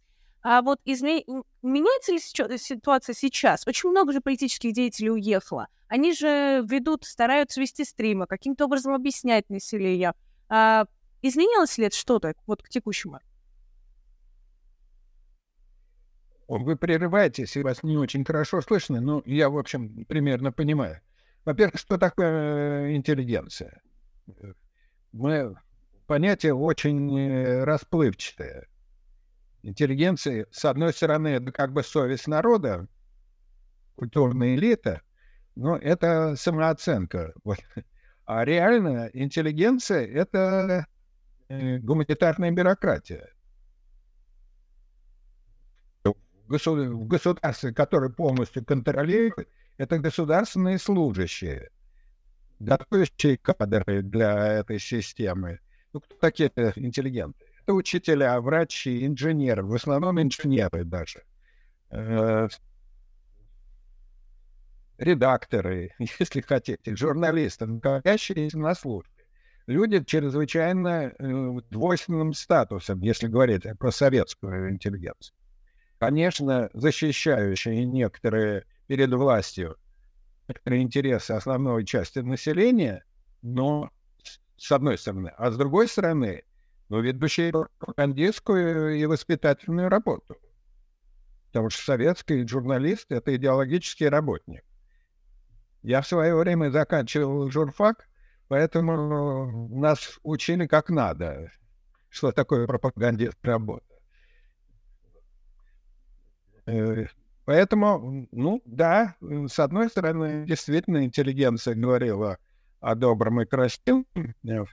А 0.43 0.61
вот 0.61 0.79
изме... 0.85 1.23
меняется 1.61 2.13
ли 2.13 2.19
ситуация 2.57 3.13
сейчас? 3.13 3.67
Очень 3.67 3.89
много 3.89 4.11
же 4.11 4.21
политических 4.21 4.73
деятелей 4.73 5.11
уехало. 5.11 5.67
Они 5.87 6.13
же 6.13 6.65
ведут, 6.67 7.05
стараются 7.05 7.61
вести 7.61 7.83
стримы, 7.83 8.25
каким-то 8.25 8.65
образом 8.65 8.93
объяснять 8.93 9.49
населению. 9.49 10.13
А 10.49 10.85
изменилось 11.21 11.77
ли 11.77 11.85
это 11.85 11.95
что-то 11.95 12.33
вот 12.47 12.63
к 12.63 12.69
текущему? 12.69 13.19
Вы 16.47 16.75
прерываетесь, 16.75 17.55
и 17.55 17.61
вас 17.61 17.83
не 17.83 17.97
очень 17.97 18.25
хорошо 18.25 18.61
слышно, 18.61 18.99
но 18.99 19.21
я, 19.25 19.49
в 19.49 19.57
общем, 19.57 20.05
примерно 20.05 20.51
понимаю. 20.51 21.01
Во-первых, 21.45 21.79
что 21.79 21.97
такое 21.97 22.87
э, 22.87 22.95
интеллигенция? 22.95 23.81
Мы 25.11 25.55
понятие 26.11 26.53
очень 26.53 27.17
э, 27.17 27.63
расплывчатое. 27.63 28.67
Интеллигенция, 29.63 30.45
с 30.51 30.65
одной 30.65 30.91
стороны, 30.91 31.29
это 31.29 31.53
как 31.53 31.71
бы 31.71 31.83
совесть 31.83 32.27
народа, 32.27 32.89
культурная 33.95 34.55
элита, 34.55 35.03
но 35.55 35.77
это 35.77 36.35
самооценка. 36.35 37.33
А 38.25 38.43
реально 38.43 39.09
интеллигенция— 39.13 40.05
это 40.21 40.85
э, 41.47 41.77
гуманитарная 41.77 42.51
бюрократия. 42.51 43.29
В 46.03 47.07
государстве, 47.07 47.73
которое 47.73 48.09
полностью 48.09 48.65
контролирует, 48.65 49.47
это 49.77 49.97
государственные 49.97 50.77
служащие, 50.77 51.69
готовящие 52.59 53.37
кадры 53.37 54.01
для 54.01 54.59
этой 54.59 54.77
системы— 54.77 55.61
ну, 55.93 55.99
кто 55.99 56.15
такие 56.15 56.51
интеллигенты? 56.75 57.39
Это 57.63 57.73
учителя, 57.73 58.39
врачи, 58.41 59.05
инженеры, 59.05 59.63
в 59.63 59.73
основном 59.73 60.21
инженеры 60.21 60.83
даже. 60.83 61.23
Э, 61.89 62.47
редакторы, 64.97 65.91
если 66.19 66.41
хотите, 66.41 66.95
журналисты, 66.95 67.65
находящиеся 67.65 68.57
на 68.57 68.75
службе. 68.75 69.11
Люди 69.67 70.03
чрезвычайно 70.03 71.13
э, 71.17 71.59
двойственным 71.69 72.33
статусом, 72.33 73.01
если 73.01 73.27
говорить 73.27 73.63
про 73.77 73.91
советскую 73.91 74.71
интеллигенцию. 74.71 75.35
Конечно, 75.99 76.69
защищающие 76.73 77.85
некоторые 77.85 78.65
перед 78.87 79.13
властью 79.13 79.77
интересы 80.65 81.31
основной 81.31 81.85
части 81.85 82.19
населения, 82.19 83.03
но 83.41 83.91
с 84.61 84.71
одной 84.71 84.97
стороны. 84.97 85.33
А 85.37 85.49
с 85.49 85.57
другой 85.57 85.87
стороны, 85.87 86.43
ну, 86.89 87.01
ведущие 87.01 87.51
пропагандистскую 87.51 88.95
и 88.99 89.05
воспитательную 89.07 89.89
работу. 89.89 90.37
Потому 91.47 91.71
что 91.71 91.83
советский 91.83 92.47
журналист— 92.47 93.07
это 93.11 93.35
идеологический 93.35 94.07
работник. 94.07 94.63
Я 95.81 96.01
в 96.01 96.07
свое 96.07 96.35
время 96.35 96.69
заканчивал 96.69 97.49
журфак, 97.49 98.07
поэтому 98.49 99.67
нас 99.69 100.19
учили 100.21 100.67
как 100.67 100.89
надо, 100.89 101.51
что 102.09 102.31
такое 102.31 102.67
пропагандист 102.67 103.37
работа. 103.41 103.85
Э, 106.67 107.07
поэтому, 107.45 108.27
ну 108.31 108.61
да, 108.65 109.15
с 109.21 109.57
одной 109.57 109.89
стороны, 109.89 110.45
действительно 110.45 111.03
интеллигенция 111.03 111.73
говорила 111.73 112.37
о 112.81 112.95
добром 112.95 113.41
и 113.41 113.45
красивом, 113.45 114.05
э, 114.43 114.65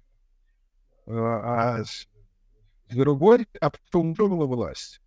а 1.06 1.84
с 1.84 2.08
другой 2.90 3.46
обтумживала 3.60 4.46
власть. 4.46 5.00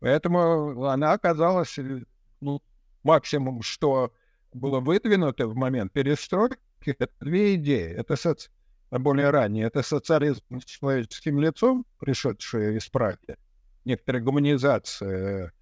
Поэтому 0.00 0.84
она 0.84 1.12
оказалась, 1.12 1.78
э, 1.78 2.02
ну, 2.40 2.62
максимум, 3.02 3.62
что 3.62 4.12
было 4.52 4.80
выдвинуто 4.80 5.48
в 5.48 5.56
момент 5.56 5.92
перестройки, 5.92 6.58
это 6.84 7.08
две 7.20 7.56
идеи. 7.56 7.90
Это 7.92 8.16
соци... 8.16 8.50
более 8.90 9.30
ранее, 9.30 9.66
это 9.66 9.82
социализм 9.82 10.42
с 10.60 10.64
человеческим 10.64 11.40
лицом, 11.40 11.84
пришедший 11.98 12.76
из 12.76 12.88
Праги, 12.88 13.36
некоторая 13.84 14.22
гуманизация 14.22 15.52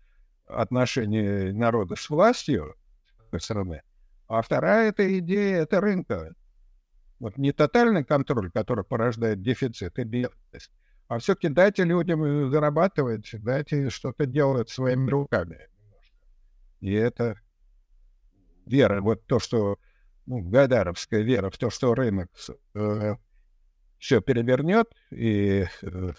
отношений 0.46 1.52
народа 1.52 1.96
с 1.96 2.08
властью, 2.10 2.74
с 3.06 3.20
одной 3.24 3.40
стороны, 3.40 3.82
а 4.28 4.42
вторая 4.42 4.88
эта 4.88 5.18
идея— 5.18 5.56
это 5.62 5.80
рынка. 5.80 6.34
Вот 7.18 7.38
не 7.38 7.52
тотальный 7.52 8.04
контроль, 8.04 8.50
который 8.50 8.84
порождает 8.84 9.42
дефицит 9.42 9.98
и 9.98 10.04
бедность, 10.04 10.70
а 11.08 11.18
все-таки 11.18 11.48
дайте 11.48 11.84
людям 11.84 12.22
э, 12.24 12.50
зарабатывать, 12.50 13.30
дайте 13.42 13.90
что-то 13.90 14.26
делать 14.26 14.68
своими 14.68 15.08
руками. 15.08 15.68
И 16.80 16.92
это 16.92 17.40
вера, 18.66 19.00
вот 19.00 19.24
то, 19.26 19.38
что 19.38 19.78
ну, 20.26 20.40
Гайдаровская 20.40 21.22
вера 21.22 21.50
в 21.50 21.56
то, 21.56 21.70
что 21.70 21.94
рынок 21.94 22.28
э, 22.74 23.14
все 23.98 24.20
перевернет 24.20 24.88
и 25.10 25.66
э, 25.82 26.12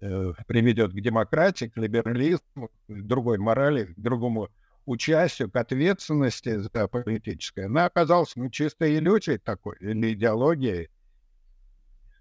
э, 0.00 0.32
приведет 0.46 0.92
к 0.92 1.00
демократии, 1.00 1.66
к 1.66 1.76
либерализму, 1.76 2.68
к 2.68 2.72
другой 2.88 3.38
морали, 3.38 3.84
к 3.84 3.98
другому 3.98 4.50
участию, 4.86 5.50
к 5.50 5.56
ответственности 5.56 6.58
за 6.58 6.88
политическое, 6.88 7.66
она 7.66 7.86
оказалась 7.86 8.34
ну, 8.36 8.50
чисто 8.50 8.92
иллюзией 8.92 9.38
такой, 9.38 9.76
или 9.80 10.12
идеологией. 10.12 10.90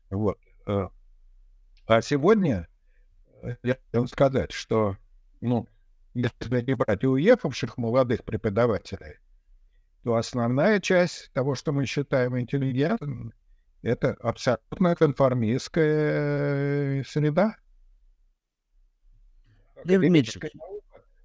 Вот. 0.09 0.39
Э. 0.67 0.87
А 1.87 2.01
сегодня 2.01 2.67
э, 3.41 3.55
я 3.63 3.77
хочу 3.91 4.07
сказать, 4.07 4.51
что, 4.51 4.97
ну, 5.41 5.67
если 6.13 6.61
не 6.61 6.75
брать 6.75 7.03
уехавших 7.03 7.77
молодых 7.77 8.23
преподавателей, 8.23 9.17
то 10.03 10.15
основная 10.15 10.79
часть 10.79 11.31
того, 11.33 11.55
что 11.55 11.71
мы 11.71 11.85
считаем 11.85 12.39
интеллигентным, 12.39 13.33
это 13.81 14.13
абсолютно 14.21 14.95
конформистская 14.95 16.99
э, 16.99 17.03
среда. 17.05 17.57
Лев 19.83 20.01
Дмитриевич, 20.01 20.53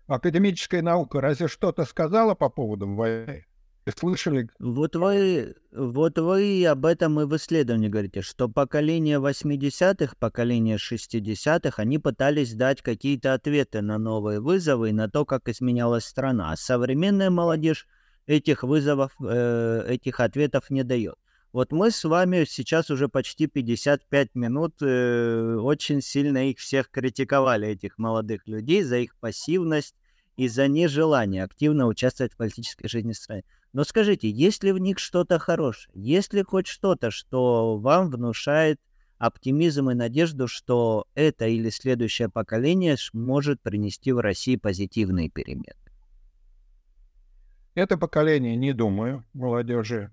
академическая 0.09 0.83
наука 0.83 1.21
разве 1.21 1.47
что-то 1.49 1.85
сказала 1.85 2.35
по 2.35 2.49
поводу 2.49 2.89
войны? 2.89 3.45
слышали? 3.97 4.49
Вот 4.59 4.97
вы, 4.97 5.55
вот 5.73 6.19
вы 6.19 6.67
об 6.67 6.87
этом 6.87 7.21
и 7.21 7.25
в 7.25 7.37
исследовании 7.37 7.89
говорите, 7.89 8.23
что 8.23 8.49
поколение 8.49 9.19
80-х, 9.19 10.15
поколение 10.19 10.77
60-х, 10.77 11.81
они 11.81 11.99
пытались 11.99 12.55
дать 12.55 12.83
какие-то 12.83 13.35
ответы 13.35 13.81
на 13.81 13.99
новые 13.99 14.41
вызовы 14.41 14.91
и 14.91 14.93
на 14.93 15.09
то, 15.09 15.25
как 15.25 15.49
изменялась 15.49 16.05
страна. 16.05 16.53
А 16.53 16.57
современная 16.57 17.31
молодежь 17.31 17.87
этих 18.27 18.63
вызовов, 18.63 19.13
э, 19.21 19.87
этих 19.89 20.21
ответов 20.21 20.71
не 20.71 20.83
дает. 20.83 21.17
Вот 21.53 21.73
мы 21.73 21.91
с 21.91 22.05
вами 22.05 22.45
сейчас 22.47 22.91
уже 22.91 23.09
почти 23.09 23.47
55 23.47 24.35
минут 24.35 24.75
э, 24.83 25.57
очень 25.57 26.03
сильно 26.03 26.51
их 26.51 26.59
всех 26.59 26.91
критиковали, 26.91 27.69
этих 27.69 27.97
молодых 27.97 28.47
людей, 28.47 28.83
за 28.83 28.99
их 28.99 29.17
пассивность 29.17 29.95
и 30.37 30.47
за 30.47 30.69
нежелание 30.69 31.43
активно 31.43 31.87
участвовать 31.87 32.35
в 32.35 32.37
политической 32.37 32.87
жизни 32.89 33.13
страны. 33.13 33.45
Но 33.73 33.85
скажите, 33.85 34.31
есть 34.31 34.63
ли 34.63 34.73
в 34.73 34.79
них 34.79 34.99
что-то 34.99 35.39
хорошее? 35.39 35.91
Есть 35.95 36.35
ли 36.35 36.43
хоть 36.43 36.67
что-то, 36.67 37.11
что 37.11 37.79
вам 37.79 38.11
внушает 38.11 38.79
оптимизм 39.17 39.91
и 39.91 39.95
надежду, 39.95 40.49
что 40.49 41.07
это 41.15 41.47
или 41.47 41.71
следующее 41.71 42.29
поколение 42.29 42.97
может 43.15 43.63
принести 43.63 44.13
в 44.13 44.21
России 44.21 44.57
позитивные 44.57 45.31
перемены? 45.31 45.75
Это 47.75 47.97
поколение, 47.97 48.55
не 48.55 48.73
думаю, 48.73 49.25
молодежи. 49.33 50.13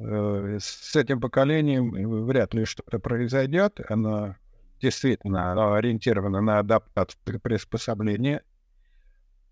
Э, 0.00 0.58
с 0.60 0.94
этим 0.94 1.20
поколением 1.20 2.24
вряд 2.26 2.54
ли 2.54 2.64
что-то 2.64 2.98
произойдет. 3.00 3.80
Оно 3.88 4.36
действительно 4.80 5.76
ориентировано 5.76 6.40
на 6.40 6.60
адаптацию 6.60 7.40
приспособление. 7.40 8.44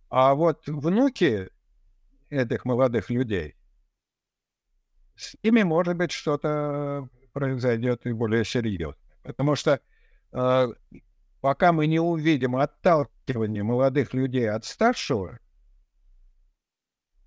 А 0.08 0.34
вот 0.34 0.68
внуки 0.68 1.50
этих 2.30 2.64
молодых 2.64 3.10
людей, 3.10 3.56
с 5.16 5.34
ними, 5.42 5.64
может 5.64 5.96
быть, 5.96 6.12
что-то 6.12 7.08
произойдет 7.32 8.06
и 8.06 8.12
более 8.12 8.44
серьезно. 8.44 8.94
Потому 9.24 9.56
что 9.56 9.80
э, 10.32 10.68
пока 11.40 11.72
мы 11.72 11.88
не 11.88 11.98
увидим 11.98 12.54
отталкивание 12.54 13.64
молодых 13.64 14.14
людей 14.14 14.48
от 14.48 14.64
старшего, 14.64 15.40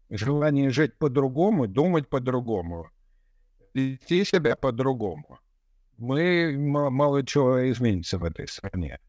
желание 0.09 0.69
жить 0.69 0.97
по-другому, 0.97 1.67
думать 1.67 2.07
по-другому, 2.07 2.89
вести 3.73 4.23
себя 4.23 4.55
по-другому. 4.55 5.39
Мы 5.97 6.55
мало 6.57 7.25
чего 7.25 7.69
изменится 7.69 8.17
в 8.17 8.23
этой 8.23 8.47
стране. 8.47 8.99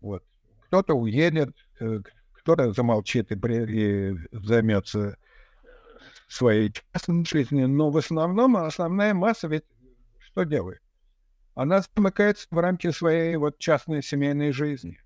Вот. 0.00 0.22
Кто-то 0.66 0.94
уедет, 0.94 1.54
э, 1.80 2.00
кто-то 2.32 2.72
замолчит 2.72 3.32
и, 3.32 3.34
и 3.34 4.16
займется 4.32 5.16
своей 6.28 6.72
частной 6.72 7.24
жизнью, 7.24 7.68
но 7.68 7.90
в 7.90 7.96
основном 7.96 8.56
основная 8.56 9.14
масса 9.14 9.48
ведь 9.48 9.64
что 10.18 10.44
делает? 10.44 10.80
Она 11.54 11.82
замыкается 11.94 12.46
в 12.50 12.58
рамки 12.58 12.90
своей 12.90 13.36
вот 13.36 13.58
частной 13.58 14.02
семейной 14.02 14.52
жизни. 14.52 15.00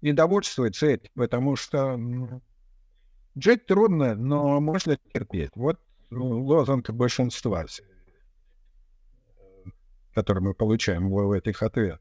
И 0.00 0.12
довольствуется 0.12 0.86
этим, 0.86 1.10
потому 1.14 1.56
что 1.56 1.96
ну, 1.96 2.40
жить 3.34 3.66
трудно, 3.66 4.14
но 4.14 4.60
можно 4.60 4.96
терпеть. 5.12 5.50
Вот 5.56 5.80
лозунг 6.10 6.90
большинства, 6.90 7.64
который 10.14 10.42
мы 10.42 10.54
получаем 10.54 11.10
в 11.10 11.32
этих 11.32 11.62
ответах. 11.62 12.00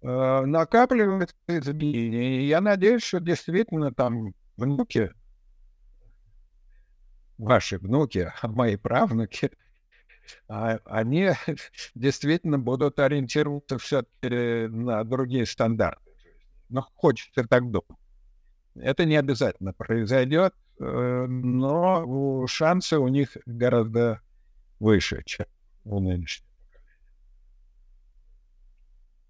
Э, 0.00 0.44
накапливается 0.44 1.34
изменения. 1.48 2.40
И 2.40 2.46
я 2.46 2.60
надеюсь, 2.60 3.02
что 3.02 3.20
действительно 3.20 3.92
там 3.92 4.34
внуки, 4.56 5.12
ваши 7.36 7.78
внуки, 7.78 8.32
а 8.40 8.48
мои 8.48 8.76
правнуки, 8.76 9.50
а, 10.48 10.78
они 10.84 11.30
действительно 11.94 12.58
будут 12.58 12.98
ориентироваться 12.98 13.78
все-таки 13.78 14.68
на 14.68 15.04
другие 15.04 15.46
стандарты. 15.46 16.02
Но 16.68 16.82
хочется 16.94 17.44
так 17.44 17.70
думать. 17.70 17.86
Это 18.74 19.04
не 19.04 19.16
обязательно 19.16 19.72
произойдет, 19.72 20.54
Э, 20.54 20.67
но 20.78 22.46
шансы 22.46 22.98
у 22.98 23.08
них 23.08 23.36
гораздо 23.46 24.20
выше, 24.78 25.22
чем 25.24 25.46
у 25.84 26.00
нынешнего 26.00 26.48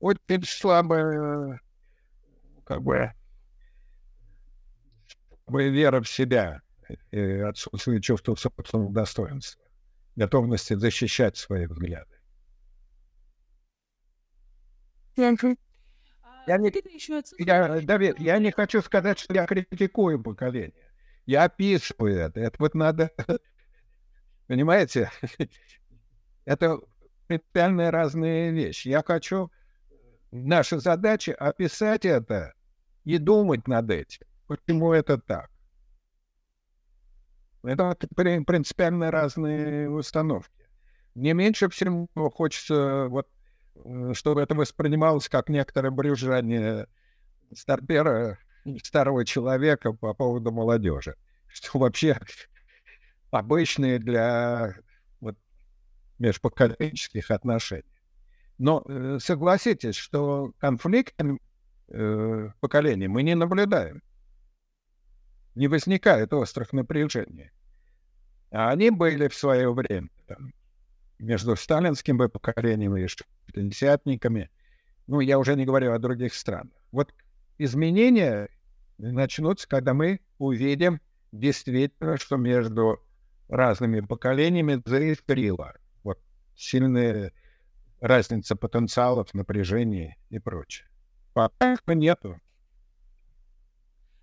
Очень 0.01 0.44
слабая, 0.44 1.61
как 2.64 2.82
бы, 2.82 3.12
вера 5.49 6.01
в 6.01 6.09
себя 6.09 6.61
и 7.11 7.18
отсутствие 7.18 8.01
чувства 8.01 8.34
собственного 8.34 8.92
достоинства, 8.92 9.62
готовности 10.16 10.74
защищать 10.74 11.36
свои 11.36 11.66
взгляды. 11.66 12.18
Я 16.46 16.57
не, 16.57 16.72
я, 17.38 17.80
Давид, 17.82 18.18
я 18.20 18.38
не 18.38 18.51
хочу 18.53 18.80
сказать, 18.80 19.18
что 19.18 19.34
я 19.34 19.46
критикую 19.46 20.22
поколение. 20.22 20.88
Я 21.28 21.44
описываю 21.44 22.16
это. 22.16 22.40
Это 22.40 22.56
вот 22.58 22.74
надо... 22.74 23.10
Понимаете? 24.46 25.10
Это 26.46 26.80
принципиально 27.26 27.90
разные 27.90 28.50
вещи. 28.50 28.88
Я 28.88 29.02
хочу... 29.06 29.50
Наша 30.30 30.78
задача— 30.78 31.34
описать 31.38 32.06
это 32.06 32.54
и 33.04 33.18
думать 33.18 33.68
над 33.68 33.90
этим. 33.90 34.26
Почему 34.46 34.92
это 34.92 35.18
так? 35.18 35.50
Это 37.62 37.96
принципиально 38.16 39.10
разные 39.10 39.90
установки. 39.90 40.66
Мне 41.14 41.34
меньше 41.34 41.68
всего 41.68 42.08
хочется, 42.30 43.08
вот, 43.08 43.28
э, 43.74 44.12
чтобы 44.14 44.42
это 44.42 44.54
воспринималось 44.54 45.28
как 45.28 45.48
некоторое 45.48 45.90
брюзжание 45.90 46.88
старпера 47.54 48.38
старого 48.82 49.24
человека 49.24 49.92
по 49.92 50.14
поводу 50.14 50.52
молодежи, 50.52 51.16
что 51.48 51.78
вообще 51.78 52.18
обычные 53.30 53.98
для 53.98 54.74
вот, 55.20 55.36
межпоколенческих 56.18 57.30
отношений. 57.30 57.84
Но 58.58 58.84
э, 58.86 59.18
согласитесь, 59.20 59.94
что 59.94 60.52
конфликт 60.58 61.14
э, 61.88 62.50
поколений 62.60 63.06
мы 63.06 63.22
не 63.22 63.34
наблюдаем. 63.34 64.02
Не 65.54 65.68
возникает 65.68 66.32
острых 66.32 66.72
напряжений. 66.72 67.50
А 68.50 68.70
они 68.70 68.90
были 68.90 69.28
в 69.28 69.34
свое 69.34 69.72
время 69.72 70.08
там, 70.26 70.52
между 71.18 71.54
сталинским 71.56 72.18
поколением 72.30 72.96
и 72.96 73.06
шестидесятниками. 73.06 74.50
Ну, 75.06 75.20
я 75.20 75.38
уже 75.38 75.54
не 75.54 75.64
говорю 75.64 75.92
о 75.92 75.98
других 75.98 76.34
странах. 76.34 76.72
Вот 76.92 77.12
изменения 77.58 78.48
начнутся, 78.99 79.68
когда 79.68 79.94
мы 79.94 80.20
увидим 80.38 81.01
действительно, 81.32 82.16
что 82.16 82.36
между 82.36 83.01
разными 83.49 84.01
поколениями 84.01 84.82
заискрило. 84.84 85.74
Вот 86.03 86.18
сильная 86.57 87.32
разница 88.01 88.57
потенциалов, 88.57 89.32
напряжения 89.34 90.16
и 90.30 90.38
прочее. 90.38 90.88
Пока 91.32 91.76
нету. 91.86 92.40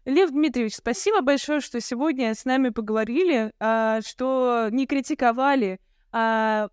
Лев 0.05 0.29
Дмитриевич, 0.29 0.75
спасибо 0.75 1.21
большое, 1.21 1.61
что 1.61 1.81
сегодня 1.81 2.35
с 2.35 2.45
нами 2.45 2.69
поговорили, 2.69 3.51
а, 3.59 4.01
что 4.01 4.67
не 4.71 4.85
критиковали, 4.85 5.79
а 6.11 6.69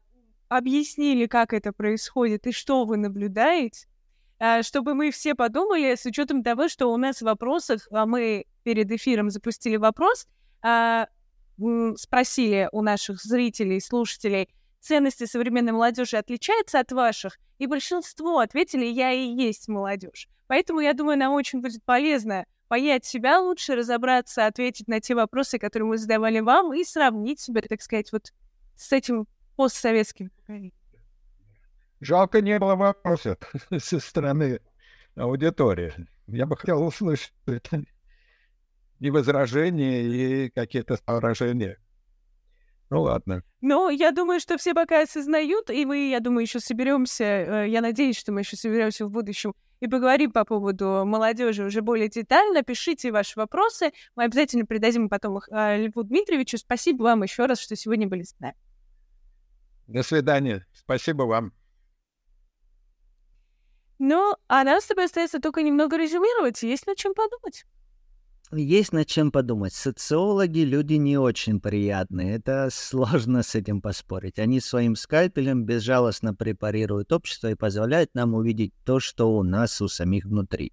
объяснили, 0.48 1.26
как 1.26 1.55
это 1.55 1.72
происходит 1.72 2.46
и 2.46 2.53
что 2.53 2.84
вы 2.84 2.98
наблюдаете. 2.98 3.86
А, 4.45 4.64
чтобы 4.64 4.95
мы 4.95 5.12
все 5.12 5.36
подумали, 5.36 5.95
с 5.95 6.05
учетом 6.05 6.43
того, 6.43 6.66
что 6.66 6.93
у 6.93 6.97
нас 6.97 7.18
в 7.18 7.22
вопросах, 7.22 7.86
а 7.93 8.07
мы 8.07 8.47
перед 8.64 8.90
эфиром 8.90 9.30
запустили 9.30 9.76
вопрос, 9.76 10.26
а, 10.62 11.07
спросили 11.95 12.68
у 12.72 12.82
наших 12.82 13.22
зрителей, 13.22 13.80
слушателей, 13.80 14.49
ценности 14.80 15.26
современной 15.26 15.70
молодежи 15.70 16.16
отличаются 16.16 16.80
от 16.80 16.90
ваших, 16.90 17.38
и 17.59 17.68
большинство 17.68 18.40
ответили, 18.40 18.84
я 18.84 19.12
и 19.12 19.28
есть 19.28 19.68
молодежь. 19.68 20.26
Поэтому, 20.49 20.80
я 20.80 20.93
думаю, 20.93 21.18
нам 21.18 21.34
очень 21.34 21.61
будет 21.61 21.84
полезно 21.84 22.45
понять 22.66 23.05
себя 23.05 23.38
лучше, 23.38 23.76
разобраться, 23.76 24.47
ответить 24.47 24.88
на 24.88 24.99
те 24.99 25.14
вопросы, 25.14 25.61
которые 25.61 25.86
мы 25.86 25.99
задавали 25.99 26.40
вам, 26.40 26.74
и 26.74 26.82
сравнить 26.82 27.38
себя, 27.38 27.62
так 27.62 27.80
сказать, 27.80 28.11
вот 28.11 28.32
с 28.74 28.90
этим 28.90 29.28
постсоветским 29.55 30.30
поколением. 30.30 30.81
Жалко, 32.03 32.40
не 32.40 32.59
было 32.59 32.74
вопросов 32.74 33.38
со 33.78 34.00
стороны 34.00 34.61
аудитории. 35.14 35.94
Я 36.26 36.46
бы 36.46 36.57
хотел 36.57 36.82
услышать 36.82 37.32
и 38.98 39.11
возражения, 39.11 40.03
и 40.03 40.50
какие-то 40.50 40.96
соображения. 40.96 41.78
Ну 42.90 43.03
ладно. 43.03 43.44
Ну, 43.61 43.88
я 43.88 44.11
думаю, 44.11 44.40
что 44.40 44.59
все 44.59 44.74
пока 44.74 45.03
осознают, 45.03 45.70
и 45.70 45.86
мы, 45.86 46.11
я 46.11 46.18
думаю, 46.18 46.42
еще 46.42 46.59
соберемся. 46.59 47.24
Э, 47.24 47.68
я 47.68 47.80
надеюсь, 47.80 48.18
что 48.18 48.32
мы 48.32 48.40
еще 48.40 48.57
соберемся 48.57 49.07
в 49.07 49.11
будущем 49.11 49.55
и 49.78 49.86
поговорим 49.86 50.32
по 50.32 50.44
поводу 50.44 51.05
молодежи 51.07 51.64
уже 51.64 51.82
более 51.82 52.09
детально. 52.09 52.62
Пишите 52.62 53.12
ваши 53.12 53.38
вопросы. 53.38 53.92
Мы 54.16 54.24
обязательно 54.24 54.66
передадим 54.66 55.09
потом 55.09 55.38
их 55.38 55.48
э, 55.53 55.86
Льву 55.86 56.03
Дмитриевичу. 56.03 56.59
Спасибо 56.59 57.05
вам 57.05 57.22
еще 57.22 57.46
раз, 57.46 57.61
что 57.61 57.76
сегодня 57.76 58.09
были 58.09 58.24
с 58.24 58.36
нами. 58.40 58.57
До 59.86 60.03
свидания. 60.03 60.66
Спасибо 60.74 61.22
вам. 61.22 61.53
Ну, 64.05 64.34
а 64.48 64.64
нам 64.64 64.80
с 64.80 64.86
тобой 64.86 65.05
остается 65.05 65.38
только 65.38 65.62
немного 65.62 65.96
резюмировать. 65.96 66.61
Есть 66.64 66.88
над 66.88 66.96
чем 66.96 67.14
подумать. 67.14 67.64
Есть 68.50 68.92
над 68.92 69.07
чем 69.07 69.30
подумать. 69.30 69.74
Социологи 69.74 70.59
люди 70.59 70.94
не 70.94 71.18
очень 71.18 71.61
приятные. 71.61 72.34
Это 72.34 72.68
сложно 72.72 73.44
с 73.44 73.55
этим 73.55 73.80
поспорить. 73.80 74.40
Они 74.40 74.59
своим 74.59 74.96
скальпелем 74.96 75.64
безжалостно 75.64 76.34
препарируют 76.34 77.12
общество 77.12 77.53
и 77.53 77.55
позволяют 77.55 78.12
нам 78.14 78.34
увидеть 78.34 78.74
то, 78.84 78.98
что 78.98 79.36
у 79.36 79.44
нас 79.44 79.80
у 79.80 79.86
самих 79.86 80.24
внутри. 80.24 80.72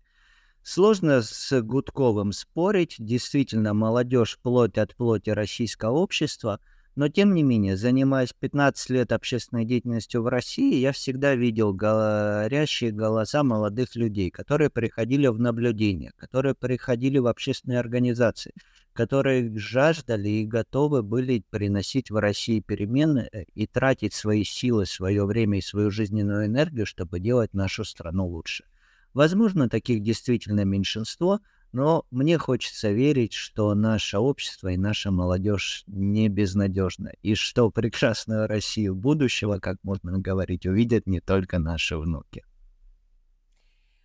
Сложно 0.64 1.22
с 1.22 1.62
Гудковым 1.62 2.32
спорить. 2.32 2.96
Действительно, 2.98 3.76
молодежь 3.76 4.40
плоть 4.42 4.80
от 4.80 4.96
плоти 4.96 5.30
российского 5.30 6.00
общества— 6.00 6.60
но 7.00 7.08
тем 7.08 7.34
не 7.34 7.43
менее, 7.43 7.78
занимаясь 7.78 8.34
15 8.38 8.89
лет 8.89 9.14
общественной 9.14 9.64
деятельностью 9.64 10.22
в 10.22 10.28
России, 10.28 10.76
я 10.76 10.91
всегда 10.91 11.34
видел 11.34 11.74
горящие 11.74 12.91
голоса 12.91 13.41
молодых 13.41 13.95
людей, 13.95 14.30
которые 14.30 14.70
приходили 14.70 15.28
в 15.28 15.39
наблюдение, 15.39 16.12
которые 16.18 16.56
приходили 16.56 17.18
в 17.18 17.28
общественные 17.28 17.80
организации, 17.80 18.54
которые 18.91 19.58
жаждали 19.58 20.28
и 20.28 20.45
готовы 20.45 21.02
были 21.02 21.41
приносить 21.50 22.12
в 22.12 22.18
России 22.18 22.60
перемены 22.60 23.30
э, 23.32 23.43
и 23.56 23.66
тратить 23.66 24.14
свои 24.14 24.43
силы, 24.43 24.86
свое 24.86 25.26
время 25.26 25.60
и 25.60 25.62
свою 25.62 25.91
жизненную 25.91 26.47
энергию, 26.47 26.86
чтобы 26.86 27.22
делать 27.22 27.54
нашу 27.54 27.86
страну 27.86 28.28
лучше. 28.28 28.66
Возможно, 29.14 29.70
таких 29.70 30.04
действительно 30.04 30.66
меньшинство– 30.66 31.39
но 31.72 32.06
мне 32.12 32.38
хочется 32.38 32.92
верить, 32.92 33.34
что 33.34 33.74
наше 33.76 34.18
общество 34.18 34.70
и 34.70 34.78
наша 34.78 35.12
молодежь 35.12 35.84
не 35.88 36.28
безнадежна, 36.28 37.12
и 37.22 37.36
что 37.36 37.70
прекрасную 37.70 38.48
Россию 38.48 38.96
будущего, 38.96 39.60
как 39.60 39.78
можно 39.84 40.18
говорить, 40.18 40.66
увидят 40.66 41.08
не 41.08 41.20
только 41.20 41.60
наши 41.60 41.98
внуки. 41.98 42.44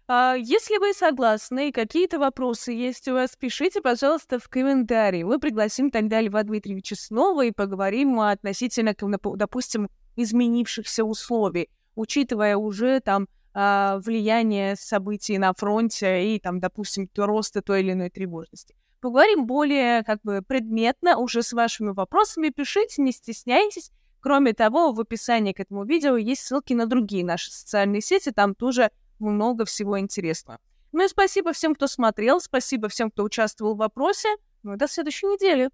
А 0.07 0.35
если 0.35 0.77
вы 0.77 0.93
согласны 0.93 1.73
какие-то 1.73 2.19
вопросы 2.19 2.73
есть 2.73 3.09
у 3.09 3.15
вас, 3.15 3.37
пишите, 3.39 3.81
пожалуйста, 3.81 4.39
в 4.39 4.49
комментарии. 4.49 5.23
Мы 5.23 5.39
пригласим 5.41 5.91
тогда 5.91 6.21
Льва 6.21 6.43
Дмитриевича 6.43 6.95
снова 6.95 7.47
и 7.47 7.53
поговорим 7.53 8.21
относительно, 8.21 8.95
допустим, 9.37 9.89
изменившихся 10.17 11.05
условий, 11.05 11.71
учитывая 11.95 12.57
уже 12.59 13.01
там 13.01 13.29
э, 13.55 14.01
влияние 14.05 14.77
событий 14.77 15.39
на 15.39 15.53
фронте 15.55 16.35
и, 16.35 16.39
там, 16.41 16.61
допустим, 16.61 17.09
роста 17.17 17.63
той 17.63 17.81
или 17.81 17.93
иной 17.93 18.11
тревожности. 18.11 18.75
Поговорим 19.01 19.47
более 19.47 20.03
как 20.03 20.21
бы 20.23 20.43
предметно 20.43 21.19
уже 21.19 21.43
с 21.43 21.53
вашими 21.53 21.91
вопросами. 21.91 22.49
Пишите, 22.49 23.03
не 23.03 23.13
стесняйтесь. 23.13 23.91
Кроме 24.21 24.55
того, 24.55 24.93
в 24.93 25.01
описании 25.01 25.53
к 25.53 25.61
этому 25.61 25.85
видео 25.85 26.17
есть 26.17 26.47
ссылки 26.47 26.73
на 26.73 26.87
другие 26.87 27.25
наши 27.25 27.53
социальные 27.53 28.01
сети, 28.01 28.31
там 28.31 28.55
тоже 28.55 28.91
много 29.19 29.67
всего 29.67 30.01
интересного. 30.01 30.59
Ну 30.93 31.05
и 31.05 31.09
спасибо 31.09 31.53
всем, 31.53 31.75
кто 31.75 31.87
смотрел, 31.87 32.41
спасибо 32.41 32.89
всем, 32.89 33.11
кто 33.11 33.25
участвовал 33.25 33.75
в 33.75 33.79
вопросе. 33.79 34.29
Ну 34.63 34.75
и 34.75 34.77
до 34.79 34.89
следующей 34.89 35.27
недели. 35.27 35.71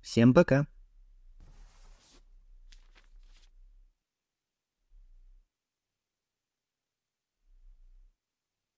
Всем 0.00 0.32
пока. 0.32 0.66